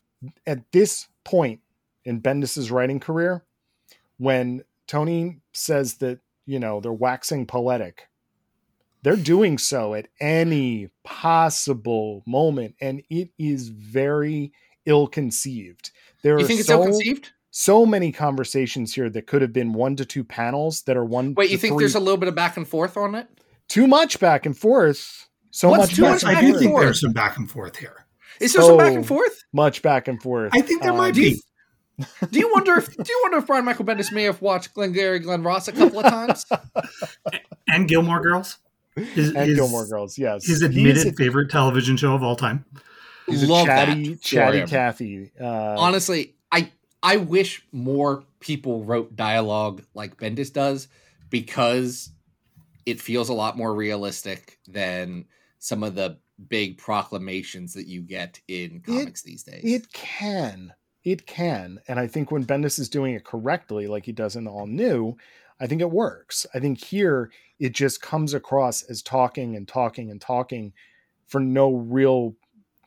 at 0.46 0.70
this 0.72 1.06
point 1.24 1.60
in 2.04 2.20
Bendis's 2.20 2.70
writing 2.70 3.00
career, 3.00 3.44
when 4.18 4.64
Tony 4.86 5.40
says 5.52 5.94
that 5.98 6.18
you 6.46 6.58
know 6.58 6.80
they're 6.80 6.92
waxing 6.92 7.46
poetic, 7.46 8.08
they're 9.02 9.16
doing 9.16 9.56
so 9.58 9.94
at 9.94 10.08
any 10.20 10.90
possible 11.02 12.22
moment, 12.26 12.74
and 12.80 13.02
it 13.08 13.30
is 13.38 13.68
very 13.68 14.52
ill 14.86 15.06
conceived. 15.06 15.90
There 16.22 16.38
You 16.38 16.46
think 16.46 16.60
it's 16.60 16.68
so, 16.68 16.80
ill-conceived? 16.82 17.32
So 17.56 17.86
many 17.86 18.10
conversations 18.10 18.92
here 18.92 19.08
that 19.08 19.28
could 19.28 19.40
have 19.40 19.52
been 19.52 19.72
one 19.72 19.94
to 19.94 20.04
two 20.04 20.24
panels 20.24 20.82
that 20.82 20.96
are 20.96 21.04
one. 21.04 21.34
Wait, 21.34 21.50
you 21.50 21.56
think 21.56 21.74
three- 21.74 21.82
there's 21.84 21.94
a 21.94 22.00
little 22.00 22.16
bit 22.16 22.28
of 22.28 22.34
back 22.34 22.56
and 22.56 22.66
forth 22.66 22.96
on 22.96 23.14
it? 23.14 23.28
too 23.68 23.86
much 23.86 24.18
back 24.18 24.44
and 24.44 24.58
forth? 24.58 25.28
So 25.52 25.68
What's 25.68 25.82
much 25.82 25.94
too 25.94 26.02
back 26.02 26.10
much 26.14 26.22
and 26.24 26.36
I 26.36 26.40
do 26.40 26.58
think 26.58 26.72
forth? 26.72 26.82
there's 26.84 27.00
some 27.00 27.12
back 27.12 27.36
and 27.36 27.48
forth 27.48 27.76
here. 27.76 28.06
Is 28.40 28.54
there 28.54 28.62
some 28.62 28.76
back 28.76 28.92
and 28.92 29.06
forth? 29.06 29.44
much 29.52 29.82
back 29.82 30.08
and 30.08 30.20
forth. 30.20 30.50
I 30.52 30.62
think 30.62 30.82
there 30.82 30.90
Um, 30.90 30.96
might 30.98 31.14
be. 31.14 31.40
do 32.28 32.38
you 32.40 32.50
wonder 32.52 32.74
if 32.74 32.88
do 32.96 33.04
you 33.08 33.20
wonder 33.22 33.38
if 33.38 33.46
Brian 33.46 33.64
Michael 33.64 33.84
Bendis 33.84 34.10
may 34.10 34.24
have 34.24 34.42
watched 34.42 34.74
Glengarry 34.74 35.20
Glen 35.20 35.44
Ross 35.44 35.68
a 35.68 35.72
couple 35.72 36.00
of 36.00 36.06
times? 36.06 36.44
And 37.68 37.88
Gilmore 37.88 38.20
Girls. 38.20 38.58
His, 38.96 39.28
and 39.30 39.48
his- 39.48 39.56
Gilmore 39.56 39.86
Girls. 39.86 40.18
Yes, 40.18 40.44
His 40.46 40.60
admitted 40.62 41.06
a- 41.06 41.12
favorite 41.12 41.50
television 41.50 41.96
show 41.96 42.14
of 42.14 42.22
all 42.24 42.36
time. 42.36 42.64
He's 43.26 43.42
a 43.42 43.46
Love 43.46 43.66
chatty, 43.66 44.08
that 44.14 44.20
chatty 44.20 44.58
him. 44.58 44.68
Cathy. 44.68 45.30
Uh, 45.40 45.46
Honestly, 45.78 46.33
I 47.04 47.18
wish 47.18 47.64
more 47.70 48.24
people 48.40 48.82
wrote 48.82 49.14
dialogue 49.14 49.84
like 49.92 50.16
Bendis 50.16 50.50
does 50.50 50.88
because 51.28 52.10
it 52.86 53.00
feels 53.00 53.28
a 53.28 53.34
lot 53.34 53.58
more 53.58 53.74
realistic 53.74 54.58
than 54.66 55.26
some 55.58 55.82
of 55.82 55.94
the 55.94 56.18
big 56.48 56.78
proclamations 56.78 57.74
that 57.74 57.86
you 57.86 58.00
get 58.00 58.40
in 58.48 58.80
comics 58.80 59.22
these 59.22 59.42
days. 59.42 59.60
it 59.62 59.92
can, 59.92 60.72
it 61.04 61.26
can, 61.26 61.78
and 61.88 62.00
I 62.00 62.06
think 62.06 62.30
when 62.30 62.44
Bendis 62.44 62.78
is 62.78 62.88
doing 62.88 63.14
it 63.14 63.24
correctly, 63.24 63.86
like 63.86 64.06
he 64.06 64.12
does 64.12 64.34
in 64.34 64.48
All 64.48 64.66
New, 64.66 65.16
I 65.60 65.66
think 65.66 65.82
it 65.82 65.90
works. 65.90 66.46
I 66.54 66.58
think 66.58 66.82
here 66.82 67.30
it 67.58 67.74
just 67.74 68.00
comes 68.00 68.32
across 68.32 68.82
as 68.82 69.02
talking 69.02 69.54
and 69.56 69.68
talking 69.68 70.10
and 70.10 70.20
talking 70.20 70.72
for 71.26 71.40
no 71.40 71.74
real 71.74 72.34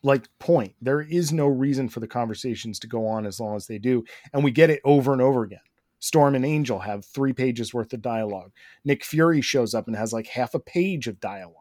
like 0.04 0.28
point. 0.40 0.76
There 0.82 1.02
is 1.02 1.32
no 1.32 1.48
reason 1.48 1.90
for 1.90 2.00
the 2.00 2.08
conversations 2.08 2.80
to 2.80 2.88
go 2.88 3.08
on 3.08 3.26
as 3.26 3.40
long 3.40 3.56
as 3.56 3.68
they 3.68 3.78
do, 3.78 4.04
and 4.34 4.44
we 4.44 4.52
get 4.52 4.70
it 4.70 4.82
over 4.84 5.14
and 5.14 5.22
over 5.22 5.44
again. 5.44 5.60
Storm 6.00 6.36
and 6.36 6.46
Angel 6.46 6.80
have 6.80 7.06
three 7.06 7.34
pages 7.34 7.74
worth 7.74 7.92
of 7.94 8.02
dialogue. 8.02 8.52
Nick 8.86 9.04
Fury 9.04 9.42
shows 9.42 9.74
up 9.74 9.88
and 9.88 9.96
has 9.96 10.14
like 10.14 10.28
half 10.28 10.54
a 10.54 10.60
page 10.60 11.08
of 11.08 11.20
dialogue. 11.20 11.56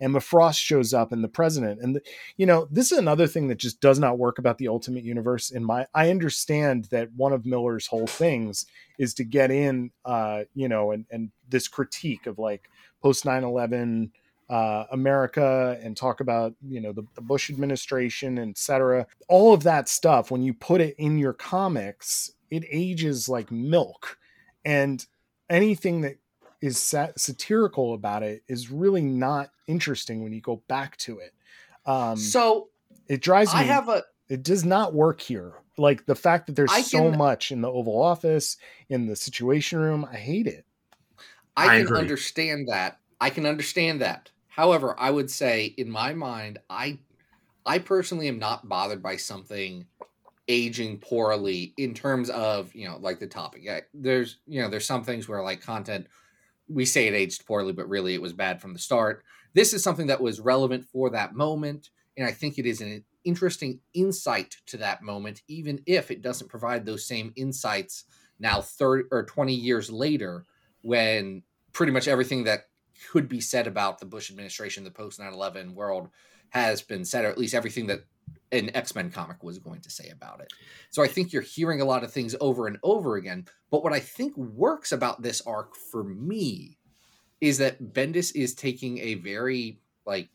Emma 0.00 0.20
Frost 0.20 0.60
shows 0.60 0.92
up 0.92 1.12
and 1.12 1.24
the 1.24 1.28
president. 1.28 1.80
And, 1.80 1.96
the, 1.96 2.02
you 2.36 2.44
know, 2.44 2.68
this 2.70 2.92
is 2.92 2.98
another 2.98 3.26
thing 3.26 3.48
that 3.48 3.58
just 3.58 3.80
does 3.80 3.98
not 3.98 4.18
work 4.18 4.38
about 4.38 4.58
the 4.58 4.68
Ultimate 4.68 5.04
Universe. 5.04 5.50
In 5.50 5.64
my, 5.64 5.86
I 5.94 6.10
understand 6.10 6.86
that 6.90 7.12
one 7.16 7.32
of 7.32 7.46
Millar's 7.46 7.86
whole 7.86 8.06
things 8.06 8.66
is 8.98 9.14
to 9.14 9.24
get 9.24 9.50
in, 9.50 9.90
uh, 10.04 10.42
you 10.54 10.68
know, 10.68 10.90
and, 10.90 11.06
and 11.10 11.30
this 11.48 11.68
critique 11.68 12.26
of 12.26 12.38
like 12.38 12.68
post 13.02 13.24
9 13.24 13.42
11 13.42 14.12
uh, 14.48 14.84
America 14.92 15.78
and 15.82 15.96
talk 15.96 16.20
about, 16.20 16.54
you 16.68 16.80
know, 16.80 16.92
the, 16.92 17.02
the 17.14 17.20
Bush 17.20 17.50
administration, 17.50 18.38
etc. 18.38 19.06
All 19.28 19.52
of 19.52 19.62
that 19.64 19.88
stuff, 19.88 20.30
when 20.30 20.42
you 20.42 20.54
put 20.54 20.80
it 20.80 20.94
in 20.98 21.18
your 21.18 21.32
comics, 21.32 22.30
it 22.50 22.64
ages 22.70 23.28
like 23.28 23.50
milk. 23.50 24.18
And 24.64 25.04
anything 25.50 26.02
that 26.02 26.18
is 26.60 26.78
sat- 26.78 27.18
satirical 27.18 27.94
about 27.94 28.22
it 28.22 28.42
is 28.48 28.70
really 28.70 29.02
not 29.02 29.50
interesting 29.66 30.22
when 30.22 30.32
you 30.32 30.40
go 30.40 30.62
back 30.68 30.96
to 30.98 31.18
it. 31.18 31.32
Um, 31.84 32.16
so 32.16 32.68
it 33.08 33.20
drives 33.20 33.52
me. 33.52 33.60
I 33.60 33.62
have 33.64 33.88
a 33.88 34.02
it 34.28 34.42
does 34.42 34.64
not 34.64 34.92
work 34.92 35.20
here. 35.20 35.52
Like 35.78 36.06
the 36.06 36.14
fact 36.14 36.46
that 36.46 36.56
there's 36.56 36.72
I 36.72 36.80
so 36.82 37.10
can- 37.10 37.18
much 37.18 37.52
in 37.52 37.60
the 37.60 37.70
Oval 37.70 38.00
Office, 38.00 38.56
in 38.88 39.06
the 39.06 39.16
Situation 39.16 39.78
Room, 39.78 40.06
I 40.10 40.16
hate 40.16 40.46
it. 40.46 40.64
I, 41.56 41.64
I 41.64 41.76
can 41.78 41.86
agree. 41.86 41.98
understand 41.98 42.68
that. 42.68 42.98
I 43.20 43.30
can 43.30 43.46
understand 43.46 44.00
that. 44.02 44.30
However, 44.56 44.94
I 44.98 45.10
would 45.10 45.30
say 45.30 45.66
in 45.76 45.90
my 45.90 46.14
mind, 46.14 46.60
I 46.70 46.98
I 47.66 47.78
personally 47.78 48.26
am 48.28 48.38
not 48.38 48.66
bothered 48.66 49.02
by 49.02 49.16
something 49.16 49.86
aging 50.48 50.98
poorly 51.00 51.74
in 51.76 51.92
terms 51.92 52.30
of, 52.30 52.74
you 52.74 52.88
know, 52.88 52.96
like 52.96 53.18
the 53.18 53.26
topic. 53.26 53.68
There's, 53.92 54.38
you 54.46 54.62
know, 54.62 54.70
there's 54.70 54.86
some 54.86 55.04
things 55.04 55.28
where 55.28 55.42
like 55.42 55.60
content 55.60 56.06
we 56.68 56.86
say 56.86 57.06
it 57.06 57.12
aged 57.12 57.44
poorly, 57.44 57.74
but 57.74 57.86
really 57.90 58.14
it 58.14 58.22
was 58.22 58.32
bad 58.32 58.62
from 58.62 58.72
the 58.72 58.78
start. 58.78 59.24
This 59.52 59.74
is 59.74 59.82
something 59.82 60.06
that 60.06 60.22
was 60.22 60.40
relevant 60.40 60.86
for 60.86 61.10
that 61.10 61.34
moment, 61.34 61.90
and 62.16 62.26
I 62.26 62.32
think 62.32 62.56
it 62.56 62.64
is 62.64 62.80
an 62.80 63.04
interesting 63.24 63.80
insight 63.92 64.56
to 64.68 64.78
that 64.78 65.02
moment, 65.02 65.42
even 65.48 65.82
if 65.84 66.10
it 66.10 66.22
doesn't 66.22 66.48
provide 66.48 66.86
those 66.86 67.06
same 67.06 67.34
insights 67.36 68.04
now 68.38 68.62
30 68.62 69.04
or 69.10 69.22
20 69.26 69.52
years 69.52 69.90
later 69.90 70.46
when 70.80 71.42
pretty 71.74 71.92
much 71.92 72.08
everything 72.08 72.44
that 72.44 72.68
could 73.10 73.28
be 73.28 73.40
said 73.40 73.66
about 73.66 73.98
the 73.98 74.06
Bush 74.06 74.30
administration, 74.30 74.84
the 74.84 74.90
post 74.90 75.18
9 75.18 75.32
11 75.32 75.74
world 75.74 76.08
has 76.50 76.82
been 76.82 77.04
said, 77.04 77.24
or 77.24 77.28
at 77.28 77.38
least 77.38 77.54
everything 77.54 77.86
that 77.86 78.04
an 78.52 78.74
X 78.74 78.94
Men 78.94 79.10
comic 79.10 79.42
was 79.42 79.58
going 79.58 79.80
to 79.80 79.90
say 79.90 80.08
about 80.08 80.40
it. 80.40 80.52
So 80.90 81.02
I 81.02 81.08
think 81.08 81.32
you're 81.32 81.42
hearing 81.42 81.80
a 81.80 81.84
lot 81.84 82.04
of 82.04 82.12
things 82.12 82.34
over 82.40 82.66
and 82.66 82.78
over 82.82 83.16
again. 83.16 83.46
But 83.70 83.82
what 83.82 83.92
I 83.92 84.00
think 84.00 84.36
works 84.36 84.92
about 84.92 85.22
this 85.22 85.40
arc 85.42 85.74
for 85.74 86.04
me 86.04 86.78
is 87.40 87.58
that 87.58 87.92
Bendis 87.92 88.34
is 88.34 88.54
taking 88.54 88.98
a 88.98 89.14
very 89.14 89.80
like 90.06 90.28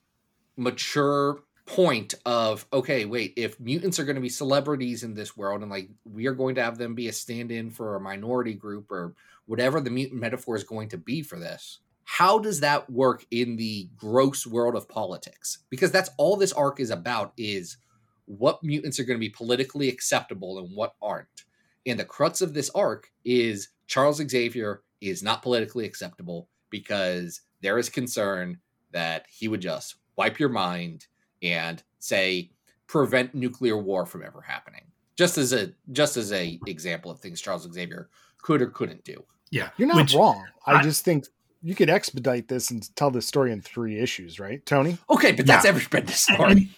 mature 0.57 1.43
point 1.65 2.15
of 2.25 2.65
okay 2.73 3.05
wait 3.05 3.33
if 3.37 3.57
mutants 3.59 3.99
are 3.99 4.03
going 4.03 4.15
to 4.15 4.21
be 4.21 4.27
celebrities 4.27 5.03
in 5.03 5.13
this 5.13 5.37
world 5.37 5.61
and 5.61 5.71
like 5.71 5.89
we 6.03 6.27
are 6.27 6.33
going 6.33 6.55
to 6.55 6.61
have 6.61 6.77
them 6.77 6.95
be 6.95 7.07
a 7.07 7.13
stand-in 7.13 7.69
for 7.69 7.95
a 7.95 8.01
minority 8.01 8.53
group 8.53 8.91
or 8.91 9.15
whatever 9.45 9.79
the 9.79 9.89
mutant 9.89 10.19
metaphor 10.19 10.55
is 10.55 10.63
going 10.63 10.89
to 10.89 10.97
be 10.97 11.21
for 11.21 11.39
this 11.39 11.79
how 12.17 12.37
does 12.39 12.59
that 12.59 12.89
work 12.89 13.25
in 13.31 13.55
the 13.55 13.87
gross 13.95 14.45
world 14.45 14.75
of 14.75 14.89
politics 14.89 15.59
because 15.69 15.91
that's 15.91 16.09
all 16.17 16.35
this 16.35 16.51
arc 16.53 16.79
is 16.79 16.89
about 16.89 17.31
is 17.37 17.77
what 18.25 18.61
mutants 18.63 18.99
are 18.99 19.03
going 19.05 19.15
to 19.17 19.27
be 19.27 19.29
politically 19.29 19.87
acceptable 19.87 20.59
and 20.59 20.75
what 20.75 20.95
aren't 21.01 21.45
and 21.85 21.99
the 21.99 22.05
crux 22.05 22.41
of 22.41 22.53
this 22.53 22.69
arc 22.71 23.09
is 23.23 23.69
charles 23.87 24.17
xavier 24.29 24.81
is 24.99 25.23
not 25.23 25.41
politically 25.41 25.85
acceptable 25.85 26.49
because 26.69 27.41
there 27.61 27.77
is 27.77 27.87
concern 27.89 28.57
that 28.91 29.25
he 29.29 29.47
would 29.47 29.61
just 29.61 29.95
wipe 30.17 30.37
your 30.39 30.49
mind 30.49 31.05
and 31.41 31.81
say 31.99 32.51
prevent 32.87 33.33
nuclear 33.33 33.77
war 33.77 34.05
from 34.05 34.23
ever 34.23 34.41
happening 34.41 34.83
just 35.15 35.37
as 35.37 35.53
a 35.53 35.71
just 35.93 36.17
as 36.17 36.31
a 36.33 36.59
example 36.67 37.09
of 37.09 37.19
things 37.19 37.39
charles 37.39 37.67
xavier 37.71 38.09
could 38.41 38.61
or 38.61 38.67
couldn't 38.67 39.03
do 39.05 39.23
Yeah. 39.51 39.69
You're 39.77 39.87
not 39.87 39.97
Which- 39.97 40.15
wrong. 40.15 40.45
I, 40.65 40.75
I- 40.75 40.83
just 40.83 41.05
think 41.05 41.25
you 41.63 41.75
could 41.75 41.89
expedite 41.89 42.47
this 42.47 42.71
and 42.71 42.93
tell 42.95 43.11
the 43.11 43.21
story 43.21 43.51
in 43.51 43.61
three 43.61 43.99
issues, 43.99 44.39
right, 44.39 44.65
Tony? 44.65 44.97
okay 45.09 45.31
but 45.31 45.45
that's 45.45 45.63
Yeah. 45.65 45.69
every 45.69 45.85
bit 45.89 46.07
the 46.07 46.13
story 46.13 46.69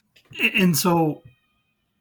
And, 0.41 0.53
and 0.55 0.77
so 0.77 1.21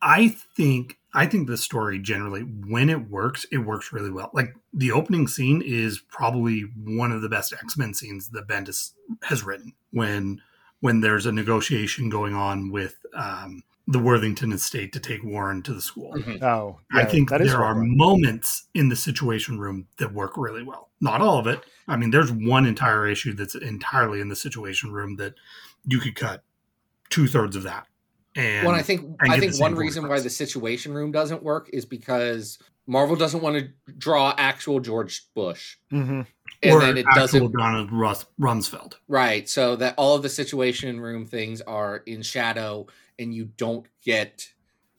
I 0.00 0.28
think 0.56 0.98
I 1.14 1.26
think 1.26 1.46
the 1.46 1.58
story 1.58 1.98
generally, 1.98 2.40
when 2.40 2.88
it 2.88 3.10
works, 3.10 3.44
it 3.52 3.58
works 3.58 3.92
really 3.92 4.10
well. 4.10 4.30
Like 4.32 4.54
the 4.72 4.92
opening 4.92 5.28
scene 5.28 5.60
is 5.62 5.98
probably 5.98 6.62
one 6.84 7.12
of 7.12 7.20
the 7.20 7.28
best 7.28 7.52
X 7.52 7.76
Men 7.76 7.92
scenes 7.92 8.30
that 8.30 8.48
Bendis 8.48 8.92
has 9.24 9.42
written. 9.44 9.74
When 9.90 10.40
when 10.80 11.00
there's 11.02 11.26
a 11.26 11.32
negotiation 11.32 12.08
going 12.08 12.34
on 12.34 12.70
with 12.72 12.96
um, 13.14 13.62
the 13.92 13.98
Worthington 13.98 14.52
estate 14.52 14.92
to 14.94 15.00
take 15.00 15.22
Warren 15.22 15.62
to 15.62 15.74
the 15.74 15.80
school. 15.80 16.14
Mhm. 16.14 16.42
Oh, 16.42 16.80
I 16.92 17.04
think 17.04 17.28
that 17.30 17.40
is 17.40 17.48
there 17.50 17.62
are 17.62 17.74
well 17.74 17.84
moments 17.84 18.64
in 18.74 18.88
the 18.88 18.96
Situation 18.96 19.58
Room 19.58 19.86
that 19.98 20.12
work 20.12 20.36
really 20.36 20.62
well. 20.62 20.90
Not 21.00 21.20
all 21.20 21.38
of 21.38 21.46
it. 21.46 21.60
I 21.88 21.96
mean, 21.96 22.10
there's 22.10 22.32
one 22.32 22.64
entire 22.66 23.06
issue 23.06 23.34
that's 23.34 23.54
entirely 23.54 24.20
in 24.20 24.28
the 24.28 24.36
Situation 24.36 24.92
Room 24.92 25.16
that 25.16 25.34
you 25.86 25.98
could 25.98 26.14
cut 26.14 26.42
two 27.10 27.26
thirds 27.26 27.54
of 27.56 27.64
that. 27.64 27.86
And 28.34 28.66
well, 28.66 28.74
I 28.74 28.82
think 28.82 29.02
and 29.20 29.30
I 29.32 29.38
think 29.38 29.60
one 29.60 29.74
reason 29.74 30.08
why 30.08 30.20
the 30.20 30.30
Situation 30.30 30.94
Room 30.94 31.12
doesn't 31.12 31.42
work 31.42 31.68
is 31.72 31.84
because 31.84 32.58
Marvel 32.86 33.14
doesn't 33.14 33.42
want 33.42 33.56
to 33.58 33.92
draw 33.98 34.34
actual 34.38 34.80
George 34.80 35.22
Bush, 35.34 35.76
Mhm. 35.92 36.26
and 36.62 36.72
or 36.72 36.80
then 36.80 36.96
it 36.96 37.04
actual 37.06 37.20
doesn't 37.20 37.52
Donald 37.52 37.92
Rus- 37.92 38.24
Rumsfeld. 38.40 38.94
right. 39.06 39.48
So 39.48 39.76
that 39.76 39.94
all 39.98 40.16
of 40.16 40.22
the 40.22 40.28
Situation 40.30 40.98
Room 41.00 41.26
things 41.26 41.60
are 41.60 41.98
in 42.06 42.22
shadow, 42.22 42.86
and 43.18 43.34
you 43.34 43.46
don't 43.56 43.86
get 44.02 44.48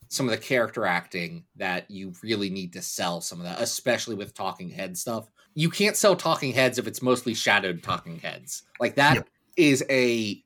some 0.08 0.28
of 0.28 0.32
the 0.32 0.38
character 0.38 0.86
acting 0.86 1.44
that 1.56 1.90
you 1.90 2.14
really 2.22 2.50
need 2.50 2.74
to 2.74 2.82
sell 2.82 3.20
some 3.20 3.40
of 3.40 3.46
that, 3.46 3.60
especially 3.60 4.16
with 4.16 4.34
talking 4.34 4.70
head 4.70 4.98
stuff. 4.98 5.30
You 5.56 5.70
can't 5.70 5.96
sell 5.96 6.16
talking 6.16 6.54
heads 6.54 6.78
if 6.78 6.88
it's 6.88 7.02
mostly 7.02 7.34
shadowed 7.34 7.82
talking 7.82 8.20
heads. 8.20 8.64
Like 8.80 8.96
that 8.96 9.28
is 9.58 9.84
a 9.90 10.44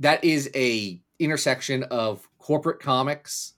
that 0.00 0.24
is 0.24 0.50
a 0.54 1.00
intersection 1.18 1.84
of 1.84 2.28
corporate 2.38 2.80
comics 2.80 3.54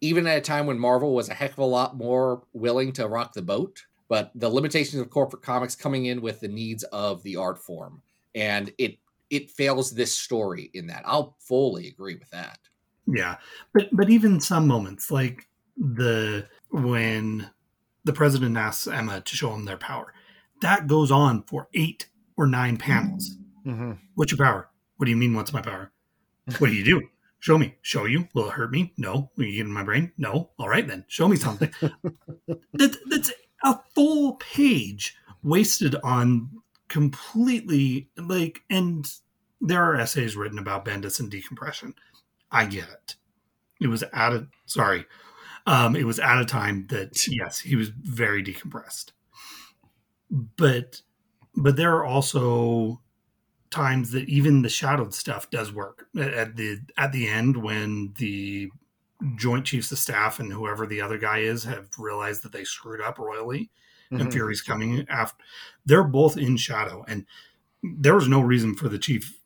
even 0.00 0.26
at 0.26 0.38
a 0.38 0.40
time 0.40 0.66
when 0.66 0.78
Marvel 0.78 1.14
was 1.14 1.28
a 1.28 1.34
heck 1.34 1.52
of 1.52 1.58
a 1.58 1.64
lot 1.64 1.96
more 1.96 2.42
willing 2.52 2.92
to 2.92 3.06
rock 3.06 3.32
the 3.32 3.42
boat, 3.42 3.84
but 4.08 4.30
the 4.34 4.48
limitations 4.48 5.00
of 5.00 5.10
corporate 5.10 5.42
comics 5.42 5.76
coming 5.76 6.06
in 6.06 6.22
with 6.22 6.40
the 6.40 6.48
needs 6.48 6.84
of 6.84 7.22
the 7.22 7.36
art 7.36 7.58
form. 7.58 8.02
And 8.34 8.72
it 8.78 8.98
it 9.28 9.50
fails 9.50 9.92
this 9.92 10.14
story 10.14 10.70
in 10.74 10.88
that. 10.88 11.02
I'll 11.04 11.36
fully 11.38 11.88
agree 11.88 12.16
with 12.16 12.30
that. 12.30 12.58
Yeah, 13.06 13.36
but 13.72 13.88
but 13.92 14.10
even 14.10 14.40
some 14.40 14.66
moments 14.66 15.10
like 15.10 15.48
the 15.76 16.46
when 16.70 17.50
the 18.04 18.12
president 18.12 18.56
asks 18.56 18.86
Emma 18.86 19.20
to 19.20 19.36
show 19.36 19.52
him 19.54 19.64
their 19.64 19.76
power, 19.76 20.12
that 20.62 20.86
goes 20.86 21.10
on 21.10 21.42
for 21.44 21.68
eight 21.74 22.08
or 22.36 22.46
nine 22.46 22.76
panels. 22.76 23.36
Mhm. 23.66 23.98
What's 24.14 24.32
your 24.32 24.44
power? 24.44 24.68
What 24.96 25.06
do 25.06 25.10
you 25.10 25.16
mean? 25.16 25.34
What's 25.34 25.52
my 25.52 25.62
power? 25.62 25.92
What 26.58 26.68
do 26.68 26.74
you 26.74 26.84
do? 26.84 27.02
Show 27.40 27.56
me. 27.56 27.76
Show 27.82 28.04
you. 28.04 28.28
Will 28.34 28.48
it 28.48 28.52
hurt 28.52 28.70
me? 28.70 28.92
No. 28.98 29.30
Will 29.36 29.46
you 29.46 29.56
get 29.56 29.66
in 29.66 29.72
my 29.72 29.82
brain? 29.82 30.12
No. 30.18 30.50
All 30.58 30.68
right 30.68 30.86
then. 30.86 31.04
Show 31.08 31.26
me 31.26 31.36
something. 31.36 31.70
that, 32.74 32.96
that's 33.06 33.32
a 33.64 33.78
full 33.94 34.34
page 34.34 35.16
wasted 35.42 35.96
on 36.04 36.50
completely 36.88 38.10
like 38.16 38.60
and 38.68 39.10
there 39.60 39.82
are 39.82 39.96
essays 39.96 40.36
written 40.36 40.58
about 40.58 40.84
Bendis 40.84 41.20
and 41.20 41.30
decompression. 41.30 41.94
I 42.50 42.66
get 42.66 42.88
it. 42.88 43.16
It 43.80 43.86
was 43.88 44.02
at 44.12 44.32
a 44.32 44.46
sorry. 44.66 45.06
Um, 45.66 45.94
it 45.94 46.04
was 46.04 46.18
at 46.18 46.40
a 46.40 46.44
time 46.44 46.86
that 46.88 47.26
yes, 47.28 47.60
he 47.60 47.76
was 47.76 47.88
very 47.90 48.42
decompressed. 48.42 49.12
But 50.30 51.02
but 51.56 51.76
there 51.76 51.94
are 51.96 52.04
also 52.04 53.00
times 53.70 54.10
that 54.12 54.28
even 54.28 54.62
the 54.62 54.68
shadowed 54.68 55.14
stuff 55.14 55.50
does 55.50 55.72
work 55.72 56.06
at 56.18 56.56
the 56.56 56.80
at 56.96 57.12
the 57.12 57.28
end 57.28 57.56
when 57.56 58.14
the 58.18 58.70
joint 59.36 59.66
chiefs 59.66 59.92
of 59.92 59.98
staff 59.98 60.40
and 60.40 60.52
whoever 60.52 60.86
the 60.86 61.00
other 61.00 61.18
guy 61.18 61.38
is 61.38 61.64
have 61.64 61.88
realized 61.98 62.42
that 62.42 62.52
they 62.52 62.64
screwed 62.64 63.00
up 63.00 63.18
royally 63.18 63.70
and 64.10 64.22
Mhm. 64.22 64.32
Fury's 64.32 64.62
coming 64.62 65.06
after. 65.08 65.44
They're 65.86 66.02
both 66.04 66.36
in 66.36 66.56
shadow, 66.56 67.04
and 67.06 67.26
there 67.82 68.14
was 68.14 68.26
no 68.28 68.40
reason 68.40 68.74
for 68.74 68.88
the 68.88 68.98
chief, 68.98 69.39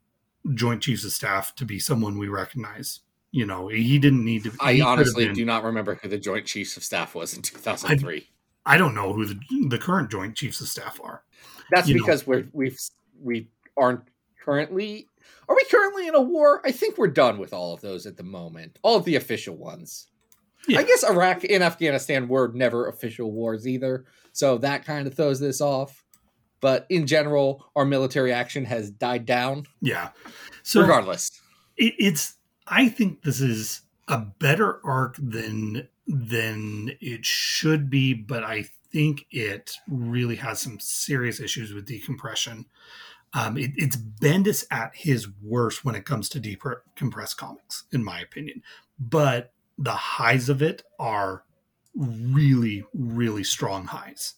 joint 0.52 0.82
chiefs 0.82 1.04
of 1.04 1.12
staff, 1.12 1.54
to 1.56 1.64
be 1.64 1.78
someone 1.78 2.18
we 2.18 2.28
recognize. 2.28 3.00
You 3.30 3.46
know, 3.46 3.66
he 3.66 3.98
didn't 3.98 4.24
need 4.24 4.44
to. 4.44 4.52
I 4.60 4.80
honestly 4.80 5.32
do 5.32 5.44
not 5.44 5.64
remember 5.64 5.96
who 5.96 6.08
the 6.08 6.18
Joint 6.18 6.46
Chiefs 6.46 6.76
of 6.76 6.84
Staff 6.84 7.16
was 7.16 7.34
in 7.34 7.42
2003. 7.42 8.28
I 8.66 8.78
don't 8.78 8.94
know 8.94 9.12
who 9.12 9.26
the, 9.26 9.40
the 9.68 9.78
current 9.78 10.10
joint 10.10 10.36
chiefs 10.36 10.60
of 10.60 10.68
staff 10.68 11.00
are. 11.02 11.24
That's 11.70 11.88
you 11.88 11.96
know. 11.96 12.04
because 12.04 12.26
we're 12.26 12.48
we've 12.52 12.78
we 13.20 13.50
aren't 13.76 14.02
currently 14.42 15.08
are 15.48 15.56
we 15.56 15.64
currently 15.70 16.08
in 16.08 16.14
a 16.14 16.20
war? 16.20 16.62
I 16.64 16.72
think 16.72 16.96
we're 16.96 17.08
done 17.08 17.38
with 17.38 17.52
all 17.52 17.74
of 17.74 17.80
those 17.80 18.06
at 18.06 18.16
the 18.16 18.22
moment. 18.22 18.78
All 18.82 18.96
of 18.96 19.04
the 19.04 19.16
official 19.16 19.56
ones. 19.56 20.08
Yeah. 20.66 20.78
I 20.78 20.84
guess 20.84 21.04
Iraq 21.04 21.44
and 21.44 21.62
Afghanistan 21.62 22.26
were 22.26 22.50
never 22.54 22.88
official 22.88 23.32
wars 23.32 23.68
either, 23.68 24.06
so 24.32 24.56
that 24.58 24.84
kind 24.84 25.06
of 25.06 25.14
throws 25.14 25.38
this 25.38 25.60
off. 25.60 26.03
But 26.64 26.86
in 26.88 27.06
general, 27.06 27.66
our 27.76 27.84
military 27.84 28.32
action 28.32 28.64
has 28.64 28.90
died 28.90 29.26
down. 29.26 29.66
Yeah. 29.82 30.12
So 30.62 30.80
regardless, 30.80 31.30
it, 31.76 31.92
it's. 31.98 32.36
I 32.66 32.88
think 32.88 33.20
this 33.20 33.42
is 33.42 33.82
a 34.08 34.16
better 34.16 34.80
arc 34.82 35.16
than 35.18 35.88
than 36.06 36.92
it 37.02 37.26
should 37.26 37.90
be, 37.90 38.14
but 38.14 38.44
I 38.44 38.64
think 38.90 39.26
it 39.30 39.72
really 39.90 40.36
has 40.36 40.58
some 40.58 40.80
serious 40.80 41.38
issues 41.38 41.74
with 41.74 41.84
decompression. 41.84 42.64
Um, 43.34 43.58
it, 43.58 43.72
it's 43.76 43.98
Bendis 43.98 44.64
at 44.70 44.92
his 44.94 45.28
worst 45.42 45.84
when 45.84 45.94
it 45.94 46.06
comes 46.06 46.30
to 46.30 46.40
decompressed 46.40 47.36
comics, 47.36 47.84
in 47.92 48.02
my 48.02 48.20
opinion. 48.20 48.62
But 48.98 49.52
the 49.76 49.92
highs 49.92 50.48
of 50.48 50.62
it 50.62 50.82
are 50.98 51.44
really, 51.94 52.84
really 52.94 53.44
strong 53.44 53.84
highs, 53.84 54.36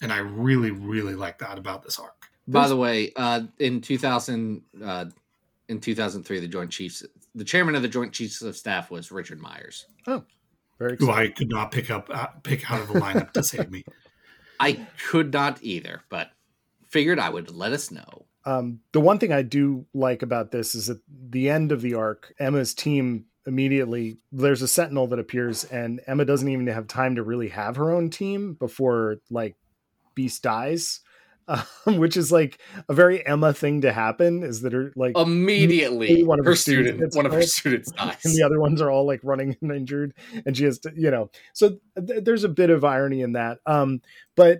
and 0.00 0.12
I 0.12 0.18
really, 0.18 0.70
really 0.70 1.14
like 1.14 1.38
that 1.38 1.58
about 1.58 1.82
this 1.82 1.98
arc. 1.98 2.30
by 2.46 2.68
the 2.68 2.76
way, 2.76 3.12
uh, 3.16 3.42
in 3.58 3.80
2000, 3.80 4.62
uh, 4.82 5.06
in 5.68 5.80
2003, 5.80 6.40
the 6.40 6.48
Joint 6.48 6.70
Chiefs, 6.70 7.04
the 7.34 7.44
chairman 7.44 7.74
of 7.74 7.82
the 7.82 7.88
Joint 7.88 8.12
Chiefs 8.12 8.42
of 8.42 8.56
Staff 8.56 8.90
was 8.90 9.10
Richard 9.10 9.40
Myers. 9.40 9.86
Oh, 10.06 10.24
very 10.78 10.96
Who. 10.98 11.10
I 11.10 11.28
could 11.28 11.50
not 11.50 11.72
pick 11.72 11.90
up, 11.90 12.08
uh, 12.12 12.28
pick 12.42 12.70
out 12.70 12.80
of 12.80 12.88
the 12.88 13.00
lineup 13.00 13.32
to 13.32 13.42
save 13.42 13.70
me. 13.70 13.84
I 14.60 14.86
could 15.08 15.32
not 15.32 15.62
either, 15.62 16.02
but 16.08 16.30
figured 16.88 17.18
I 17.18 17.28
would 17.28 17.50
let 17.50 17.72
us 17.72 17.90
know. 17.90 18.26
Um, 18.44 18.80
the 18.92 19.00
one 19.00 19.18
thing 19.18 19.32
I 19.32 19.42
do 19.42 19.86
like 19.92 20.22
about 20.22 20.50
this 20.52 20.74
is 20.74 20.88
at 20.88 20.98
the 21.08 21.50
end 21.50 21.70
of 21.70 21.82
the 21.82 21.94
arc, 21.94 22.34
Emma's 22.38 22.72
team 22.74 23.26
immediately 23.46 24.18
there's 24.30 24.62
a 24.62 24.68
sentinel 24.68 25.06
that 25.08 25.18
appears, 25.18 25.64
and 25.64 26.00
Emma 26.06 26.24
doesn't 26.24 26.48
even 26.48 26.66
have 26.68 26.86
time 26.86 27.16
to 27.16 27.22
really 27.22 27.48
have 27.48 27.76
her 27.76 27.90
own 27.90 28.10
team 28.10 28.54
before 28.54 29.16
like 29.30 29.56
Beast 30.18 30.42
dies, 30.42 30.98
um, 31.48 31.98
which 31.98 32.16
is 32.16 32.32
like 32.32 32.58
a 32.88 32.92
very 32.92 33.24
Emma 33.24 33.52
thing 33.52 33.82
to 33.82 33.92
happen. 33.92 34.42
Is 34.42 34.62
that 34.62 34.72
her 34.72 34.92
like 34.96 35.16
Immediately, 35.16 36.24
one 36.24 36.40
of 36.40 36.44
her 36.44 36.50
her 36.50 36.56
student, 36.56 37.14
one 37.14 37.24
of 37.24 37.32
her 37.32 37.42
students 37.42 37.92
dies. 37.92 38.16
and 38.24 38.34
the 38.34 38.42
other 38.42 38.58
ones 38.58 38.80
are 38.80 38.90
all 38.90 39.06
like 39.06 39.20
running 39.22 39.56
and 39.62 39.70
injured 39.70 40.14
and 40.44 40.56
she 40.56 40.64
has 40.64 40.80
to 40.80 40.92
you 40.96 41.10
know 41.12 41.30
so 41.52 41.78
th- 42.04 42.24
there's 42.24 42.42
a 42.42 42.48
bit 42.48 42.70
of 42.70 42.84
irony 42.84 43.20
in 43.22 43.32
that 43.32 43.58
um 43.66 44.00
but 44.34 44.58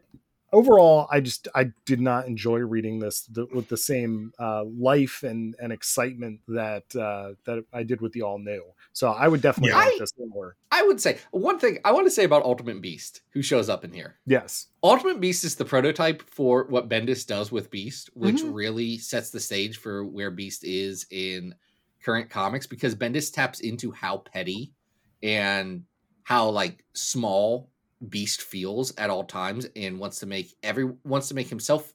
overall 0.52 1.06
i 1.10 1.20
just 1.20 1.46
i 1.54 1.64
did 1.84 2.00
not 2.00 2.26
enjoy 2.26 2.58
reading 2.58 2.98
this 2.98 3.28
th- 3.34 3.48
with 3.52 3.68
the 3.68 3.76
same 3.76 4.32
uh 4.38 4.64
life 4.64 5.22
and 5.22 5.54
and 5.60 5.72
excitement 5.72 6.40
that 6.48 6.84
uh 6.96 7.32
that 7.44 7.62
i 7.72 7.82
did 7.82 8.00
with 8.00 8.12
the 8.12 8.22
all 8.22 8.38
new 8.38 8.62
so 8.92 9.08
i 9.10 9.28
would 9.28 9.42
definitely 9.42 9.70
Yeah. 9.70 9.76
like 9.76 9.94
I- 9.94 9.98
this 9.98 10.12
more 10.18 10.56
I 10.70 10.82
would 10.82 11.00
say 11.00 11.18
one 11.32 11.58
thing 11.58 11.78
I 11.84 11.90
want 11.92 12.06
to 12.06 12.10
say 12.10 12.24
about 12.24 12.44
Ultimate 12.44 12.80
Beast, 12.82 13.22
who 13.30 13.40
shows 13.42 13.68
up 13.68 13.84
in 13.84 13.92
here. 13.92 14.18
yes 14.26 14.66
Ultimate 14.84 15.18
Beast 15.20 15.42
is 15.42 15.56
the 15.56 15.64
prototype 15.64 16.22
for 16.30 16.64
what 16.68 16.88
Bendis 16.88 17.26
does 17.26 17.50
with 17.50 17.70
Beast, 17.70 18.10
which 18.14 18.36
Mhm. 18.42 18.54
really 18.54 18.98
sets 18.98 19.30
the 19.30 19.40
stage 19.40 19.78
for 19.78 20.04
where 20.04 20.30
Beast 20.30 20.62
is 20.64 21.06
in 21.10 21.54
current 22.04 22.28
comics 22.30 22.66
because 22.66 22.94
Bendis 22.94 23.32
taps 23.32 23.60
into 23.60 23.90
how 23.90 24.18
petty 24.18 24.72
and 25.22 25.82
how 26.22 26.48
like 26.50 26.84
small 26.94 27.70
Beast 28.06 28.42
feels 28.42 28.94
at 28.96 29.10
all 29.10 29.24
times 29.24 29.66
and 29.74 29.98
wants 29.98 30.20
to 30.20 30.26
make 30.26 30.54
every 30.62 30.84
wants 31.04 31.28
to 31.28 31.34
make 31.34 31.48
himself 31.48 31.92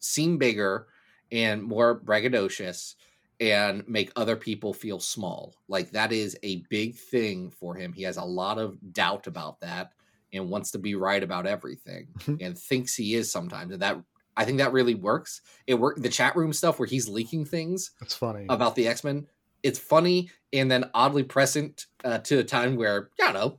seem 0.00 0.38
bigger 0.38 0.86
and 1.30 1.62
more 1.62 2.00
braggadocious 2.00 2.94
and 3.40 3.86
make 3.88 4.12
other 4.16 4.36
people 4.36 4.72
feel 4.72 5.00
small. 5.00 5.54
Like 5.68 5.90
that 5.90 6.12
is 6.12 6.36
a 6.42 6.64
big 6.70 6.96
thing 6.96 7.50
for 7.50 7.74
him. 7.74 7.92
He 7.92 8.02
has 8.04 8.16
a 8.16 8.24
lot 8.24 8.58
of 8.58 8.76
doubt 8.92 9.26
about 9.26 9.60
that 9.60 9.92
and 10.32 10.50
wants 10.50 10.72
to 10.72 10.78
be 10.78 10.94
right 10.94 11.22
about 11.22 11.46
everything 11.46 12.08
and 12.40 12.56
thinks 12.58 12.94
he 12.94 13.14
is 13.14 13.30
sometimes. 13.30 13.72
And 13.72 13.82
that 13.82 14.00
I 14.36 14.44
think 14.44 14.58
that 14.58 14.72
really 14.72 14.94
works. 14.94 15.40
It 15.66 15.74
worked 15.74 16.02
the 16.02 16.08
chat 16.08 16.36
room 16.36 16.52
stuff 16.52 16.78
where 16.78 16.88
he's 16.88 17.08
leaking 17.08 17.44
things 17.44 17.92
that's 18.00 18.14
funny 18.14 18.46
about 18.48 18.74
the 18.74 18.88
X-Men. 18.88 19.26
It's 19.62 19.78
funny 19.78 20.30
and 20.52 20.70
then 20.70 20.90
oddly 20.92 21.22
present 21.22 21.86
uh, 22.04 22.18
to 22.18 22.38
a 22.38 22.44
time 22.44 22.76
where, 22.76 23.10
you 23.18 23.32
know, 23.32 23.58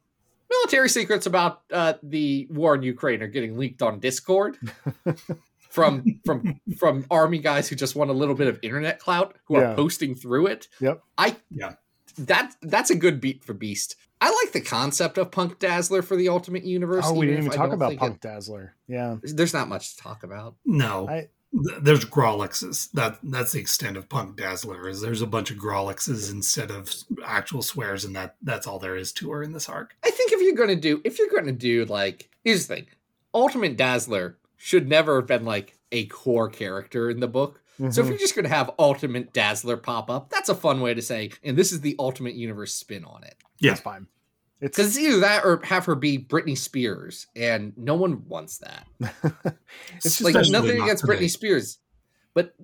military 0.50 0.90
secrets 0.90 1.26
about 1.26 1.62
uh, 1.72 1.94
the 2.04 2.48
war 2.50 2.76
in 2.76 2.84
Ukraine 2.84 3.22
are 3.22 3.28
getting 3.28 3.58
leaked 3.58 3.82
on 3.82 4.00
Discord 4.00 4.58
from 5.70 6.20
from 6.26 6.60
from 6.78 7.06
army 7.12 7.40
guys 7.40 7.68
who 7.68 7.76
just 7.76 7.96
want 7.96 8.10
a 8.10 8.14
little 8.14 8.36
bit 8.36 8.48
of 8.48 8.60
internet 8.62 9.00
clout 9.00 9.36
who 9.46 9.56
Yeah. 9.58 9.72
are 9.72 9.76
posting 9.76 10.16
through 10.16 10.48
it. 10.48 10.68
Yep. 10.80 11.02
I 11.18 11.36
Yeah. 11.52 11.74
that 12.18 12.56
that's 12.62 12.90
a 12.90 12.96
good 12.96 13.20
beat 13.20 13.44
for 13.44 13.54
Beast. 13.54 13.96
I 14.22 14.32
like 14.44 14.54
the 14.54 14.62
concept 14.62 15.18
of 15.18 15.30
Punk 15.32 15.60
Dazzler 15.60 16.02
for 16.02 16.16
the 16.16 16.30
Ultimate 16.30 16.64
Universe. 16.64 17.04
oh 17.08 17.14
we 17.14 17.26
didn't 17.26 17.40
if 17.42 17.46
even 17.48 17.58
talk 17.58 17.74
about 17.74 17.90
think 17.90 18.00
punk 18.00 18.16
it- 18.16 18.22
dazzler 18.22 18.74
yeah 18.88 19.18
there's 19.22 19.54
not 19.54 19.68
much 19.68 19.96
to 19.96 20.02
talk 20.02 20.24
about. 20.24 20.56
No, 20.66 21.08
I- 21.10 21.14
th- 21.14 21.30
there's 21.80 22.06
Grawlixes. 22.06 22.92
That 22.92 23.20
that's 23.24 23.52
the 23.54 23.60
extent 23.60 23.98
of 23.98 24.10
Punk 24.10 24.36
Dazzler. 24.38 24.88
Is 24.90 25.02
there's 25.02 25.22
a 25.22 25.28
bunch 25.28 25.52
of 25.52 25.58
Grawlixes 25.58 26.32
instead 26.32 26.72
of 26.72 26.94
actual 27.26 27.62
swears, 27.62 28.04
and 28.06 28.16
that 28.16 28.36
that's 28.42 28.68
all 28.68 28.80
there 28.80 28.96
is 28.96 29.12
to 29.14 29.32
her 29.32 29.44
in 29.44 29.52
this 29.54 29.70
arc. 29.70 29.96
I 30.04 30.10
think 30.12 30.32
if 30.32 30.42
you're 30.42 30.56
gonna 30.56 30.76
do 30.76 31.02
if 31.04 31.18
you're 31.20 31.30
gonna 31.30 31.52
do 31.52 31.86
like 31.86 32.30
here's 32.44 32.68
the 32.68 32.76
thing. 32.76 32.86
Ultimate 33.34 33.78
Dazzler 33.78 34.38
should 34.58 34.88
never 34.88 35.18
have 35.18 35.28
been 35.28 35.46
like 35.46 35.78
a 35.92 36.06
core 36.08 36.50
character 36.50 37.10
in 37.10 37.20
the 37.20 37.28
book. 37.28 37.62
So 37.78 38.02
if 38.02 38.08
Mhm. 38.08 38.10
you're 38.10 38.18
just 38.18 38.36
gonna 38.36 38.48
have 38.50 38.72
Ultimate 38.80 39.34
Dazzler 39.34 39.76
pop 39.78 40.10
up, 40.10 40.30
that's 40.30 40.48
a 40.50 40.56
fun 40.56 40.80
way 40.80 40.94
to 40.94 41.02
say, 41.02 41.32
and 41.44 41.58
this 41.58 41.72
is 41.74 41.82
the 41.82 41.96
Ultimate 42.00 42.36
Universe 42.36 42.74
spin 42.74 43.04
on 43.04 43.24
it. 43.24 43.36
Yeah. 43.60 43.72
That's 43.72 43.82
fine. 43.82 44.08
It's 44.62 44.78
Because 44.78 44.96
it's 44.96 45.06
either 45.06 45.20
that 45.20 45.44
or 45.44 45.60
have 45.66 45.86
her 45.86 45.96
be 45.96 46.18
Britney 46.18 46.58
Spears, 46.58 47.28
and 47.36 47.74
no 47.78 47.96
one 47.96 48.28
wants 48.28 48.60
that. 48.60 48.88
it's 49.96 50.22
like 50.22 50.34
nothing 50.50 50.78
not 50.78 50.86
against 50.86 51.06
today. 51.06 51.18
Britney 51.18 51.30
Spears, 51.30 51.80
but 52.34 52.56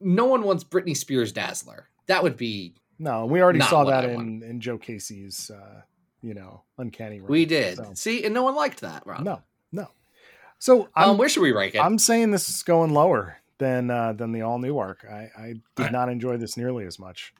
no 0.00 0.26
one 0.26 0.42
wants 0.42 0.64
Britney 0.64 0.96
Spears 0.96 1.32
Dazzler. 1.32 1.88
That 2.06 2.22
would 2.24 2.36
be 2.36 2.74
no. 2.98 3.26
We 3.26 3.40
already 3.42 3.60
saw 3.60 3.84
that 3.84 4.04
I 4.04 4.08
in 4.10 4.42
in 4.42 4.60
Joe 4.60 4.76
Casey's, 4.76 5.50
uh, 5.50 5.82
you 6.20 6.34
know, 6.34 6.62
uncanny. 6.78 7.20
We 7.20 7.44
did 7.44 7.76
so- 7.76 7.92
see, 7.94 8.24
and 8.24 8.34
no 8.34 8.42
one 8.42 8.56
liked 8.56 8.80
that. 8.80 9.06
Rob. 9.06 9.22
No, 9.22 9.42
no. 9.70 9.88
So 10.58 10.88
I'm 10.96 11.10
um, 11.10 11.18
where 11.18 11.28
should 11.28 11.42
we 11.42 11.52
rank 11.52 11.74
it? 11.76 11.78
I'm 11.78 11.98
saying 11.98 12.32
this 12.32 12.48
is 12.48 12.62
going 12.64 12.92
lower 12.92 13.38
than 13.58 13.90
uh, 13.90 14.14
than 14.14 14.32
the 14.32 14.42
all 14.42 14.58
new 14.58 14.78
arc. 14.78 15.04
I, 15.08 15.30
I 15.38 15.54
did 15.76 15.86
I- 15.86 15.90
not 15.90 16.08
enjoy 16.08 16.38
this 16.38 16.56
nearly 16.56 16.86
as 16.86 16.98
much. 16.98 17.32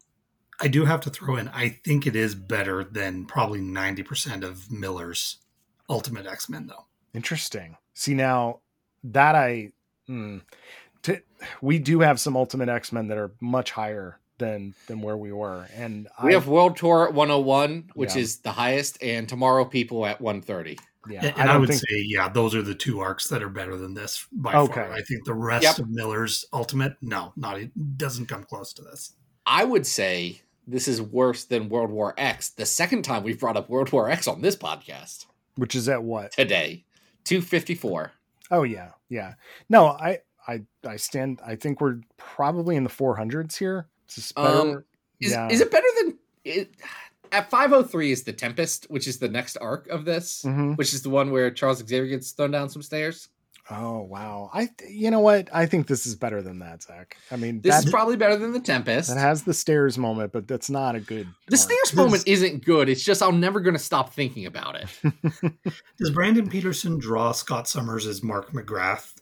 I 0.60 0.68
do 0.68 0.84
have 0.84 1.00
to 1.02 1.10
throw 1.10 1.36
in. 1.36 1.48
I 1.48 1.68
think 1.84 2.06
it 2.06 2.16
is 2.16 2.34
better 2.34 2.82
than 2.84 3.26
probably 3.26 3.60
ninety 3.60 4.02
percent 4.02 4.42
of 4.44 4.70
Millar's 4.70 5.36
Ultimate 5.88 6.26
X 6.26 6.48
Men, 6.48 6.66
though. 6.66 6.86
Interesting. 7.14 7.76
See 7.94 8.14
now 8.14 8.60
that 9.04 9.34
I, 9.34 9.72
hmm, 10.06 10.38
to, 11.02 11.20
we 11.62 11.78
do 11.78 12.00
have 12.00 12.18
some 12.20 12.36
Ultimate 12.36 12.68
X 12.68 12.92
Men 12.92 13.08
that 13.08 13.18
are 13.18 13.32
much 13.40 13.70
higher 13.70 14.18
than 14.38 14.74
than 14.86 15.00
where 15.00 15.16
we 15.16 15.32
were, 15.32 15.66
and 15.74 16.08
we 16.22 16.30
I, 16.30 16.32
have 16.34 16.46
World 16.48 16.76
Tour 16.76 17.08
at 17.08 17.14
101, 17.14 17.90
which 17.94 18.14
Yeah. 18.14 18.22
is 18.22 18.38
the 18.38 18.50
highest, 18.52 19.02
and 19.02 19.28
Tomorrow 19.28 19.64
People 19.64 20.04
at 20.04 20.20
130. 20.20 20.78
yeah, 21.08 21.20
and 21.20 21.26
I 21.36 21.40
and 21.40 21.50
I, 21.50 21.52
don't 21.52 21.60
would 21.60 21.68
think 21.70 21.80
say, 21.80 22.04
yeah, 22.06 22.28
those 22.28 22.54
are 22.54 22.60
the 22.62 22.74
two 22.74 23.00
arcs 23.00 23.28
that 23.28 23.42
are 23.42 23.48
better 23.48 23.76
than 23.78 23.94
this 23.94 24.26
by 24.32 24.54
Okay. 24.54 24.74
far. 24.74 24.92
I 24.92 25.00
think 25.02 25.24
the 25.24 25.32
rest 25.34 25.62
Yep. 25.64 25.78
of 25.78 25.88
Millar's 25.90 26.44
Ultimate, 26.52 26.96
no, 27.00 27.32
not 27.36 27.58
it 27.58 27.96
doesn't 27.96 28.26
come 28.26 28.44
close 28.44 28.72
to 28.74 28.82
this. 28.82 29.12
I 29.46 29.64
would 29.64 29.86
say 29.86 30.42
this 30.66 30.88
is 30.88 31.00
worse 31.00 31.44
than 31.44 31.68
World 31.68 31.90
War 31.90 32.14
X. 32.18 32.50
The 32.50 32.66
second 32.66 33.02
time 33.02 33.22
we've 33.22 33.38
brought 33.40 33.56
up 33.56 33.68
World 33.68 33.92
War 33.92 34.08
X 34.10 34.26
on 34.26 34.40
this 34.42 34.56
podcast 34.56 35.26
which 35.56 35.74
is 35.74 35.88
at 35.88 36.02
what? 36.02 36.32
today, 36.32 36.84
254. 37.24 38.12
Oh 38.50 38.62
yeah, 38.62 38.90
yeah. 39.08 39.34
No, 39.68 39.86
I 39.86 40.20
I 40.46 40.62
I 40.86 40.96
stand. 40.96 41.40
I 41.44 41.56
think 41.56 41.80
we're 41.80 41.98
probably 42.16 42.76
in 42.76 42.84
the 42.84 42.90
400s 42.90 43.56
here. 43.56 43.86
Is 44.16 44.32
better? 44.32 44.48
Um, 44.60 44.84
Is, 45.20 45.32
Yeah. 45.32 45.48
is 45.48 45.60
it 45.60 45.70
better 45.70 45.86
than 46.00 46.18
it, 46.44 46.70
at 47.32 47.50
503 47.50 48.12
is 48.12 48.22
the 48.22 48.32
Tempest, 48.32 48.86
which 48.88 49.08
is 49.08 49.18
the 49.18 49.28
next 49.28 49.56
arc 49.56 49.88
of 49.88 50.04
this, 50.04 50.42
Mhm. 50.46 50.76
which 50.76 50.94
is 50.94 51.02
the 51.02 51.10
one 51.10 51.32
where 51.32 51.50
Charles 51.50 51.78
Xavier 51.78 52.06
gets 52.06 52.30
thrown 52.30 52.52
down 52.52 52.68
some 52.68 52.82
stairs. 52.82 53.28
Oh 53.68 54.02
wow. 54.02 54.50
I 54.54 54.68
you 54.88 55.10
know 55.10 55.20
what? 55.20 55.48
I 55.52 55.66
think 55.66 55.86
this 55.88 56.06
is 56.06 56.14
better 56.14 56.40
than 56.40 56.60
that, 56.60 56.82
Zach. 56.82 57.16
I 57.30 57.36
mean, 57.36 57.60
This 57.60 57.74
that, 57.74 57.84
is 57.84 57.90
probably 57.90 58.16
better 58.16 58.36
than 58.36 58.52
the 58.52 58.60
Tempest. 58.60 59.10
It 59.10 59.18
has 59.18 59.42
the 59.42 59.54
stairs 59.54 59.98
moment, 59.98 60.32
but 60.32 60.46
that's 60.46 60.70
not 60.70 60.94
a 60.94 61.00
good. 61.00 61.26
the 61.48 61.56
arc. 61.56 61.60
stairs 61.60 61.94
moment 61.94 62.22
isn't 62.26 62.64
good. 62.64 62.88
It's 62.88 63.02
just 63.02 63.22
I'm 63.22 63.40
never 63.40 63.60
going 63.60 63.74
to 63.74 63.82
stop 63.82 64.12
thinking 64.12 64.46
about 64.46 64.76
it. 64.76 65.52
Does 65.98 66.10
Brandon 66.10 66.48
Peterson 66.48 66.98
draw 66.98 67.32
Scott 67.32 67.68
Summers 67.68 68.06
as 68.06 68.22
Mark 68.22 68.52
McGrath? 68.52 69.14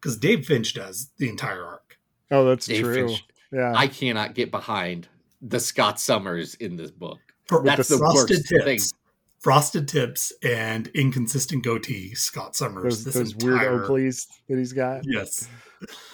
Because 0.00 0.16
Dave 0.16 0.46
Finch 0.46 0.74
does 0.74 1.10
the 1.18 1.28
entire 1.28 1.64
arc. 1.64 1.96
Oh, 2.32 2.44
that's 2.44 2.66
Dave 2.66 2.82
true. 2.82 3.08
Finch. 3.08 3.24
Yeah. 3.52 3.72
I 3.76 3.86
cannot 3.86 4.34
get 4.34 4.50
behind 4.50 5.06
the 5.40 5.60
Scott 5.60 6.00
Summers 6.00 6.54
in 6.54 6.76
this 6.76 6.90
book. 6.90 7.18
For 7.46 7.62
That's 7.62 7.88
the 7.88 7.98
frosted 7.98 8.38
worst 8.38 8.48
tips, 8.48 8.64
thing. 8.64 8.80
Frosted 9.42 9.88
tips, 9.88 10.32
and 10.42 10.86
inconsistent 10.88 11.64
goatee. 11.64 12.14
Scott 12.14 12.56
Summers. 12.56 12.82
those 12.84 13.04
this 13.04 13.14
those 13.14 13.36
weird 13.36 13.54
entire- 13.60 13.78
Oakleys 13.80 14.26
that 14.48 14.56
he's 14.58 14.72
got. 14.72 15.02
Yes, 15.04 15.48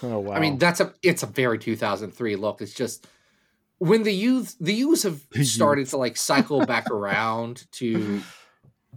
Oh 0.03 0.17
wow. 0.19 0.33
I 0.33 0.39
mean, 0.39 0.57
that's 0.57 0.79
a 0.79 0.93
it's 1.03 1.21
a 1.23 1.27
very 1.27 1.57
2003 1.59 2.35
look. 2.35 2.61
It's 2.61 2.73
just 2.73 3.07
when 3.77 4.01
the 4.03 4.11
youth 4.13 4.55
the 4.59 4.73
youths 4.73 5.03
have 5.03 5.21
The 5.31 5.43
started 5.45 5.87
to 5.89 5.97
like 5.97 6.17
cycle 6.17 6.65
back 6.65 6.89
around 6.89 7.65
to 7.73 8.21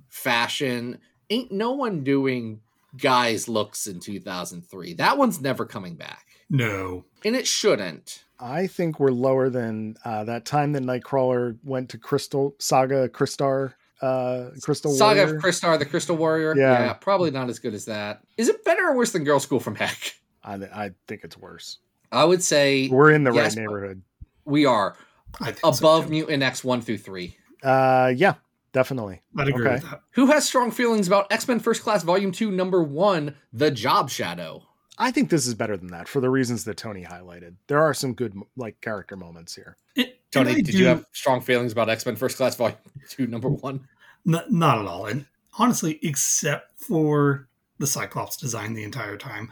fashion. 0.09 0.99
Ain't 1.31 1.53
no 1.53 1.73
one 1.73 2.05
doing 2.05 2.61
guys 2.97 3.49
looks 3.49 3.87
in 3.87 4.01
2003. 4.01 4.95
That 4.95 5.17
one's 5.19 5.41
never 5.41 5.65
coming 5.65 5.95
back. 5.97 6.27
no, 6.51 7.05
And 7.25 7.35
it 7.35 7.47
shouldn't. 7.47 8.25
I 8.39 8.67
think 8.67 8.99
we're 9.01 9.13
lower 9.13 9.49
than 9.49 9.97
uh, 10.05 10.25
that 10.25 10.45
time 10.45 10.73
that 10.73 10.83
Nightcrawler 10.83 11.57
went 11.63 11.89
to 11.91 11.99
Crystal 11.99 12.55
Saga 12.59 13.09
Crystar 13.09 13.75
uh 14.03 14.51
Crystal 14.63 14.93
Saga 14.93 15.21
Warrior. 15.21 15.37
of 15.37 15.43
Crystar, 15.43 15.79
the 15.79 15.87
Crystal 15.87 16.17
Warrior. 16.17 16.55
Yeah. 16.57 16.85
Yeah. 16.87 16.93
probably 16.95 17.31
not 17.31 17.49
as 17.49 17.59
good 17.59 17.75
as 17.75 17.85
that. 17.87 18.23
Is 18.37 18.49
it 18.49 18.65
better 18.65 18.89
or 18.89 18.97
worse 18.97 19.13
than 19.13 19.25
Girl 19.25 19.41
School 19.41 19.61
from 19.61 19.75
Heck? 19.77 20.15
I, 20.45 20.55
I 20.55 20.91
think 21.07 21.23
it's 21.25 21.37
worse. 21.39 21.79
I 22.11 22.25
would 22.25 22.43
say 22.43 22.89
We're 22.89 23.13
in 23.13 23.25
the 23.25 23.33
Yes, 23.33 23.57
right 23.57 23.63
neighborhood. 23.63 24.03
we 24.45 24.67
are 24.67 24.97
I 25.41 25.53
think 25.53 25.59
so, 25.61 25.69
above 25.79 26.05
too. 26.07 26.11
Mutant 26.11 26.43
X 26.43 26.63
one 26.65 26.81
through 26.83 26.99
three. 26.99 27.37
Uh 27.63 28.13
yeah, 28.17 28.35
definitely. 28.73 29.23
I'd 29.39 29.49
agree 29.49 29.65
okay. 29.67 29.75
with 29.77 29.91
that. 29.91 30.01
Who 30.11 30.27
has 30.27 30.45
strong 30.47 30.71
feelings 30.73 31.07
about 31.07 31.31
X 31.33 31.47
Men 31.47 31.61
First 31.61 31.83
Class 31.83 32.03
Volume 32.03 32.33
Two, 32.33 32.51
Number 32.51 32.83
One, 32.83 33.35
The 33.53 33.71
Job 33.71 34.11
Shadow? 34.11 34.67
I 34.99 35.11
think 35.11 35.31
this 35.31 35.47
is 35.47 35.55
better 35.55 35.77
than 35.77 35.89
that 35.89 36.07
for 36.07 36.21
the 36.21 36.29
reasons 36.29 36.65
that 36.65 36.77
Tony 36.77 37.03
highlighted. 37.03 37.55
There 37.67 37.81
are 37.83 37.95
some 37.95 38.13
good 38.13 38.35
like 38.57 38.81
character 38.83 39.17
moments 39.17 39.55
here. 39.55 39.77
It- 39.97 40.19
Tony, 40.33 40.55
did 40.57 40.67
do- 40.67 40.79
you 40.79 40.87
have 40.87 41.05
strong 41.13 41.41
feelings 41.43 41.73
about 41.73 41.89
X 41.91 42.05
Men 42.05 42.17
First 42.17 42.37
Class 42.37 42.57
Volume 42.57 42.77
Two, 43.09 43.27
Number 43.27 43.49
One? 43.49 43.87
N- 44.27 44.43
not 44.51 44.79
at 44.79 44.87
all. 44.87 45.07
And 45.07 45.27
honestly, 45.59 45.99
except 46.03 46.79
for 46.81 47.49
the 47.79 47.87
Cyclops 47.87 48.37
design 48.37 48.75
the 48.75 48.85
entire 48.85 49.17
time, 49.17 49.51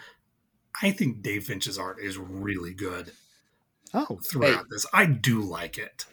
I 0.83 0.91
think 0.93 1.23
Dave 1.23 1.45
Finch's 1.45 1.79
art 1.79 1.99
is 2.01 2.17
really 2.17 2.73
good 2.75 3.13
Oh, 3.93 4.21
throughout 4.31 4.67
this. 4.71 4.87
I 4.93 5.07
do 5.07 5.41
like 5.41 5.77
it. 5.79 6.07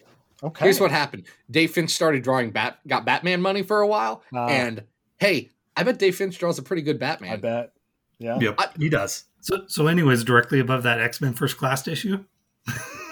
okay. 0.44 0.66
Here's 0.66 0.80
what 0.80 0.90
happened: 0.92 1.26
Dave 1.52 1.72
Finch 1.72 1.92
started 1.92 2.24
drawing 2.24 2.50
Bat, 2.52 2.80
got 2.88 3.06
Batman 3.06 3.42
money 3.42 3.62
for 3.62 3.82
a 3.82 3.88
while, 3.88 4.24
Ah. 4.34 4.48
and 4.48 4.84
hey, 5.18 5.52
I 5.76 5.84
bet 5.84 6.00
Dave 6.00 6.16
Finch 6.16 6.38
draws 6.40 6.58
a 6.58 6.64
pretty 6.64 6.82
good 6.82 7.00
Batman. 7.00 7.34
I 7.34 7.36
bet. 7.38 7.74
Yeah. 8.20 8.40
Yep, 8.40 8.56
I- 8.58 8.70
he 8.80 8.90
does. 8.90 9.26
So, 9.42 9.64
so, 9.68 9.86
anyways, 9.88 10.24
directly 10.24 10.60
above 10.60 10.82
that 10.84 11.00
X 11.00 11.22
Men 11.22 11.34
First 11.34 11.58
Class 11.58 11.88
issue. 11.88 12.24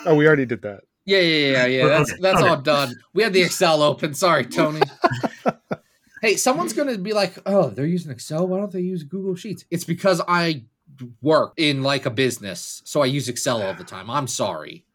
Oh, 0.08 0.16
we 0.16 0.26
already 0.28 0.46
did 0.48 0.64
that. 0.64 0.82
Yeah, 1.06 1.20
yeah, 1.20 1.52
yeah, 1.52 1.66
yeah. 1.68 1.88
That's 1.88 2.12
Okay, 2.14 2.22
that's 2.22 2.40
okay. 2.42 2.48
all 2.50 2.58
done. 2.62 2.96
We 3.14 3.22
had 3.22 3.32
the 3.34 3.44
Excel 3.44 3.84
open. 3.84 4.16
Sorry, 4.16 4.44
Tony. 4.46 4.82
hey, 6.26 6.36
someone's 6.38 6.74
gonna 6.74 6.98
be 6.98 7.14
like, 7.14 7.38
"Oh, 7.46 7.70
they're 7.70 7.86
using 7.86 8.12
Excel. 8.12 8.48
Why 8.48 8.58
don't 8.58 8.72
they 8.72 8.82
use 8.82 9.04
Google 9.04 9.36
Sheets?" 9.36 9.66
It's 9.72 9.84
because 9.84 10.22
I 10.28 10.64
work 11.22 11.54
in 11.58 11.84
like 11.84 12.06
a 12.06 12.10
business, 12.10 12.82
so 12.86 13.02
I 13.02 13.06
use 13.06 13.28
Excel 13.30 13.62
all 13.62 13.74
the 13.74 13.84
time. 13.84 14.10
I'm 14.10 14.28
sorry. 14.28 14.86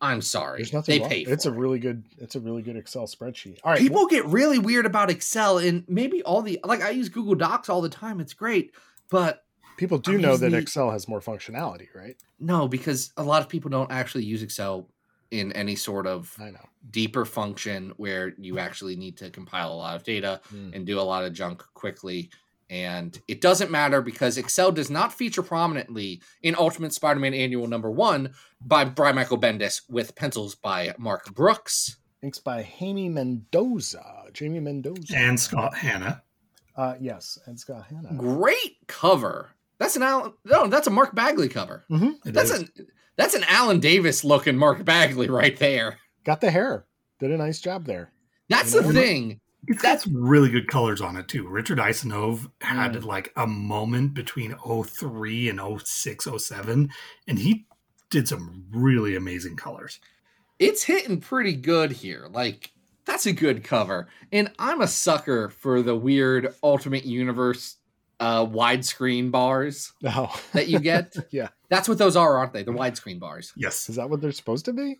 I'm 0.00 0.22
sorry. 0.22 0.58
There's 0.60 0.72
nothing 0.72 0.94
They 0.94 1.00
wrong. 1.00 1.10
pay. 1.10 1.24
For 1.24 1.32
It's 1.32 1.44
a 1.46 1.50
really 1.52 1.78
good. 1.80 2.04
It's 2.18 2.36
a 2.36 2.40
really 2.40 2.62
good 2.62 2.76
Excel 2.76 3.06
spreadsheet. 3.06 3.58
All 3.64 3.72
right. 3.72 3.80
People 3.80 4.06
get 4.06 4.24
really 4.26 4.58
weird 4.58 4.86
about 4.86 5.10
Excel, 5.10 5.58
and 5.58 5.84
maybe 5.88 6.22
all 6.22 6.40
the 6.42 6.60
like 6.64 6.82
I 6.82 6.90
use 6.90 7.08
Google 7.08 7.34
Docs 7.34 7.68
all 7.68 7.80
the 7.80 7.88
time. 7.88 8.20
It's 8.20 8.32
great, 8.34 8.72
but 9.10 9.44
people 9.76 9.98
do 9.98 10.12
I'm 10.14 10.20
know 10.20 10.36
that 10.36 10.50
the- 10.50 10.56
Excel 10.58 10.90
has 10.92 11.08
more 11.08 11.20
functionality, 11.20 11.88
right? 11.94 12.16
no, 12.40 12.68
because 12.68 13.12
a 13.16 13.22
lot 13.24 13.42
of 13.42 13.48
people 13.48 13.68
don't 13.70 13.90
actually 13.90 14.24
use 14.24 14.42
Excel 14.44 14.88
in 15.30 15.52
any 15.52 15.74
sort 15.76 16.06
of 16.06 16.34
I 16.40 16.50
know. 16.50 16.66
deeper 16.90 17.24
function 17.24 17.92
where 17.96 18.32
you 18.38 18.58
actually 18.58 18.96
need 18.96 19.16
to 19.18 19.30
compile 19.30 19.72
a 19.72 19.74
lot 19.74 19.96
of 19.96 20.02
data 20.04 20.40
Hmm. 20.48 20.70
and 20.72 20.86
do 20.86 20.98
a 20.98 21.02
lot 21.02 21.24
of 21.24 21.32
junk 21.32 21.62
quickly. 21.74 22.30
And 22.70 23.18
it 23.28 23.40
doesn't 23.40 23.70
matter 23.70 24.02
because 24.02 24.36
Excel 24.36 24.72
does 24.72 24.90
not 24.90 25.12
feature 25.12 25.42
prominently 25.42 26.20
in 26.42 26.54
Ultimate 26.54 26.92
Spider 26.92 27.18
Man 27.20 27.32
Annual 27.34 27.66
Number 27.66 27.90
One 27.90 28.34
by 28.60 28.84
Brian 28.84 29.16
Michael 29.16 29.38
Bendis 29.38 29.82
with 29.88 30.14
pencils 30.14 30.54
by 30.54 30.94
Mark 30.98 31.34
Brooks. 31.34 31.96
Inks 32.22 32.38
by 32.40 32.68
Jamie 32.78 33.08
Mendoza. 33.08 34.24
Jamie 34.32 34.60
Mendoza. 34.60 35.16
And 35.16 35.38
Scott 35.40 35.76
Hanna. 35.76 36.22
Uh, 36.76 36.94
yes, 37.00 37.38
and 37.46 37.58
Scott 37.58 37.86
Hanna. 37.90 38.12
Great 38.16 38.76
cover. 38.86 39.50
That's 39.78 39.96
an 39.96 40.02
Alan. 40.02 40.32
No, 40.44 40.66
that's 40.66 40.86
a 40.86 40.90
Mark 40.90 41.14
Bagley 41.14 41.48
cover. 41.48 41.84
It 41.90 42.32
That's 42.34 42.50
is. 42.50 42.60
an 42.62 42.68
that's 43.18 43.34
an 43.34 43.44
Alan 43.48 43.80
Davis 43.80 44.24
looking 44.24 44.56
Mark 44.56 44.82
Bagley 44.86 45.28
right 45.28 45.56
there. 45.58 45.98
Got 46.24 46.40
the 46.40 46.50
hair. 46.50 46.86
Did 47.18 47.30
a 47.32 47.36
nice 47.36 47.60
job 47.60 47.84
there. 47.84 48.10
That's 48.48 48.72
You 48.72 48.80
the 48.80 48.92
know, 48.94 49.00
thing. 49.00 49.40
It's 49.66 49.82
got 49.82 50.06
really 50.10 50.48
good 50.48 50.68
colors 50.68 51.02
on 51.02 51.16
it 51.16 51.28
too. 51.28 51.46
Richard 51.46 51.78
Isanove 51.78 52.50
had 52.62 52.92
Mm. 52.94 53.04
like 53.04 53.32
a 53.36 53.46
moment 53.46 54.14
between 54.14 54.54
03 54.64 55.50
and 55.50 55.60
06, 55.60 56.26
07, 56.38 56.88
and 57.26 57.38
he 57.38 57.66
did 58.08 58.26
some 58.28 58.64
really 58.70 59.14
amazing 59.16 59.56
colors. 59.56 60.00
it's 60.58 60.84
hitting 60.84 61.20
pretty 61.20 61.52
good 61.54 61.92
here. 61.92 62.26
Like 62.30 62.72
that's 63.04 63.26
a 63.26 63.32
good 63.32 63.62
cover. 63.64 64.08
And 64.32 64.50
I'm 64.58 64.80
a 64.80 64.88
sucker 64.88 65.48
for 65.50 65.82
the 65.82 65.94
weird 65.96 66.54
Ultimate 66.62 67.04
Universe 67.04 67.76
uh 68.20 68.44
widescreen 68.46 69.30
bars 69.30 69.92
Oh, 70.04 70.34
that 70.52 70.68
you 70.68 70.78
get. 70.80 71.14
Yeah. 71.30 71.48
That's 71.70 71.88
what 71.88 71.98
those 71.98 72.16
are, 72.16 72.38
aren't 72.38 72.52
they? 72.52 72.62
The 72.62 72.72
widescreen 72.72 73.18
bars. 73.18 73.52
Yes. 73.56 73.88
Is 73.88 73.96
that 73.96 74.08
what 74.10 74.20
they're 74.20 74.32
supposed 74.32 74.64
to 74.66 74.72
be? 74.72 74.98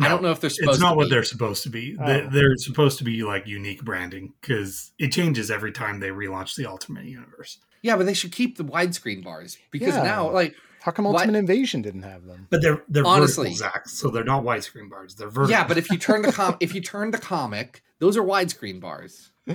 I 0.00 0.08
don't 0.08 0.22
know 0.22 0.32
if 0.32 0.40
they're 0.40 0.50
supposed 0.50 0.76
It's 0.76 0.82
not 0.82 0.96
what 0.96 1.04
be. 1.04 1.10
they're 1.10 1.22
supposed 1.22 1.62
to 1.62 1.70
be. 1.70 1.96
Oh. 2.00 2.06
They- 2.06 2.26
They're 2.30 2.56
supposed 2.56 2.98
to 2.98 3.04
be 3.04 3.22
like 3.22 3.46
unique 3.46 3.84
branding 3.84 4.32
because 4.40 4.92
it 4.98 5.12
changes 5.12 5.50
every 5.50 5.70
time 5.72 6.00
they 6.00 6.08
relaunch 6.08 6.56
the 6.56 6.66
Ultimate 6.66 7.04
Universe. 7.04 7.58
Yeah, 7.82 7.96
but 7.96 8.06
they 8.06 8.14
should 8.14 8.32
keep 8.32 8.56
the 8.58 8.64
widescreen 8.64 9.22
bars 9.22 9.56
because 9.70 9.94
Yeah. 9.94 10.02
now, 10.02 10.30
like, 10.30 10.54
How 10.82 10.90
come 10.92 11.06
What? 11.06 11.14
Ultimate 11.20 11.38
Invasion 11.38 11.80
didn't 11.80 12.02
have 12.02 12.26
them? 12.26 12.46
But 12.50 12.60
they're 12.60 12.82
they're 12.88 13.06
Honestly. 13.06 13.50
vertical, 13.50 13.70
Zach, 13.72 13.88
so 13.88 14.10
they're 14.10 14.22
not 14.24 14.42
widescreen 14.42 14.90
bars. 14.90 15.14
They're 15.14 15.30
vertical. 15.30 15.50
yeah, 15.52 15.66
but 15.66 15.78
if 15.78 15.90
you 15.90 15.96
turn 15.96 16.20
the 16.20 16.30
com, 16.32 16.56
if 16.60 16.74
you 16.74 16.82
turn 16.82 17.10
the 17.10 17.16
comic, 17.18 17.82
those 18.00 18.18
are 18.18 18.22
widescreen 18.22 18.80
bars. 18.80 19.30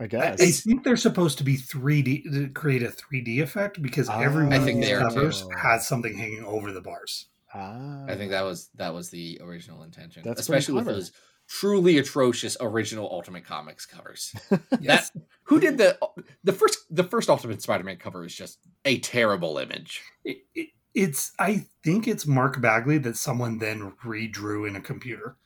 I 0.00 0.04
I, 0.04 0.06
guess. 0.06 0.40
I 0.40 0.50
think 0.50 0.82
they're 0.82 0.96
supposed 0.96 1.36
to 1.38 1.44
be 1.44 1.56
3D 1.56 2.24
to 2.32 2.48
create 2.48 2.82
a 2.82 2.88
3D 2.88 3.42
effect 3.42 3.82
because 3.82 4.08
Ah. 4.08 4.18
every 4.20 4.44
one 4.44 4.54
I 4.54 4.56
of 4.56 4.64
these 4.64 4.88
covers 4.98 5.42
too. 5.42 5.50
has 5.56 5.86
something 5.86 6.16
hanging 6.16 6.42
over 6.44 6.72
the 6.72 6.80
bars. 6.80 7.26
ah, 7.54 8.06
I 8.08 8.14
think 8.16 8.30
that 8.30 8.42
was 8.42 8.70
that 8.76 8.94
was 8.94 9.10
the 9.10 9.38
original 9.42 9.82
intention, 9.82 10.22
That's 10.24 10.40
especially 10.40 10.74
with 10.74 10.86
those 10.86 11.12
truly 11.48 11.98
atrocious 11.98 12.56
original 12.60 13.08
Ultimate 13.10 13.44
Comics 13.44 13.84
covers. 13.86 14.32
Yes. 14.80 15.10
That 15.10 15.22
who 15.44 15.60
did 15.60 15.76
the 15.78 15.98
the 16.44 16.52
first 16.54 16.78
the 16.90 17.04
first 17.04 17.28
Ultimate 17.28 17.60
Spider-Man 17.60 17.98
cover 17.98 18.24
is 18.24 18.34
just 18.34 18.58
a 18.86 18.98
terrible 19.00 19.58
image. 19.58 20.00
It, 20.24 20.38
it, 20.54 20.68
it's 20.94 21.32
I 21.38 21.66
think 21.84 22.08
it's 22.08 22.26
Mark 22.26 22.60
Bagley 22.60 22.98
that 22.98 23.16
someone 23.18 23.58
then 23.58 23.92
redrew 24.04 24.66
in 24.66 24.76
a 24.76 24.80
computer. 24.80 25.36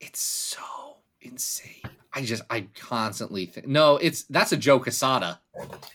It's 0.00 0.20
so 0.20 0.96
insane. 1.20 1.82
I 2.16 2.22
just 2.24 2.42
I 2.48 2.66
constantly 2.74 3.44
think 3.44 3.66
no, 3.66 3.98
it's 3.98 4.22
that's 4.24 4.50
a 4.50 4.56
Joe 4.56 4.80
Quesada. 4.80 5.38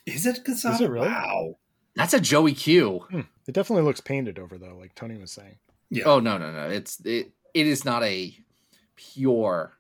Is 0.06 0.28
it 0.28 0.46
Casada? 0.46 0.76
Is 0.76 0.82
it 0.82 0.90
really? 0.92 1.08
Wow. 1.08 1.58
That's 1.96 2.14
a 2.14 2.22
Joey 2.22 2.54
Q. 2.54 3.06
it 3.48 3.54
definitely 3.54 3.84
looks 3.84 4.02
painted 4.02 4.38
over 4.38 4.60
though, 4.60 4.78
like 4.80 4.94
Tony 4.94 5.18
was 5.18 5.32
saying. 5.32 5.56
Yeah. 5.90 6.04
Oh 6.06 6.20
no 6.20 6.38
no 6.38 6.52
no! 6.52 6.70
It's 6.70 7.04
it 7.04 7.32
it 7.56 7.66
is 7.66 7.84
not 7.84 8.04
a 8.04 8.38
pure 8.96 9.74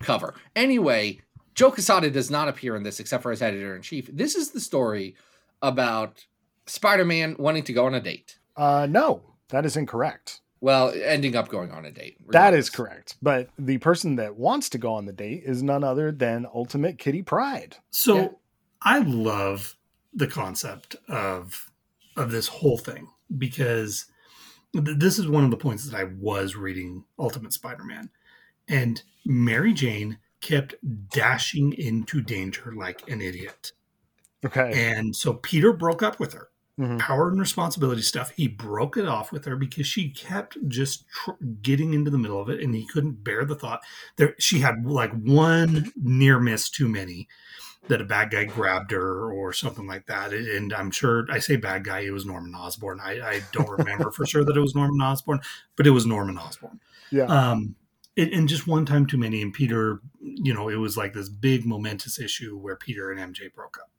cover. 0.00 0.34
Anyway, 0.56 1.20
Joe 1.54 1.70
Quesada 1.70 2.10
does 2.10 2.30
not 2.30 2.48
appear 2.48 2.74
in 2.74 2.82
this 2.82 2.98
except 2.98 3.22
for 3.22 3.30
as 3.30 3.42
editor 3.42 3.76
in 3.76 3.82
chief. 3.82 4.08
This 4.10 4.34
is 4.34 4.52
the 4.52 4.60
story 4.60 5.16
about 5.60 6.24
Spider-Man 6.66 7.36
wanting 7.38 7.64
to 7.64 7.72
go 7.74 7.84
on 7.84 7.94
a 7.94 8.00
date. 8.00 8.38
Uh, 8.56 8.86
no, 8.88 9.22
that 9.50 9.66
is 9.66 9.76
incorrect. 9.76 10.40
Well, 10.60 10.92
ending 11.04 11.36
up 11.36 11.48
going 11.48 11.70
on 11.70 11.84
a 11.84 11.90
date. 11.90 12.16
That 12.30 12.52
is 12.54 12.68
correct. 12.68 13.16
But 13.22 13.48
the 13.58 13.78
person 13.78 14.16
that 14.16 14.36
wants 14.36 14.68
to 14.70 14.78
go 14.78 14.94
on 14.94 15.06
the 15.06 15.12
date 15.12 15.42
is 15.44 15.62
none 15.62 15.84
other 15.84 16.10
than 16.10 16.46
Ultimate 16.52 16.98
Kitty 16.98 17.22
Pryde. 17.22 17.76
So 17.90 18.16
Yeah. 18.16 18.28
I 18.82 18.98
love 19.00 19.76
the 20.12 20.26
concept 20.26 20.96
of 21.08 21.70
of 22.16 22.32
this 22.32 22.48
whole 22.48 22.78
thing 22.78 23.08
because 23.36 24.06
th- 24.72 24.98
this 24.98 25.18
is 25.18 25.28
one 25.28 25.44
of 25.44 25.50
the 25.52 25.56
points 25.56 25.84
that 25.88 25.96
I 25.96 26.04
was 26.04 26.56
reading 26.56 27.04
Ultimate 27.18 27.52
Spider-Man 27.52 28.10
and 28.66 29.02
Mary 29.24 29.72
Jane 29.72 30.18
kept 30.40 30.74
dashing 31.10 31.72
into 31.74 32.20
danger 32.20 32.72
like 32.76 33.08
an 33.08 33.20
idiot. 33.20 33.72
Okay. 34.44 34.72
And 34.90 35.14
so 35.14 35.34
Peter 35.34 35.72
broke 35.72 36.02
up 36.02 36.18
with 36.18 36.32
her. 36.32 36.48
Mhm. 36.78 36.98
Power 36.98 37.28
and 37.28 37.40
responsibility 37.40 38.02
stuff. 38.02 38.30
He 38.36 38.46
broke 38.46 38.96
it 38.96 39.06
off 39.06 39.32
with 39.32 39.44
her 39.46 39.56
because 39.56 39.86
she 39.86 40.10
kept 40.10 40.56
just 40.68 41.08
tr- 41.08 41.32
getting 41.60 41.92
into 41.92 42.10
the 42.10 42.18
middle 42.18 42.40
of 42.40 42.48
it, 42.48 42.62
and 42.62 42.74
he 42.74 42.86
couldn't 42.86 43.24
bear 43.24 43.44
the 43.44 43.56
thought. 43.56 43.80
There, 44.16 44.34
she 44.38 44.60
had 44.60 44.86
like 44.86 45.12
one 45.12 45.92
near 45.96 46.38
miss 46.38 46.70
too 46.70 46.88
many 46.88 47.28
that 47.88 48.00
a 48.00 48.04
bad 48.04 48.30
guy 48.30 48.44
grabbed 48.44 48.90
her 48.92 49.32
or 49.32 49.52
something 49.52 49.86
like 49.86 50.06
that. 50.06 50.32
And 50.32 50.72
I'm 50.72 50.90
sure 50.90 51.26
I 51.30 51.38
say 51.38 51.56
bad 51.56 51.84
guy, 51.84 52.00
it 52.00 52.10
was 52.10 52.26
Norman 52.26 52.54
Osborn. 52.54 53.00
I, 53.00 53.20
I 53.20 53.40
don't 53.52 53.70
remember 53.70 54.10
for 54.10 54.26
sure 54.26 54.44
that 54.44 54.56
it 54.56 54.60
was 54.60 54.74
Norman 54.74 55.00
Osborn, 55.00 55.40
but 55.74 55.86
it 55.86 55.90
was 55.90 56.06
Norman 56.06 56.38
Osborn. 56.38 56.80
Yeah. 57.10 57.24
Um, 57.24 57.74
and 58.16 58.48
just 58.48 58.66
one 58.66 58.84
time 58.84 59.06
too 59.06 59.16
many. 59.16 59.42
And 59.42 59.52
Peter, 59.52 60.00
you 60.20 60.52
know, 60.52 60.68
it 60.68 60.76
was 60.76 60.96
like 60.96 61.14
this 61.14 61.28
big 61.28 61.64
momentous 61.64 62.18
issue 62.18 62.58
where 62.58 62.76
Peter 62.76 63.10
and 63.10 63.34
MJ 63.34 63.52
broke 63.52 63.78
up. 63.80 63.90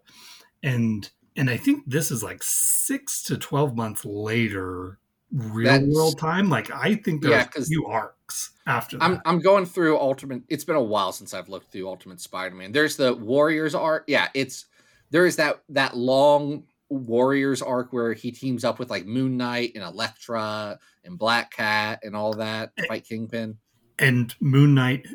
And 0.61 1.09
and 1.39 1.49
I 1.49 1.57
think 1.57 1.83
this 1.87 2.11
is 2.11 2.21
like 2.21 2.43
six 2.43 3.23
to 3.23 3.37
twelve 3.37 3.75
months 3.75 4.05
later, 4.05 4.99
real 5.31 5.65
That's- 5.71 5.89
world 5.95 6.19
time. 6.19 6.49
Like 6.49 6.69
I 6.71 6.95
think 6.95 7.23
Yeah, 7.23 7.29
there's 7.29 7.45
a 7.45 7.49
'cause 7.49 7.67
few 7.69 7.85
arcs 7.87 8.51
after 8.67 8.97
that. 8.97 9.03
I'm 9.03 9.21
I'm 9.25 9.39
going 9.39 9.65
through 9.65 9.97
Ultimate. 9.97 10.43
It's 10.49 10.63
been 10.63 10.75
a 10.75 10.83
while 10.83 11.11
since 11.11 11.33
I've 11.33 11.49
looked 11.49 11.71
through 11.71 11.87
Ultimate 11.87 12.19
Spider-Man. 12.21 12.71
There's 12.71 12.95
the 12.97 13.13
Warriors 13.15 13.73
arc. 13.73 14.03
Yeah, 14.07 14.27
it's 14.33 14.65
there 15.11 15.25
is 15.25 15.37
that 15.37 15.63
that 15.69 15.95
long 15.97 16.65
Warriors 16.89 17.61
arc 17.61 17.93
where 17.93 18.13
he 18.13 18.31
teams 18.31 18.63
up 18.65 18.79
with 18.79 18.89
like 18.89 19.05
Moon 19.05 19.37
Knight 19.37 19.73
and 19.75 19.83
Elektra 19.83 20.77
and 21.05 21.17
Black 21.17 21.51
Cat 21.51 21.99
and 22.03 22.15
all 22.15 22.33
that 22.33 22.75
to 22.77 22.87
fight 22.87 23.05
Kingpin. 23.07 23.57
and 23.99 24.33
Moon 24.39 24.73
Knight 24.73 25.05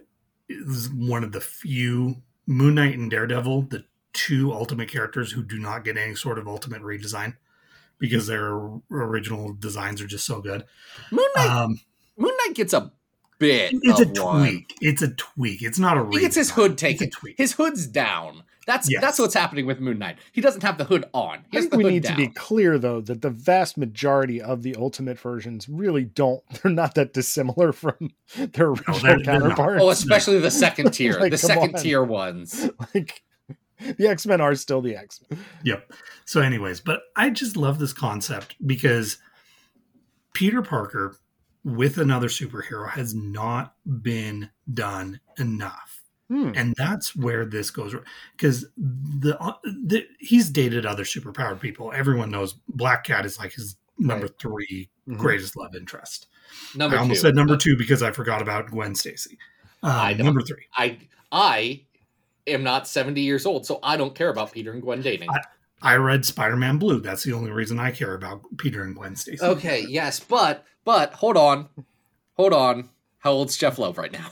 is 0.48 0.88
one 0.90 1.24
of 1.24 1.32
the 1.32 1.40
few 1.40 2.16
Moon 2.46 2.74
Knight 2.76 2.96
and 2.98 3.10
Daredevil, 3.10 3.62
the 3.62 3.84
two 4.14 4.52
ultimate 4.52 4.88
characters 4.88 5.32
who 5.32 5.42
do 5.42 5.58
not 5.58 5.84
get 5.84 5.96
any 5.98 6.14
sort 6.14 6.38
of 6.38 6.48
ultimate 6.48 6.80
redesign 6.82 7.36
because 7.98 8.26
their 8.26 8.52
original 8.90 9.52
designs 9.52 10.00
are 10.00 10.06
just 10.06 10.24
so 10.26 10.40
good. 10.40 10.64
Moon 11.10 11.26
Knight 11.36 11.50
Um, 11.50 11.80
Moon 12.16 12.32
Knight 12.46 12.54
gets 12.54 12.72
a 12.72 12.92
bit. 13.38 13.74
it's 13.82 14.00
a 14.00 14.02
of 14.04 14.18
one. 14.18 14.40
tweak. 14.48 14.74
It's 14.80 15.02
a 15.02 15.08
tweak. 15.08 15.62
It's 15.62 15.78
not 15.78 15.98
a. 15.98 16.08
He 16.10 16.20
gets 16.20 16.36
his 16.36 16.50
redesign. 16.50 16.54
hood 16.54 16.72
It's 16.72 16.82
a 16.82 16.86
taken. 16.86 17.10
tweak. 17.10 17.34
His 17.38 17.52
hood's 17.52 17.86
down. 17.86 18.44
That's 18.66 18.90
Yes. 18.90 19.02
that's 19.02 19.18
what's 19.18 19.34
happening 19.34 19.66
with 19.66 19.78
Moon 19.78 19.98
Knight. 19.98 20.16
He 20.32 20.40
doesn't 20.40 20.62
have 20.62 20.78
the 20.78 20.84
hood 20.84 21.04
on. 21.12 21.44
He 21.52 21.58
I 21.58 21.60
think 21.60 21.74
we 21.74 21.84
need 21.84 22.04
down. 22.04 22.12
to 22.12 22.16
be 22.16 22.28
clear 22.28 22.78
though 22.78 23.02
that 23.02 23.20
the 23.20 23.28
vast 23.28 23.76
majority 23.76 24.40
of 24.40 24.62
the 24.62 24.74
ultimate 24.76 25.18
versions 25.18 25.68
really 25.68 26.04
don't 26.04 26.42
they're 26.62 26.72
not 26.72 26.94
that 26.94 27.12
dissimilar 27.12 27.72
from 27.72 28.12
their 28.38 28.68
original 28.68 28.98
they're- 29.00 29.18
they're 29.22 29.80
Oh, 29.80 29.90
especially 29.90 30.38
the 30.38 30.50
second 30.50 30.92
tier. 30.94 31.18
Like, 31.20 31.30
the 31.32 31.36
second 31.36 31.74
on. 31.76 31.82
tier 31.82 32.02
ones. 32.02 32.70
like 32.94 33.22
the 33.98 34.06
X-Men 34.08 34.40
are 34.40 34.54
still 34.54 34.80
the 34.80 34.96
X-Men. 34.96 35.38
Yep. 35.64 35.92
So, 36.24 36.40
anyways, 36.40 36.80
but 36.80 37.02
I 37.16 37.30
just 37.30 37.56
love 37.56 37.78
this 37.78 37.92
concept 37.92 38.56
because 38.66 39.18
Peter 40.32 40.62
Parker 40.62 41.16
with 41.64 41.98
another 41.98 42.28
superhero 42.28 42.88
has 42.90 43.14
not 43.14 43.74
been 44.02 44.50
done 44.72 45.20
enough. 45.38 46.00
Hmm. 46.28 46.52
and 46.56 46.74
that's 46.78 47.14
where 47.14 47.44
this 47.44 47.70
goes 47.70 47.94
because 48.34 48.64
the, 48.78 49.36
uh, 49.38 49.52
the 49.62 50.06
he's 50.18 50.48
dated 50.48 50.86
other 50.86 51.04
superpowered 51.04 51.60
people 51.60 51.92
everyone 51.94 52.30
knows 52.30 52.54
black 52.66 53.04
cat 53.04 53.26
is 53.26 53.38
like 53.38 53.52
his 53.52 53.76
number 53.98 54.24
Right. 54.28 54.38
3 54.40 54.90
Mhm. 55.06 55.18
greatest 55.18 55.54
love 55.54 55.74
interest 55.76 56.28
Number 56.74 56.96
i 56.96 57.00
almost 57.00 57.20
two. 57.20 57.26
said 57.26 57.34
number 57.36 57.58
two 57.58 57.76
because 57.76 58.02
i 58.02 58.10
forgot 58.10 58.40
about 58.40 58.70
gwen 58.70 58.94
stacy 58.94 59.36
uh, 59.82 59.88
I 59.88 60.14
number 60.14 60.40
three 60.40 60.64
I 60.74 60.96
I 61.30 61.82
am 62.46 62.62
not 62.62 62.86
70 62.86 63.20
years 63.20 63.46
old, 63.46 63.66
so 63.66 63.78
I 63.82 63.96
don't 63.96 64.14
care 64.14 64.30
about 64.30 64.52
Peter 64.52 64.72
and 64.72 64.82
Gwen 64.82 65.02
dating. 65.02 65.28
i 65.82 65.96
read 65.96 66.24
spider-man 66.24 66.78
blue 66.78 67.00
that's 67.00 67.24
the 67.24 67.32
only 67.32 67.50
reason 67.50 67.78
i 67.78 67.90
care 67.90 68.14
about 68.14 68.40
peter 68.56 68.84
and 68.84 68.94
gwen 68.96 69.14
stacy 69.16 69.44
okay, 69.44 69.84
yes, 69.88 70.18
but 70.20 70.64
but 70.84 71.12
hold 71.14 71.36
on. 71.36 71.68
Hold 72.36 72.52
on. 72.52 72.90
How 73.18 73.32
old's 73.32 73.56
Jeph 73.56 73.78
Loeb 73.78 73.96
right 73.98 74.12
now? 74.12 74.30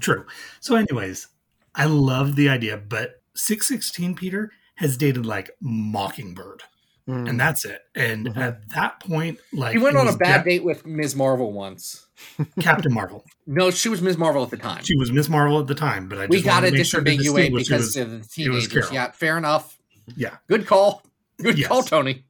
True. 0.00 0.26
So, 0.60 0.76
anyways, 0.76 1.28
I 1.74 1.86
love 1.86 2.36
the 2.36 2.48
idea, 2.48 2.76
but 2.76 3.22
616 3.34 4.14
Peter 4.14 4.52
has 4.76 4.96
dated 4.96 5.26
like 5.26 5.50
Mockingbird, 5.60 6.62
Hmm. 7.06 7.26
and 7.26 7.38
that's 7.38 7.64
it. 7.66 7.82
And 7.94 8.28
Mhm. 8.28 8.36
at 8.38 8.68
that 8.70 8.98
point, 9.00 9.38
like 9.52 9.72
He 9.72 9.78
went 9.78 9.96
on 9.98 10.08
a 10.08 10.16
bad 10.16 10.44
de- 10.44 10.50
date 10.50 10.64
with 10.64 10.86
Ms. 10.86 11.14
Marvel 11.14 11.52
once. 11.52 12.06
Captain 12.60 12.92
Marvel. 12.94 13.24
No, 13.46 13.70
she 13.70 13.88
was 13.90 14.00
Ms. 14.00 14.16
Marvel 14.16 14.42
at 14.42 14.50
the 14.50 14.56
time. 14.56 14.82
She 14.84 14.96
was 14.96 15.12
Ms. 15.12 15.28
Marvel 15.28 15.60
at 15.60 15.66
the 15.66 15.74
time, 15.74 16.08
but 16.08 16.16
I 16.18 16.22
just 16.22 16.30
we 16.30 16.40
got 16.42 16.60
to 16.60 16.66
wanted 16.66 16.70
to 16.70 16.76
make 16.78 16.86
sure 16.86 17.00
to 17.02 17.10
disambiguate 17.10 17.18
distinguish 17.18 17.62
it 17.62 17.68
because 17.68 17.84
was- 17.86 17.96
of 17.98 18.08
the 18.08 18.14
it 18.44 18.48
was 18.48 18.68
teenagers. 18.68 18.92
Yeah, 18.92 19.10
fair 19.10 19.36
enough. 19.36 19.78
yeah. 20.16 20.36
Good 20.48 20.66
call. 20.66 21.02
Good 21.42 21.58
Yes. 21.58 21.68
call, 21.68 21.82
Tony. 21.82 22.24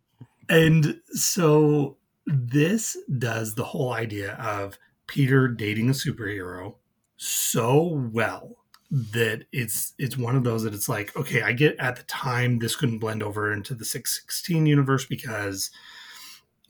And 0.48 1.00
so 1.12 1.98
this 2.26 2.96
does 3.18 3.54
the 3.54 3.64
whole 3.64 3.92
idea 3.92 4.32
of 4.34 4.78
Peter 5.06 5.46
dating 5.48 5.88
a 5.90 5.92
superhero 5.92 6.76
so 7.16 8.08
well 8.12 8.63
that 8.96 9.44
it's 9.50 9.92
it's 9.98 10.16
one 10.16 10.36
of 10.36 10.44
those 10.44 10.62
that 10.62 10.72
it's 10.72 10.88
like 10.88 11.16
okay 11.16 11.42
I 11.42 11.52
get 11.52 11.76
at 11.80 11.96
the 11.96 12.04
time 12.04 12.60
this 12.60 12.76
couldn't 12.76 13.00
blend 13.00 13.24
over 13.24 13.52
into 13.52 13.74
the 13.74 13.84
616 13.84 14.66
universe 14.66 15.04
because 15.04 15.70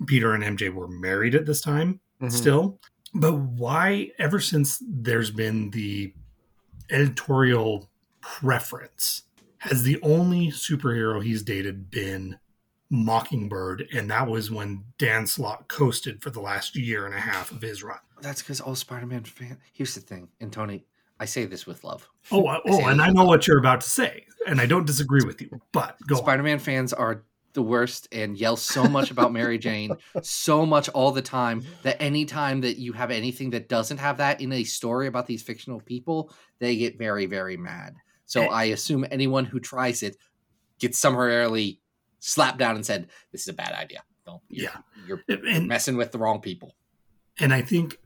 Peter 0.06 0.32
and 0.32 0.42
MJ 0.42 0.72
were 0.72 0.88
married 0.88 1.34
at 1.34 1.44
this 1.44 1.60
time 1.60 2.00
Mhm. 2.22 2.32
still 2.32 2.80
but 3.12 3.34
why 3.34 4.10
ever 4.18 4.40
since 4.40 4.82
there's 4.88 5.30
been 5.30 5.68
the 5.70 6.14
editorial 6.90 7.90
preference 8.20 9.22
has 9.58 9.82
the 9.82 10.00
only 10.02 10.48
superhero 10.48 11.22
he's 11.22 11.42
dated 11.42 11.90
been 11.90 12.38
Mockingbird, 12.90 13.88
and 13.94 14.10
that 14.10 14.28
was 14.28 14.50
when 14.50 14.84
Dan 14.98 15.26
Slott 15.26 15.68
coasted 15.68 16.22
for 16.22 16.30
the 16.30 16.40
last 16.40 16.76
year 16.76 17.06
and 17.06 17.14
a 17.14 17.18
half 17.20 17.50
of 17.50 17.60
his 17.62 17.82
run. 17.82 17.98
That's 18.20 18.40
because 18.42 18.60
all 18.60 18.74
Spider-Man 18.76 19.24
fan. 19.24 19.58
Here's 19.72 19.94
the 19.94 20.00
thing, 20.00 20.28
and 20.40 20.52
Tony, 20.52 20.84
I 21.20 21.26
say 21.26 21.44
this 21.44 21.66
with 21.66 21.84
love. 21.84 22.08
Oh, 22.32 22.46
uh, 22.46 22.60
oh, 22.66 22.86
and 22.86 23.00
I 23.00 23.10
know 23.10 23.24
what 23.24 23.46
you're 23.46 23.58
about 23.58 23.80
to 23.82 23.88
say, 23.88 24.26
and 24.46 24.60
I 24.60 24.66
don't 24.66 24.86
disagree 24.86 25.24
with 25.24 25.40
you. 25.40 25.60
But 25.72 25.96
go. 26.08 26.16
Spider-Man 26.16 26.58
fans 26.58 26.92
are 26.92 27.22
the 27.52 27.62
worst 27.62 28.08
and 28.10 28.36
yell 28.36 28.56
so 28.56 28.82
much 28.84 29.12
about 29.12 29.32
Mary 29.32 29.58
Jane 29.58 29.96
so 30.22 30.66
much 30.66 30.88
all 30.88 31.12
the 31.12 31.22
time 31.22 31.62
that 31.84 32.02
anytime 32.02 32.62
that 32.62 32.78
you 32.78 32.92
have 32.94 33.12
anything 33.12 33.50
that 33.50 33.68
doesn't 33.68 33.98
have 33.98 34.16
that 34.16 34.40
in 34.40 34.52
a 34.52 34.64
story 34.64 35.06
about 35.06 35.28
these 35.28 35.40
fictional 35.40 35.80
people, 35.80 36.32
they 36.58 36.76
get 36.76 36.98
very, 36.98 37.26
very 37.26 37.56
mad. 37.56 37.94
So 38.26 38.42
Eh. 38.42 38.48
I 38.48 38.64
assume 38.64 39.06
anyone 39.08 39.44
who 39.44 39.60
tries 39.60 40.02
it 40.02 40.16
gets 40.80 40.98
summarily 40.98 41.80
slapped 42.18 42.58
down 42.58 42.74
and 42.74 42.84
said, 42.84 43.06
This 43.30 43.42
is 43.42 43.48
a 43.48 43.52
bad 43.52 43.72
idea. 43.72 44.02
Don't 44.26 44.42
you're, 44.48 44.70
Yeah. 45.06 45.18
you're 45.28 45.46
And 45.48 45.68
messing 45.68 45.96
with 45.96 46.10
the 46.10 46.18
wrong 46.18 46.40
people. 46.40 46.74
and 47.38 47.54
I 47.54 47.62
think 47.62 47.98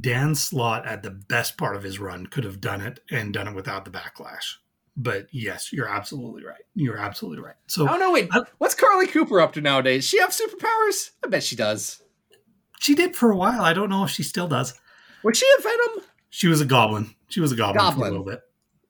Dan 0.00 0.34
Slott 0.34 0.86
at 0.86 1.02
the 1.02 1.10
best 1.10 1.56
part 1.58 1.76
of 1.76 1.82
his 1.82 1.98
run 1.98 2.26
could 2.26 2.44
have 2.44 2.60
done 2.60 2.80
it 2.80 3.00
and 3.10 3.34
done 3.34 3.48
it 3.48 3.54
without 3.54 3.84
the 3.84 3.90
backlash. 3.90 4.56
But 4.96 5.26
yes, 5.32 5.72
you're 5.72 5.88
absolutely 5.88 6.44
right. 6.44 6.62
You're 6.74 6.96
absolutely 6.96 7.42
right. 7.44 7.56
So 7.66 7.88
Oh 7.90 7.96
no, 7.96 8.12
wait. 8.12 8.28
I- 8.32 8.42
What's 8.58 8.74
Carlie 8.74 9.06
Cooper 9.08 9.40
up 9.40 9.52
to 9.54 9.60
nowadays? 9.60 10.04
She 10.04 10.18
have 10.20 10.30
superpowers? 10.30 11.10
I 11.24 11.28
bet 11.28 11.42
she 11.42 11.56
does. 11.56 12.00
she 12.80 12.94
did 12.94 13.14
for 13.16 13.30
a 13.30 13.36
while. 13.36 13.60
I 13.62 13.72
don't 13.72 13.90
know 13.90 14.04
if 14.04 14.10
she 14.10 14.22
still 14.22 14.48
does. 14.48 14.74
Was 15.22 15.36
she 15.38 15.46
a 15.58 15.62
Venom? 15.62 16.04
She 16.30 16.46
was 16.48 16.60
a 16.60 16.64
goblin. 16.66 17.14
She 17.28 17.40
was 17.40 17.52
a 17.52 17.56
goblin, 17.56 17.92
for 17.92 18.00
a 18.06 18.10
little 18.10 18.24
bit. 18.24 18.40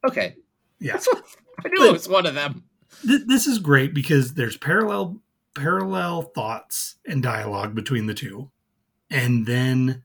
Okay. 0.07 0.37
Yeah. 0.81 0.99
What 0.99 1.25
I 1.65 1.69
knew 1.69 1.89
it 1.89 1.93
was 1.93 2.09
one 2.09 2.27
of 2.27 2.35
them. 2.35 2.65
Th- 3.07 3.23
this 3.27 3.47
is 3.47 3.59
great 3.59 3.95
because 3.95 4.35
there's 4.35 4.57
parallel 4.57 5.21
parallel 5.55 6.23
thoughts 6.23 6.97
and 7.07 7.23
dialogue 7.23 7.75
between 7.75 8.07
the 8.07 8.15
two, 8.15 8.51
and 9.11 9.47
then 9.47 10.04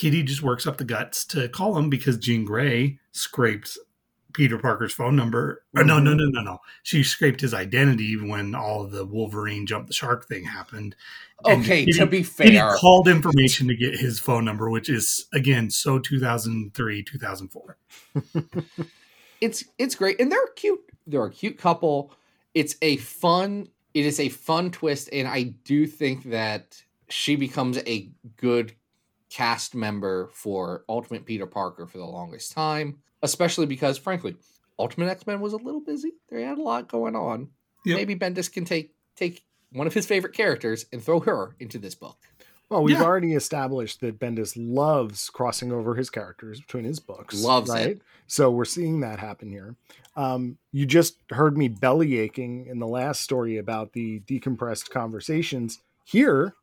Kitty 0.00 0.22
just 0.22 0.42
works 0.42 0.66
up 0.66 0.78
the 0.78 0.84
guts 0.84 1.26
to 1.26 1.46
call 1.50 1.76
him 1.76 1.90
because 1.90 2.16
Jean 2.16 2.46
Grey 2.46 2.98
scraped 3.12 3.76
Peter 4.32 4.56
Parker's 4.56 4.94
phone 4.94 5.14
number. 5.14 5.62
Or 5.76 5.84
no, 5.84 5.98
no, 5.98 6.12
mm-hmm. 6.12 6.20
no, 6.20 6.40
no, 6.40 6.52
no. 6.52 6.58
She 6.82 7.02
scraped 7.02 7.42
his 7.42 7.52
identity 7.52 8.16
when 8.16 8.54
all 8.54 8.86
the 8.86 9.04
Wolverine 9.04 9.66
jump 9.66 9.88
the 9.88 9.92
shark 9.92 10.26
thing 10.26 10.44
happened. 10.44 10.96
Okay, 11.44 11.84
Kitty- 11.84 11.98
to 11.98 12.06
be 12.06 12.22
fair, 12.22 12.46
Kitty 12.46 12.78
called 12.78 13.08
information 13.08 13.68
to 13.68 13.76
get 13.76 13.94
his 13.94 14.18
phone 14.18 14.46
number, 14.46 14.70
which 14.70 14.88
is 14.88 15.26
again 15.34 15.68
so 15.68 15.98
2003, 15.98 17.02
2004. 17.02 17.76
it's 19.42 19.64
it's 19.76 19.94
great, 19.94 20.18
and 20.18 20.32
they're 20.32 20.46
cute. 20.56 20.80
They're 21.06 21.26
a 21.26 21.30
cute 21.30 21.58
couple. 21.58 22.14
It's 22.54 22.74
a 22.80 22.96
fun. 22.96 23.68
It 23.92 24.06
is 24.06 24.18
a 24.18 24.30
fun 24.30 24.70
twist, 24.70 25.10
and 25.12 25.28
I 25.28 25.42
do 25.42 25.86
think 25.86 26.30
that 26.30 26.82
she 27.10 27.36
becomes 27.36 27.76
a 27.86 28.08
good 28.38 28.72
cast 29.30 29.74
member 29.74 30.28
for 30.32 30.84
Ultimate 30.88 31.24
Peter 31.24 31.46
Parker 31.46 31.86
for 31.86 31.98
the 31.98 32.04
longest 32.04 32.52
time, 32.52 32.98
especially 33.22 33.66
because, 33.66 33.96
frankly, 33.96 34.36
Ultimate 34.78 35.08
X 35.08 35.26
Men 35.26 35.40
was 35.40 35.52
a 35.52 35.56
little 35.58 35.80
busy. 35.80 36.12
They 36.30 36.42
had 36.42 36.58
a 36.58 36.62
lot 36.62 36.88
going 36.88 37.14
on. 37.16 37.48
Yep. 37.86 37.96
Maybe 37.96 38.16
Bendis 38.16 38.52
can 38.52 38.64
take 38.64 38.94
take 39.16 39.42
one 39.72 39.86
of 39.86 39.94
his 39.94 40.06
favorite 40.06 40.32
characters 40.34 40.86
and 40.92 41.02
throw 41.02 41.20
her 41.20 41.54
into 41.60 41.78
this 41.78 41.94
book. 41.94 42.16
Well, 42.68 42.82
we've 42.82 42.96
Yeah. 42.98 43.04
already 43.04 43.34
established 43.34 44.00
that 44.00 44.18
Bendis 44.18 44.54
loves 44.56 45.28
crossing 45.30 45.72
over 45.72 45.94
his 45.96 46.08
characters 46.08 46.60
between 46.60 46.84
his 46.84 47.00
books. 47.00 47.42
Loves 47.42 47.68
it. 47.70 47.72
right? 47.74 47.98
So 48.26 48.50
we're 48.50 48.64
seeing 48.64 49.00
that 49.00 49.18
happen 49.18 49.50
here. 49.50 49.74
Um, 50.16 50.56
you 50.72 50.86
just 50.86 51.16
heard 51.30 51.58
me 51.58 51.68
belly 51.68 52.18
aching 52.18 52.66
in 52.66 52.78
the 52.78 52.86
last 52.86 53.22
story 53.22 53.56
about 53.58 53.92
the 53.92 54.20
decompressed 54.20 54.90
conversations. 54.90 55.80
Here, 56.04 56.54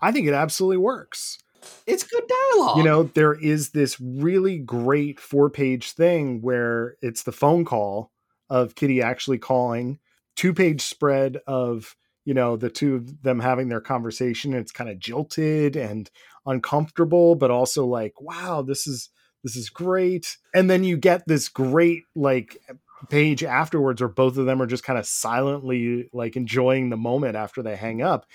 I 0.00 0.12
think 0.12 0.26
it 0.28 0.34
absolutely 0.34 0.76
works. 0.78 1.38
It's 1.86 2.04
good 2.04 2.24
dialogue. 2.28 2.76
You 2.78 2.84
know, 2.84 3.02
there 3.04 3.34
is 3.34 3.70
this 3.70 4.00
really 4.00 4.58
great 4.58 5.20
four 5.20 5.50
page 5.50 5.92
thing 5.92 6.40
where 6.42 6.96
it's 7.02 7.22
the 7.22 7.32
phone 7.32 7.64
call 7.64 8.12
of 8.50 8.74
Kitty 8.74 9.02
actually 9.02 9.38
calling, 9.38 9.98
two 10.36 10.52
page 10.52 10.82
spread 10.82 11.38
of, 11.46 11.96
you 12.24 12.34
know, 12.34 12.56
the 12.56 12.70
two 12.70 12.96
of 12.96 13.22
them 13.22 13.40
having 13.40 13.68
their 13.68 13.80
conversation. 13.80 14.54
It's 14.54 14.72
kind 14.72 14.90
of 14.90 14.98
jilted 14.98 15.76
and 15.76 16.10
uncomfortable, 16.46 17.34
but 17.34 17.50
also 17.50 17.86
like, 17.86 18.20
wow, 18.20 18.62
this 18.62 18.86
is 18.86 19.10
this 19.42 19.56
is 19.56 19.70
great. 19.70 20.36
And 20.54 20.70
then 20.70 20.84
you 20.84 20.96
get 20.96 21.26
this 21.26 21.48
great 21.48 22.04
like 22.14 22.58
page 23.08 23.42
afterwards 23.42 24.00
where 24.00 24.08
both 24.08 24.36
of 24.36 24.46
them 24.46 24.62
are 24.62 24.66
just 24.66 24.84
kind 24.84 24.98
of 24.98 25.06
silently 25.06 26.08
like 26.12 26.36
enjoying 26.36 26.90
the 26.90 26.96
moment 26.96 27.36
after 27.36 27.62
they 27.62 27.76
hang 27.76 28.02
up. 28.02 28.26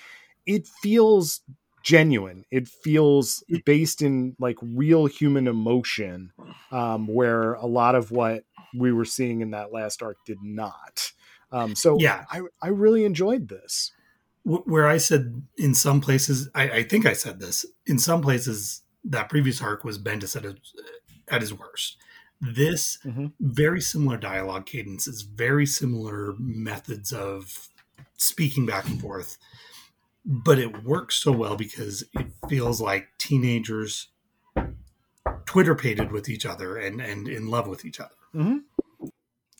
It 0.46 0.66
feels 0.82 1.40
genuine. 1.88 2.44
It 2.50 2.68
feels 2.68 3.42
based 3.64 4.02
in 4.02 4.36
like 4.38 4.58
real 4.62 5.06
human 5.06 5.48
emotion, 5.48 6.32
um, 6.70 7.06
where 7.06 7.54
a 7.54 7.66
lot 7.66 7.94
of 7.94 8.10
what 8.10 8.44
we 8.78 8.92
were 8.92 9.06
seeing 9.06 9.40
in 9.40 9.52
that 9.52 9.72
last 9.72 10.02
arc 10.02 10.18
did 10.26 10.38
not. 10.42 11.12
Um, 11.50 11.74
so 11.74 11.96
Yeah. 11.98 12.24
I, 12.30 12.42
I 12.60 12.68
really 12.68 13.04
enjoyed 13.06 13.48
this. 13.48 13.92
Where 14.44 14.86
I 14.86 14.98
said 14.98 15.42
in 15.56 15.74
some 15.74 16.00
places, 16.00 16.48
I, 16.54 16.70
I 16.70 16.82
think 16.82 17.06
I 17.06 17.14
said 17.14 17.40
this 17.40 17.64
in 17.86 17.98
some 17.98 18.20
places 18.20 18.82
that 19.04 19.30
previous 19.30 19.62
arc 19.62 19.84
was 19.84 19.98
Bendis 19.98 20.36
at 20.36 20.44
his, 20.44 20.54
at 21.28 21.40
his 21.40 21.54
worst. 21.54 21.96
This 22.40 22.98
Mhm. 23.04 23.32
very 23.40 23.80
similar 23.80 24.16
dialogue 24.18 24.66
cadences, 24.66 25.22
very 25.22 25.66
similar 25.66 26.34
methods 26.38 27.12
of 27.12 27.68
speaking 28.18 28.66
back 28.66 28.86
and 28.86 29.00
forth, 29.00 29.38
but 30.30 30.58
it 30.58 30.84
works 30.84 31.14
so 31.16 31.32
well 31.32 31.56
because 31.56 32.04
it 32.12 32.26
feels 32.50 32.80
like 32.82 33.08
teenagers 33.18 34.08
Twitter 35.46 35.74
pated 35.74 36.12
with 36.12 36.28
each 36.28 36.44
other 36.44 36.76
and 36.76 37.00
and 37.00 37.26
in 37.26 37.48
love 37.48 37.66
with 37.66 37.84
each 37.86 37.98
other. 37.98 38.14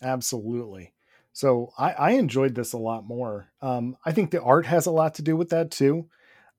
Absolutely. 0.01 0.93
So 1.33 1.71
I, 1.77 1.91
I 1.93 2.09
enjoyed 2.11 2.55
this 2.55 2.73
a 2.73 2.77
lot 2.77 3.05
more. 3.05 3.49
Um, 3.61 3.97
I 4.05 4.11
think 4.11 4.31
the 4.31 4.41
art 4.41 4.65
has 4.65 4.85
a 4.85 4.91
lot 4.91 5.15
to 5.15 5.21
do 5.21 5.35
with 5.35 5.49
that 5.49 5.71
too. 5.71 6.07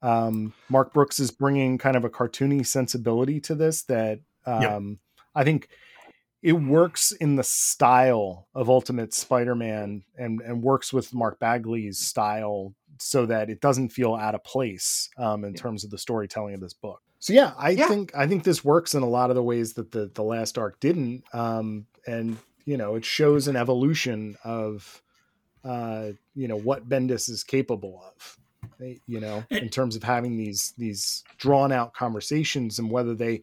Um, 0.02 0.54
Mark 0.68 0.92
Brooks 0.92 1.20
is 1.20 1.30
bringing 1.30 1.78
kind 1.78 1.96
of 1.96 2.04
a 2.04 2.10
cartoony 2.10 2.66
sensibility 2.66 3.40
to 3.40 3.54
this 3.54 3.82
that 3.84 4.20
Yep. 4.46 4.72
um, 4.72 4.98
I 5.34 5.44
think 5.44 5.68
it 6.42 6.54
works 6.54 7.12
in 7.12 7.36
the 7.36 7.44
style 7.44 8.48
of 8.54 8.70
Ultimate 8.70 9.12
Spider-Man 9.12 10.02
and 10.16 10.40
and 10.40 10.62
works 10.62 10.92
with 10.92 11.12
Mark 11.14 11.38
Bagley's 11.38 11.98
style 11.98 12.74
so 13.00 13.26
that 13.26 13.50
it 13.50 13.60
doesn't 13.60 13.90
feel 13.90 14.14
out 14.14 14.34
of 14.34 14.44
place 14.44 15.08
um, 15.18 15.44
in 15.44 15.54
Yeah. 15.54 15.60
terms 15.60 15.84
of 15.84 15.90
the 15.90 15.98
storytelling 15.98 16.54
of 16.54 16.60
this 16.60 16.74
book. 16.74 17.00
So 17.18 17.32
yeah, 17.32 17.54
I 17.58 17.76
Yeah. 17.76 17.88
think 17.88 18.14
I 18.14 18.26
think 18.26 18.44
this 18.44 18.64
works 18.64 18.94
in 18.94 19.02
a 19.02 19.08
lot 19.08 19.30
of 19.30 19.36
the 19.36 19.42
ways 19.42 19.74
that 19.74 19.92
the 19.92 20.10
the 20.14 20.22
last 20.24 20.56
arc 20.58 20.80
didn't. 20.80 21.24
Um, 21.34 21.86
and 22.06 22.38
you 22.64 22.76
know, 22.76 22.94
it 22.94 23.04
shows 23.04 23.48
an 23.48 23.56
evolution 23.56 24.36
of 24.44 25.02
uh, 25.64 26.12
you 26.34 26.48
know 26.48 26.56
what 26.56 26.88
Bendis 26.88 27.28
is 27.28 27.44
capable 27.44 28.02
of. 28.02 28.38
eh, 28.80 28.96
You 29.06 29.20
know, 29.20 29.48
in 29.60 29.68
terms 29.68 29.96
of 29.96 30.02
having 30.02 30.36
these 30.36 30.72
these 30.78 31.24
drawn 31.38 31.72
out 31.72 31.94
conversations 31.94 32.78
and 32.78 32.90
whether 32.90 33.14
they 33.14 33.42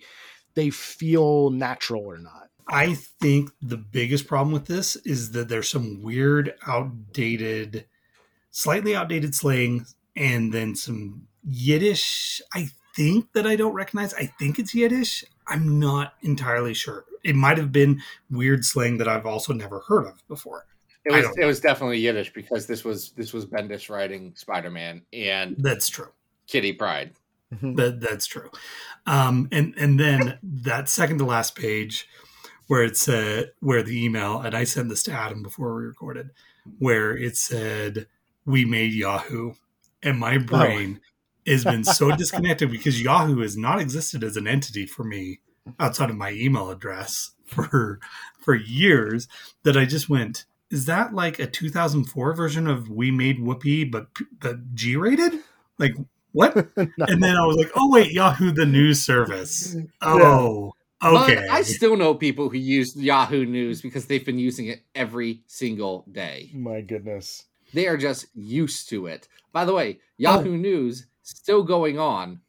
they 0.55 0.69
feel 0.71 1.51
natural 1.51 2.03
or 2.03 2.17
not. 2.17 2.49
I 2.69 2.95
think 2.95 3.51
the 3.61 3.77
biggest 3.77 4.27
problem 4.27 4.51
with 4.51 4.65
this 4.65 4.95
is 4.97 5.31
that 5.31 5.47
there's 5.49 5.69
some 5.69 6.01
weird, 6.01 6.55
outdated, 6.65 7.87
slightly 8.57 8.95
outdated 8.95 9.35
slang, 9.35 9.85
and 10.15 10.51
then 10.51 10.75
some 10.75 11.27
Yiddish. 11.47 12.41
I 12.53 12.69
think 12.95 13.31
that 13.33 13.45
I 13.45 13.55
don't 13.55 13.73
recognize. 13.73 14.15
I 14.15 14.25
think 14.39 14.57
it's 14.57 14.73
Yiddish. 14.73 15.23
I'm 15.47 15.79
not 15.79 16.15
entirely 16.23 16.73
sure. 16.73 17.05
It 17.23 17.35
might 17.35 17.57
have 17.59 17.71
been 17.71 18.01
weird 18.31 18.65
slang 18.65 18.97
that 18.97 19.07
I've 19.07 19.27
also 19.27 19.53
never 19.53 19.81
heard 19.87 20.07
of 20.07 20.27
before. 20.27 20.65
It 21.05 21.13
was 21.13 21.37
it 21.37 21.45
was 21.45 21.59
definitely 21.59 21.99
Yiddish 21.99 22.33
because 22.33 22.65
this 22.65 22.83
was 22.83 23.11
this 23.11 23.31
was 23.31 23.45
Bendis 23.45 23.89
writing 23.89 24.33
Spider 24.35 24.71
Man 24.71 25.03
and 25.13 25.55
That's 25.59 25.87
true. 25.87 26.09
Kitty 26.47 26.73
Pryde. 26.73 27.13
That 27.61 28.01
that's 28.01 28.25
true. 28.25 28.49
Um, 29.05 29.47
and 29.51 29.73
and 29.77 29.99
then 29.99 30.39
that 30.43 30.89
second 30.89 31.19
to 31.19 31.25
last 31.25 31.55
page, 31.55 32.09
where 32.65 32.83
it 32.83 32.97
said 32.97 33.51
where 33.61 33.83
the 33.83 34.03
email, 34.03 34.41
and 34.41 34.53
I 34.53 34.65
sent 34.65 34.89
this 34.89 35.03
to 35.03 35.13
Adam 35.13 35.43
before 35.43 35.75
we 35.75 35.85
recorded, 35.85 36.31
where 36.79 37.15
it 37.15 37.37
said 37.37 38.07
we 38.47 38.65
made 38.65 38.93
Yahoo, 38.93 39.53
and 40.01 40.17
my 40.17 40.37
oh. 40.37 40.39
brain 40.39 41.01
has 41.45 41.63
been 41.63 41.83
so 41.83 42.09
disconnected 42.15 42.71
because 42.71 43.03
Yahoo 43.03 43.41
has 43.41 43.55
not 43.55 43.79
existed 43.79 44.23
as 44.23 44.37
an 44.37 44.47
entity 44.47 44.87
for 44.87 45.03
me 45.03 45.41
outside 45.79 46.09
of 46.09 46.15
my 46.15 46.31
email 46.31 46.71
address 46.71 47.31
for 47.45 47.99
for 48.39 48.55
years 48.55 49.27
that 49.63 49.77
I 49.77 49.85
just 49.85 50.09
went. 50.09 50.45
Is 50.69 50.85
that 50.85 51.13
like 51.13 51.39
a 51.39 51.47
2004 51.47 52.33
version 52.33 52.67
of 52.67 52.89
We 52.89 53.11
Made 53.11 53.39
Whoopi, 53.39 53.89
but 53.89 54.07
but 54.39 54.73
G 54.73 54.95
rated? 54.95 55.33
Like 55.77 55.93
what? 56.31 56.55
And 56.77 57.23
then 57.23 57.37
I 57.37 57.45
was 57.45 57.57
like, 57.57 57.71
oh 57.75 57.91
wait, 57.91 58.11
Yahoo 58.11 58.51
the 58.51 58.65
news 58.65 59.01
service. 59.01 59.75
Oh, 60.01 60.73
okay. 61.03 61.35
But 61.35 61.49
I 61.49 61.61
still 61.61 61.95
know 61.95 62.13
people 62.15 62.49
who 62.49 62.57
use 62.57 62.95
Yahoo 62.95 63.45
News 63.45 63.81
because 63.81 64.07
they've 64.07 64.25
been 64.25 64.39
using 64.39 64.67
it 64.67 64.83
every 64.93 65.43
single 65.47 66.05
day. 66.11 66.51
My 66.53 66.81
goodness. 66.81 67.45
They 67.73 67.87
are 67.87 67.97
just 67.97 68.27
used 68.35 68.89
to 68.89 69.07
it. 69.07 69.27
By 69.53 69.65
the 69.65 69.73
way, 69.73 69.99
Yahoo 70.17 70.53
Oh. 70.53 70.57
News 70.57 71.05
still 71.21 71.63
going 71.63 71.99
on. 71.99 72.41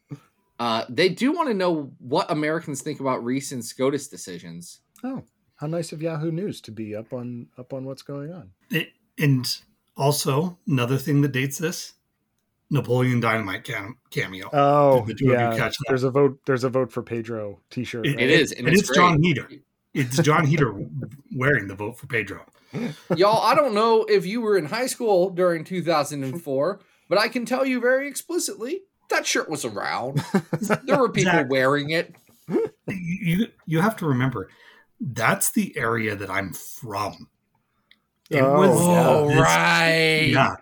Uh, 0.58 0.84
they 0.88 1.08
do 1.08 1.32
want 1.32 1.48
to 1.48 1.54
know 1.54 1.92
what 1.98 2.30
Americans 2.30 2.82
think 2.82 2.98
about 3.00 3.24
recent 3.24 3.64
SCOTUS 3.64 4.08
decisions. 4.08 4.80
Oh, 5.04 5.22
how 5.56 5.66
nice 5.68 5.92
of 5.92 6.02
Yahoo 6.02 6.30
News 6.32 6.60
to 6.62 6.70
be 6.72 6.94
up 6.96 7.12
on 7.12 7.48
up 7.56 7.72
on 7.72 7.84
what's 7.84 8.02
going 8.02 8.32
on. 8.32 8.50
It- 8.70 8.92
and 9.18 9.46
Also, 9.96 10.58
another 10.66 10.96
thing 10.96 11.20
that 11.22 11.32
dates 11.32 11.58
this: 11.58 11.94
Napoleon 12.70 13.18
Dynamite 13.20 13.64
cam- 13.64 13.98
cameo. 14.10 14.48
Oh, 14.52 15.04
the 15.06 15.14
two 15.14 15.26
you 15.26 15.32
yeah. 15.32 15.56
catch? 15.56 15.76
There's 15.88 16.04
a 16.04 16.10
vote. 16.10 16.38
There's 16.46 16.64
a 16.64 16.68
vote 16.68 16.92
for 16.92 17.02
Pedro 17.02 17.60
T-shirt. 17.70 18.06
It- 18.06 18.10
right? 18.16 18.20
It 18.24 18.30
is, 18.30 18.52
and, 18.52 18.66
and 18.68 18.76
it's, 18.76 18.88
it's 18.88 18.96
John. 18.96 19.22
Heater. 19.22 19.48
It's 19.94 20.18
Jon 20.22 20.46
Heder 20.46 20.72
wearing 21.34 21.66
the 21.66 21.74
vote 21.74 21.98
for 21.98 22.06
Pedro. 22.06 22.44
Y'all, 23.16 23.42
I 23.44 23.54
don't 23.54 23.74
know 23.74 24.02
if 24.04 24.26
you 24.26 24.40
were 24.40 24.56
in 24.58 24.66
high 24.66 24.86
school 24.86 25.30
during 25.30 25.64
2004, 25.64 26.80
but 27.08 27.18
I 27.18 27.28
can 27.28 27.44
tell 27.46 27.64
you 27.64 27.80
very 27.80 28.08
explicitly 28.08 28.82
that 29.10 29.26
shirt 29.26 29.48
was 29.48 29.64
around. 29.64 30.22
There 30.84 30.98
were 30.98 31.08
people 31.08 31.32
Zach. 31.32 31.48
wearing 31.50 31.90
it. 31.90 32.14
You 32.86 33.48
you 33.66 33.80
have 33.80 33.96
to 33.96 34.06
remember 34.06 34.48
that's 35.00 35.50
the 35.50 35.76
area 35.76 36.16
that 36.16 36.28
I'm 36.30 36.52
from. 36.52 37.28
It 38.30 38.42
Oh, 38.42 38.58
was. 38.58 38.70
Oh, 38.80 39.28
this- 39.28 39.38
right. 39.40 40.28
Yeah. 40.30 40.56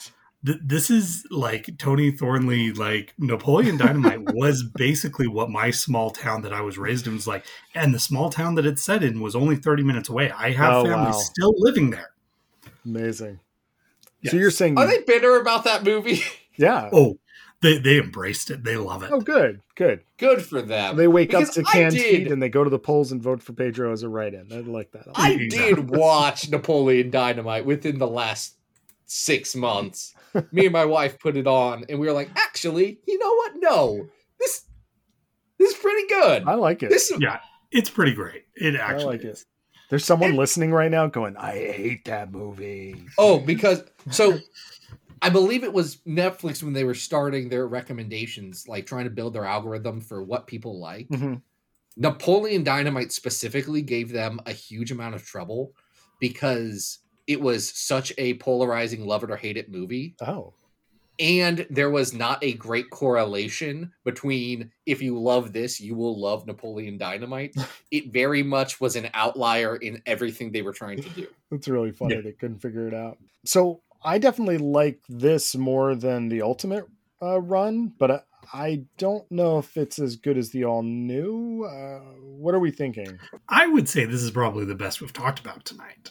Th- 0.44 0.58
this 0.62 0.90
is 0.90 1.26
like 1.30 1.70
Tony 1.78 2.10
Thornley, 2.10 2.72
like 2.72 3.14
Napoleon 3.18 3.76
Dynamite 3.76 4.20
was 4.34 4.62
basically 4.74 5.26
what 5.26 5.50
my 5.50 5.70
small 5.70 6.10
town 6.10 6.42
that 6.42 6.52
I 6.52 6.60
was 6.60 6.78
raised 6.78 7.06
in 7.06 7.14
was 7.14 7.26
like. 7.26 7.44
And 7.74 7.94
the 7.94 7.98
small 7.98 8.30
town 8.30 8.54
that 8.56 8.66
it's 8.66 8.84
set 8.84 9.02
in 9.02 9.20
was 9.20 9.34
only 9.34 9.56
30 9.56 9.82
minutes 9.82 10.08
away. 10.08 10.30
I 10.30 10.50
have 10.52 10.72
Oh, 10.74 10.84
family 10.84 11.06
wow. 11.06 11.12
still 11.12 11.54
living 11.58 11.90
there. 11.90 12.10
Amazing. 12.84 13.40
Yes. 14.20 14.32
So 14.32 14.36
you're 14.38 14.50
saying, 14.50 14.78
Are 14.78 14.86
they 14.86 15.00
bitter 15.02 15.40
about 15.40 15.64
that 15.64 15.84
movie? 15.84 16.22
yeah? 16.56 16.90
Oh, 16.92 17.18
they, 17.62 17.78
they 17.78 17.98
embraced 17.98 18.50
it. 18.50 18.62
They 18.64 18.76
love 18.76 19.02
it. 19.02 19.10
Oh, 19.12 19.20
good, 19.20 19.60
good. 19.74 20.02
Good 20.18 20.44
for 20.44 20.60
them. 20.62 20.96
They 20.96 21.08
wake 21.08 21.32
up 21.34 21.48
to 21.52 21.64
I 21.66 21.72
canned 21.72 21.94
did- 21.94 22.20
heat 22.20 22.30
and 22.32 22.40
they 22.42 22.48
go 22.50 22.62
to 22.62 22.70
the 22.70 22.78
polls 22.78 23.12
and 23.12 23.22
vote 23.22 23.42
for 23.42 23.52
Pedro 23.54 23.92
as 23.92 24.02
a 24.02 24.08
write-in. 24.08 24.48
I 24.52 24.56
like 24.60 24.92
that. 24.92 25.06
I 25.14 25.32
Exactly. 25.32 25.48
did 25.74 25.90
watch 25.90 26.48
Napoleon 26.50 27.10
Dynamite 27.10 27.64
within 27.66 27.98
the 27.98 28.06
last 28.06 28.55
six 29.06 29.54
months. 29.66 30.14
Me 30.52 30.64
and 30.66 30.72
my 30.72 30.84
wife 30.84 31.18
put 31.18 31.36
it 31.36 31.46
on, 31.46 31.84
and 31.88 31.98
we 31.98 32.06
were 32.06 32.12
like, 32.12 32.30
"Actually, 32.36 33.00
you 33.06 33.18
know 33.18 33.34
what? 33.34 33.52
No, 33.56 34.06
this 34.38 34.64
this 35.58 35.72
is 35.74 35.78
pretty 35.78 36.06
good. 36.08 36.44
I 36.46 36.54
like 36.54 36.82
it. 36.82 36.90
This 36.90 37.10
Yeah, 37.18 37.40
it's 37.70 37.88
pretty 37.88 38.12
great. 38.14 38.44
It 38.54 38.74
I 38.76 38.78
actually 38.78 39.16
like 39.16 39.24
it. 39.24 39.28
is. 39.28 39.46
There's 39.88 40.04
someone 40.04 40.34
listening 40.36 40.72
right 40.72 40.90
now 40.90 41.06
going, 41.06 41.36
"I 41.36 41.52
hate 41.52 42.04
that 42.06 42.32
movie." 42.32 42.96
oh, 43.16 43.38
because 43.38 43.82
so 44.10 44.38
I 45.22 45.30
believe 45.30 45.64
it 45.64 45.72
was 45.72 45.96
Netflix 46.06 46.62
when 46.62 46.74
they 46.74 46.84
were 46.84 46.94
starting 46.94 47.48
their 47.48 47.66
recommendations, 47.66 48.66
like 48.68 48.84
trying 48.84 49.04
to 49.04 49.10
build 49.10 49.32
their 49.32 49.44
algorithm 49.46 50.00
for 50.02 50.22
what 50.22 50.46
people 50.46 50.78
like. 50.78 51.08
Mhm. 51.08 51.40
Napoleon 51.96 52.62
Dynamite 52.62 53.10
specifically 53.10 53.80
gave 53.80 54.10
them 54.12 54.38
a 54.44 54.52
huge 54.52 54.90
amount 54.92 55.14
of 55.14 55.24
trouble 55.24 55.72
because 56.20 56.98
it 57.26 57.40
was 57.40 57.70
such 57.76 58.12
a 58.18 58.34
polarizing 58.34 59.06
love 59.06 59.24
it 59.24 59.30
or 59.30 59.36
hate 59.36 59.56
it 59.56 59.70
movie. 59.70 60.14
Oh, 60.20 60.54
and 61.18 61.66
there 61.70 61.88
was 61.88 62.12
not 62.12 62.44
a 62.44 62.52
great 62.52 62.90
correlation 62.90 63.90
between 64.04 64.70
if 64.84 65.00
you 65.00 65.18
love 65.18 65.54
this 65.54 65.80
you 65.80 65.94
will 65.94 66.20
love 66.20 66.46
napoleon 66.46 66.98
dynamite 66.98 67.56
it 67.90 68.12
very 68.12 68.42
much 68.42 68.82
was 68.82 68.96
an 68.96 69.08
outlier 69.14 69.76
in 69.76 70.02
everything 70.04 70.52
they 70.52 70.60
were 70.60 70.74
trying 70.74 71.00
to 71.00 71.08
do 71.08 71.26
that's 71.50 71.68
really 71.68 71.92
funny. 71.92 72.16
Yeah. 72.16 72.20
They 72.22 72.32
couldn't 72.32 72.58
figure 72.58 72.88
it 72.88 72.94
out. 72.94 73.18
So 73.44 73.82
I 74.02 74.18
definitely 74.18 74.58
like 74.58 75.00
this 75.08 75.54
more 75.54 75.94
than 75.94 76.28
the 76.28 76.42
Ultimate 76.42 76.86
uh, 77.22 77.40
run, 77.40 77.92
but 77.98 78.10
I, 78.10 78.20
I 78.52 78.84
don't 78.98 79.30
know 79.30 79.58
if 79.58 79.76
it's 79.76 79.98
as 79.98 80.16
good 80.16 80.36
as 80.36 80.50
the 80.50 80.64
All 80.64 80.82
New. 80.82 81.64
Uh, 81.64 82.00
what 82.20 82.54
are 82.54 82.60
we 82.60 82.70
thinking? 82.70 83.18
I 83.48 83.66
would 83.66 83.88
say 83.88 84.04
this 84.04 84.22
is 84.22 84.30
probably 84.30 84.64
the 84.64 84.74
best 84.74 85.00
we've 85.00 85.12
talked 85.12 85.38
about 85.38 85.64
tonight. 85.64 86.10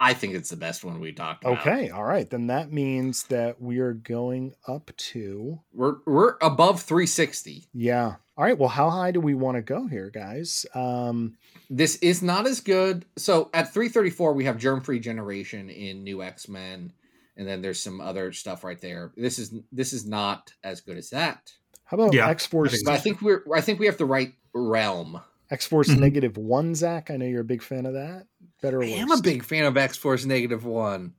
I 0.00 0.14
think 0.14 0.34
it's 0.34 0.50
the 0.50 0.56
best 0.56 0.84
one 0.84 1.00
we 1.00 1.12
talked 1.12 1.44
about 1.44 1.66
Okay, 1.66 1.90
all 1.90 2.04
right. 2.04 2.28
Then 2.28 2.46
that 2.48 2.72
means 2.72 3.24
that 3.24 3.60
we 3.60 3.78
are 3.78 3.92
going 3.94 4.54
up 4.66 4.90
to 4.96 5.60
we're 5.72 5.96
we're 6.06 6.36
above 6.40 6.82
360 6.82 7.64
yeah. 7.74 8.14
All 8.36 8.44
right. 8.44 8.56
Well, 8.56 8.68
how 8.68 8.88
high 8.88 9.10
do 9.10 9.20
we 9.20 9.34
want 9.34 9.56
to 9.56 9.62
go 9.62 9.88
here, 9.88 10.10
guys? 10.10 10.64
Um, 10.72 11.36
this 11.68 11.96
is 11.96 12.22
not 12.22 12.46
as 12.46 12.60
good 12.60 13.04
so 13.16 13.50
at 13.52 13.72
334 13.74 14.32
we 14.32 14.44
have 14.44 14.56
germ 14.58 14.80
free 14.80 15.00
generation 15.00 15.68
in 15.68 16.04
new 16.04 16.22
x-men 16.22 16.92
and 17.36 17.46
then 17.48 17.60
there's 17.60 17.80
some 17.82 18.00
other 18.00 18.32
stuff 18.32 18.64
right 18.64 18.80
there 18.80 19.12
this 19.16 19.38
is 19.38 19.52
this 19.72 19.92
is 19.92 20.06
not 20.06 20.52
as 20.64 20.80
good 20.80 20.96
as 20.96 21.10
that 21.10 21.52
how 21.84 21.96
about 21.96 22.14
Yeah, 22.14 22.28
X 22.28 22.46
Force? 22.46 22.72
I 22.72 22.76
think 22.76 22.88
i 22.88 22.96
think 22.98 23.20
we're 23.22 23.42
i 23.54 23.60
think 23.60 23.80
we 23.80 23.86
have 23.86 23.98
the 23.98 24.06
right 24.06 24.32
realm 24.54 25.20
X 25.50 25.66
Force 25.66 25.88
Mhm. 25.88 26.00
negative 26.00 26.36
one, 26.36 26.74
Zach. 26.74 27.10
I 27.10 27.16
know 27.16 27.24
you're 27.24 27.40
a 27.40 27.44
big 27.44 27.62
fan 27.62 27.86
of 27.86 27.94
that. 27.94 28.26
Better 28.62 28.78
or 28.80 28.84
I 28.84 28.88
am 28.88 29.10
a 29.12 29.20
big 29.20 29.44
fan 29.44 29.64
of 29.64 29.76
X 29.76 29.96
Force 29.96 30.24
Negative 30.24 30.64
One. 30.64 31.14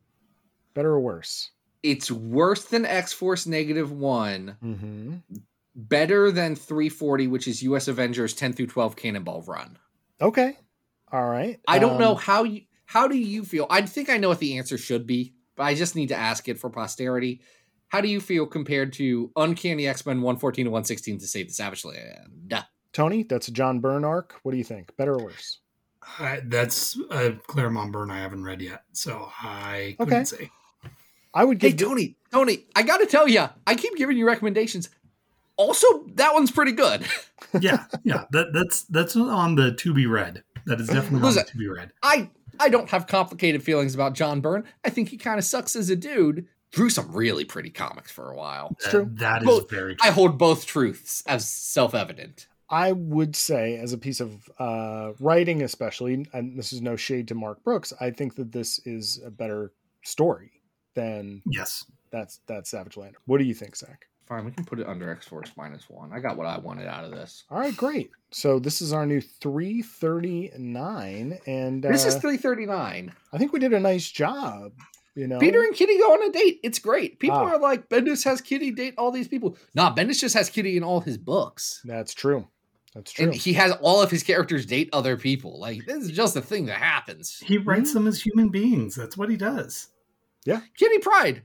Better 0.74 0.92
or 0.92 1.00
worse? 1.00 1.52
It's 1.84 2.12
worse 2.12 2.66
than 2.66 2.86
X 2.86 3.14
Force 3.14 3.46
Negative 3.48 3.92
One, 3.92 4.58
Mm-hmm. 4.64 5.16
better 5.76 6.32
than 6.32 6.56
340, 6.56 7.28
which 7.28 7.48
is 7.48 7.64
US 7.64 7.88
Avengers 7.88 8.34
10 8.34 8.54
through 8.54 8.68
12 8.68 8.96
Cannonball 8.96 9.44
Run. 9.44 9.78
Okay. 10.22 10.58
All 11.12 11.28
right. 11.28 11.60
I 11.68 11.80
don't 11.80 12.00
know 12.00 12.12
Um, 12.12 12.18
how 12.18 12.44
you 12.44 12.62
how 12.86 13.08
do 13.08 13.18
you 13.18 13.44
feel? 13.46 13.68
I 13.70 13.82
think 13.84 14.10
I 14.10 14.18
know 14.18 14.30
what 14.30 14.40
the 14.40 14.58
answer 14.58 14.78
should 14.78 15.06
be, 15.08 15.34
but 15.56 15.64
I 15.64 15.76
just 15.76 15.96
need 15.96 16.10
to 16.10 16.16
ask 16.16 16.50
it 16.50 16.60
for 16.60 16.70
posterity. 16.70 17.42
How 17.88 18.02
do 18.02 18.08
you 18.08 18.20
feel 18.20 18.46
compared 18.46 18.94
to 18.94 19.32
Uncanny 19.36 19.88
X-Men 19.88 20.22
114 20.22 20.66
to 20.66 20.72
116 20.72 21.20
to 21.20 21.28
Save 21.28 21.48
the 21.48 21.54
Savage 21.54 21.86
Land? 21.86 22.54
Tony, 22.94 23.24
that's 23.24 23.48
a 23.48 23.52
John 23.52 23.80
Byrne 23.80 24.04
arc. 24.04 24.36
What 24.44 24.52
do 24.52 24.58
you 24.58 24.64
think? 24.64 24.96
Better 24.98 25.14
or 25.14 25.24
worse? 25.24 25.60
I, 26.20 26.42
that's 26.44 26.98
a 27.12 27.34
Claremont 27.48 27.92
Byrne 27.92 28.12
I 28.12 28.20
haven't 28.20 28.44
read 28.44 28.62
yet, 28.62 28.84
so 28.94 29.30
I 29.42 29.96
couldn't 30.00 30.14
Okay. 30.14 30.24
say. 30.26 30.52
I 31.34 31.44
would 31.44 31.62
Hey 31.62 31.72
give. 31.74 31.88
Tony, 31.88 32.16
Tony, 32.32 32.66
I 32.76 32.82
got 32.84 32.98
to 32.98 33.06
tell 33.06 33.28
you, 33.28 33.48
I 33.68 33.76
keep 33.76 33.96
giving 33.96 34.18
you 34.18 34.26
recommendations. 34.26 34.90
Also, 35.58 36.06
that 36.16 36.34
one's 36.34 36.52
pretty 36.52 36.72
good. 36.72 37.06
Yeah, 37.62 37.86
yeah, 38.04 38.26
that, 38.32 38.54
that's 38.54 38.84
that's 38.84 39.16
on 39.16 39.56
the 39.56 39.72
to 39.74 39.94
be 39.94 40.06
read. 40.06 40.44
That 40.68 40.80
is 40.80 40.88
definitely 40.88 41.18
on 41.18 41.22
Listen, 41.24 41.46
the 41.46 41.52
to 41.52 41.58
be 41.58 41.68
read. 41.68 41.92
I 42.04 42.30
I 42.60 42.70
don't 42.70 42.88
have 42.92 43.08
complicated 43.08 43.64
feelings 43.64 43.96
about 43.96 44.14
John 44.14 44.40
Byrne. 44.40 44.66
I 44.86 44.92
think 44.92 45.10
he 45.10 45.18
kind 45.18 45.40
of 45.40 45.46
sucks 45.46 45.76
as 45.76 45.90
a 45.90 45.96
dude. 45.96 46.46
Drew 46.72 46.92
some 46.92 47.12
really 47.12 47.46
pretty 47.46 47.72
comics 47.72 48.12
for 48.12 48.30
a 48.30 48.36
while. 48.36 48.76
It's 48.78 48.90
true. 48.90 49.10
That 49.14 49.42
is 49.42 49.48
Well, 49.48 49.62
very. 49.62 49.96
I 50.04 50.12
hold 50.12 50.38
both 50.38 50.68
truths 50.68 51.24
as 51.26 51.48
self-evident. 51.50 52.48
I 52.72 52.92
would 52.92 53.36
say, 53.36 53.78
as 53.78 53.94
a 53.94 53.98
piece 53.98 54.20
of 54.20 54.48
uh, 54.60 55.14
writing, 55.20 55.64
especially, 55.64 56.26
and 56.34 56.58
this 56.58 56.72
is 56.72 56.82
no 56.82 56.96
shade 56.96 57.28
to 57.30 57.36
Mark 57.36 57.64
Brooks, 57.64 57.94
I 58.00 58.12
think 58.12 58.36
that 58.36 58.52
this 58.52 58.80
is 58.86 59.20
a 59.26 59.32
better 59.32 59.72
story 60.04 60.52
than 60.94 61.42
yes, 61.46 61.84
that's 62.12 62.40
that 62.48 62.68
Savage 62.68 62.96
Land. 62.98 63.16
What 63.26 63.40
do 63.40 63.44
you 63.44 63.54
think, 63.54 63.76
Zach? 63.76 64.06
Fine, 64.28 64.46
we 64.46 64.52
can 64.52 64.64
put 64.66 64.80
it 64.80 64.88
under 64.88 65.10
X 65.10 65.28
Force 65.28 65.52
minus 65.58 65.90
one. 65.90 66.14
I 66.14 66.20
got 66.20 66.38
what 66.38 66.46
I 66.46 66.60
wanted 66.60 66.88
out 66.88 67.04
of 67.04 67.10
this. 67.12 67.46
All 67.50 67.60
right, 67.60 67.76
great. 67.76 68.12
So 68.32 68.60
this 68.60 68.80
is 68.82 68.94
our 68.94 69.06
new 69.08 69.22
339, 69.22 71.40
and 71.48 71.86
uh, 71.86 71.90
This 71.92 72.06
is 72.06 72.14
339. 72.16 73.12
I 73.34 73.38
think 73.38 73.52
we 73.54 73.60
did 73.60 73.74
a 73.74 73.80
nice 73.80 74.10
job. 74.10 74.72
You 75.16 75.28
know, 75.28 75.40
Peter 75.40 75.62
and 75.64 75.76
Kitty 75.76 75.98
go 75.98 76.14
on 76.14 76.30
a 76.30 76.32
date. 76.32 76.60
It's 76.64 76.80
great. 76.80 77.20
People 77.20 77.40
Ah. 77.40 77.56
are 77.56 77.60
like, 77.60 77.90
Bendis 77.90 78.24
has 78.24 78.40
Kitty 78.42 78.72
date 78.72 78.94
all 78.98 79.12
these 79.12 79.28
people. 79.28 79.58
Nah, 79.76 79.94
Bendis 79.94 80.20
just 80.20 80.36
has 80.36 80.50
Kitty 80.50 80.78
in 80.78 80.84
all 80.84 81.02
his 81.02 81.18
books. 81.18 81.82
That's 81.84 82.14
true. 82.14 82.48
That's 82.96 83.12
true. 83.12 83.26
And 83.26 83.36
he 83.36 83.54
has 83.54 83.72
all 83.82 84.02
of 84.02 84.10
his 84.10 84.24
characters 84.24 84.66
date 84.66 84.90
other 84.94 85.16
people. 85.16 85.60
Like, 85.60 85.86
this 85.86 86.04
is 86.06 86.12
just 86.12 86.36
a 86.36 86.42
thing 86.42 86.66
that 86.68 86.78
happens. 86.78 87.38
he 87.46 87.58
writes 87.58 87.94
them 87.94 88.08
as 88.08 88.22
human 88.22 88.50
beings. 88.50 88.96
That's 88.96 89.16
what 89.18 89.30
he 89.30 89.38
does. 89.38 89.90
Yeah. 90.46 90.62
Kitty 90.78 90.98
Pryde 91.00 91.44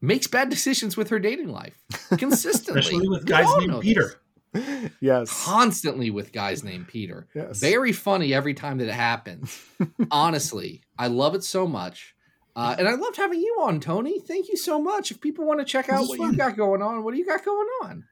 makes 0.00 0.26
bad 0.26 0.50
decisions 0.50 0.96
with 0.96 1.08
her 1.10 1.18
dating 1.18 1.48
life 1.48 1.78
consistently. 2.18 2.80
Especially 2.80 3.08
with 3.08 3.24
guys 3.24 3.46
all 3.46 3.60
named 3.60 3.80
Peter. 3.80 4.20
this. 4.52 4.90
yes. 5.00 5.44
Constantly 5.44 6.10
with 6.10 6.32
guys 6.32 6.62
named 6.62 6.88
Peter. 6.88 7.26
Yes. 7.34 7.58
Very 7.60 7.92
funny 7.92 8.34
every 8.34 8.52
time 8.52 8.78
that 8.78 8.88
it 8.88 8.94
happens. 8.94 9.58
Honestly, 10.10 10.82
I 10.98 11.06
love 11.06 11.34
it 11.34 11.44
so 11.44 11.66
much. 11.66 12.14
Uh, 12.54 12.76
and 12.78 12.86
I 12.86 12.94
loved 12.96 13.16
having 13.16 13.40
you 13.40 13.60
on, 13.62 13.80
Tony. 13.80 14.20
Thank 14.20 14.50
you 14.50 14.58
so 14.58 14.78
much. 14.78 15.10
If 15.10 15.22
people 15.22 15.46
want 15.46 15.60
to 15.60 15.64
check 15.64 15.88
out 15.88 16.06
what 16.06 16.18
fun. 16.18 16.32
you 16.32 16.36
got 16.36 16.54
going 16.54 16.82
on, 16.82 17.02
what 17.02 17.14
do 17.14 17.18
you 17.18 17.24
got 17.24 17.42
going 17.42 17.68
on? 17.82 18.04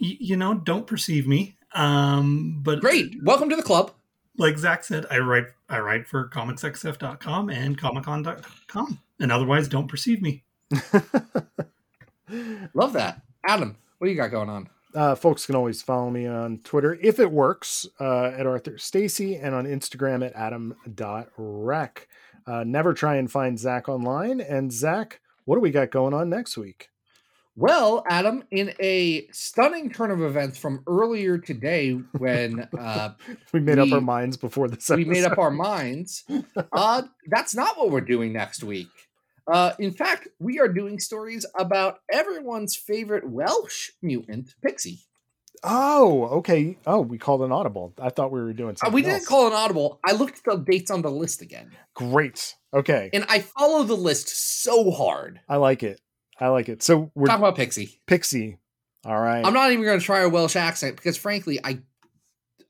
Y- 0.00 0.18
you 0.20 0.36
know, 0.36 0.54
don't 0.54 0.86
perceive 0.86 1.26
me. 1.26 1.56
Um, 1.74 2.60
but 2.62 2.80
Great. 2.80 3.14
Welcome 3.22 3.48
to 3.50 3.56
the 3.56 3.62
club. 3.62 3.92
like 4.38 4.58
Zach 4.58 4.84
said, 4.84 5.06
I 5.10 5.18
write 5.18 5.46
I 5.68 5.78
write 5.80 6.06
for 6.06 6.28
comicsxf.com 6.28 7.50
and 7.50 7.78
comiccon.com. 7.78 8.98
And 9.20 9.32
otherwise 9.32 9.68
don't 9.68 9.88
perceive 9.88 10.20
me. 10.20 10.42
Love 12.74 12.92
that. 12.94 13.22
Adam, 13.46 13.76
what 13.98 14.06
do 14.06 14.10
you 14.10 14.16
got 14.16 14.30
going 14.30 14.48
on? 14.48 14.68
Uh, 14.94 15.14
folks 15.14 15.46
can 15.46 15.54
always 15.54 15.80
follow 15.80 16.10
me 16.10 16.26
on 16.26 16.58
Twitter 16.58 16.98
if 17.02 17.18
it 17.18 17.30
works 17.30 17.86
uh, 17.98 18.26
at 18.26 18.46
Arthur 18.46 18.76
Stacy 18.76 19.36
and 19.36 19.54
on 19.54 19.64
Instagram 19.64 20.24
at 20.26 20.34
adam.rec. 20.34 22.08
Uh, 22.46 22.64
never 22.64 22.92
try 22.92 23.16
and 23.16 23.30
find 23.30 23.58
Zach 23.58 23.88
online. 23.88 24.40
And 24.40 24.70
Zach, 24.72 25.20
what 25.44 25.54
do 25.56 25.60
we 25.60 25.70
got 25.70 25.90
going 25.90 26.12
on 26.12 26.28
next 26.28 26.58
week? 26.58 26.90
Well, 27.54 28.02
Adam, 28.08 28.44
in 28.50 28.72
a 28.80 29.26
stunning 29.30 29.90
turn 29.92 30.10
of 30.10 30.22
events 30.22 30.58
from 30.58 30.82
earlier 30.86 31.36
today 31.36 31.90
when 32.16 32.66
uh, 32.78 33.10
We 33.52 33.60
made 33.60 33.78
up 33.78 33.92
our 33.92 34.00
minds 34.00 34.38
before 34.38 34.68
this 34.68 34.88
we 34.88 35.04
made 35.04 35.24
up 35.24 35.36
our 35.38 35.50
minds, 35.50 36.24
uh, 36.72 37.02
that's 37.28 37.54
not 37.54 37.76
what 37.76 37.90
we're 37.90 38.00
doing 38.00 38.32
next 38.32 38.64
week. 38.64 38.88
Uh, 39.46 39.72
in 39.78 39.92
fact, 39.92 40.28
we 40.38 40.60
are 40.60 40.68
doing 40.68 40.98
stories 40.98 41.44
about 41.58 41.98
everyone's 42.10 42.74
favorite 42.76 43.28
Welsh 43.28 43.90
mutant, 44.00 44.54
Pixie. 44.64 45.00
Oh, 45.64 46.24
okay. 46.38 46.78
Oh, 46.86 47.00
we 47.02 47.18
called 47.18 47.42
an 47.42 47.52
audible. 47.52 47.92
I 48.00 48.08
thought 48.08 48.32
we 48.32 48.40
were 48.40 48.52
doing 48.52 48.70
Uh, 48.76 48.76
something. 48.78 48.94
we 48.94 49.02
didn't 49.02 49.16
else. 49.16 49.26
call 49.28 49.46
an 49.48 49.52
audible. 49.52 50.00
I 50.04 50.12
looked 50.12 50.38
at 50.38 50.44
the 50.44 50.56
dates 50.56 50.90
on 50.90 51.02
the 51.02 51.10
list 51.10 51.42
again, 51.42 51.70
Great. 51.94 52.56
Okay. 52.72 53.10
and 53.12 53.26
I 53.28 53.40
follow 53.40 53.82
the 53.82 53.96
list 53.96 54.28
so 54.62 54.90
hard. 54.90 55.40
I 55.48 55.56
like 55.56 55.82
it. 55.82 56.00
I 56.42 56.48
like 56.48 56.68
it. 56.68 56.82
So 56.82 57.12
we're 57.14 57.26
Talking 57.26 57.44
about 57.44 57.56
Pixie. 57.56 58.00
Pixie. 58.06 58.58
All 59.04 59.20
right. 59.20 59.46
I'm 59.46 59.54
not 59.54 59.70
even 59.70 59.84
going 59.84 60.00
to 60.00 60.04
try 60.04 60.22
a 60.22 60.28
Welsh 60.28 60.56
accent 60.56 60.96
because, 60.96 61.16
frankly, 61.16 61.60
I 61.62 61.78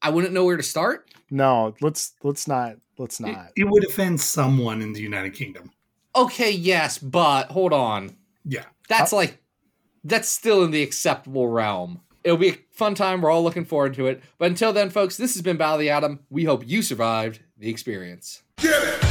I 0.02 0.10
wouldn't 0.10 0.34
know 0.34 0.44
where 0.44 0.58
to 0.58 0.62
start. 0.62 1.08
no, 1.30 1.74
let's 1.80 2.12
let's 2.22 2.46
not 2.46 2.76
let's 2.98 3.18
not. 3.18 3.52
it 3.56 3.64
would 3.64 3.84
offend 3.86 4.20
someone 4.20 4.82
in 4.82 4.92
the 4.92 5.00
United 5.00 5.34
Kingdom. 5.34 5.70
Okay, 6.14 6.50
yes, 6.50 6.98
but 6.98 7.50
hold 7.50 7.72
on. 7.72 8.14
Yeah. 8.44 8.64
That's 8.88 9.12
uh, 9.14 9.16
like 9.16 9.38
that's 10.04 10.28
still 10.28 10.64
in 10.64 10.70
the 10.70 10.82
acceptable 10.82 11.48
realm. 11.48 12.02
It'll 12.24 12.36
be 12.36 12.50
a 12.50 12.58
fun 12.70 12.94
time. 12.94 13.22
We're 13.22 13.30
all 13.30 13.42
looking 13.42 13.64
forward 13.64 13.94
to 13.94 14.06
it. 14.06 14.22
But 14.36 14.50
until 14.50 14.74
then, 14.74 14.90
folks, 14.90 15.16
this 15.16 15.32
has 15.34 15.42
been 15.42 15.56
Battle 15.56 15.76
of 15.76 15.80
the 15.80 15.90
Atom. 15.90 16.20
We 16.28 16.44
hope 16.44 16.62
you 16.68 16.82
survived 16.82 17.40
the 17.56 17.70
experience. 17.70 18.42
Get 18.58 18.82
it! 18.82 19.01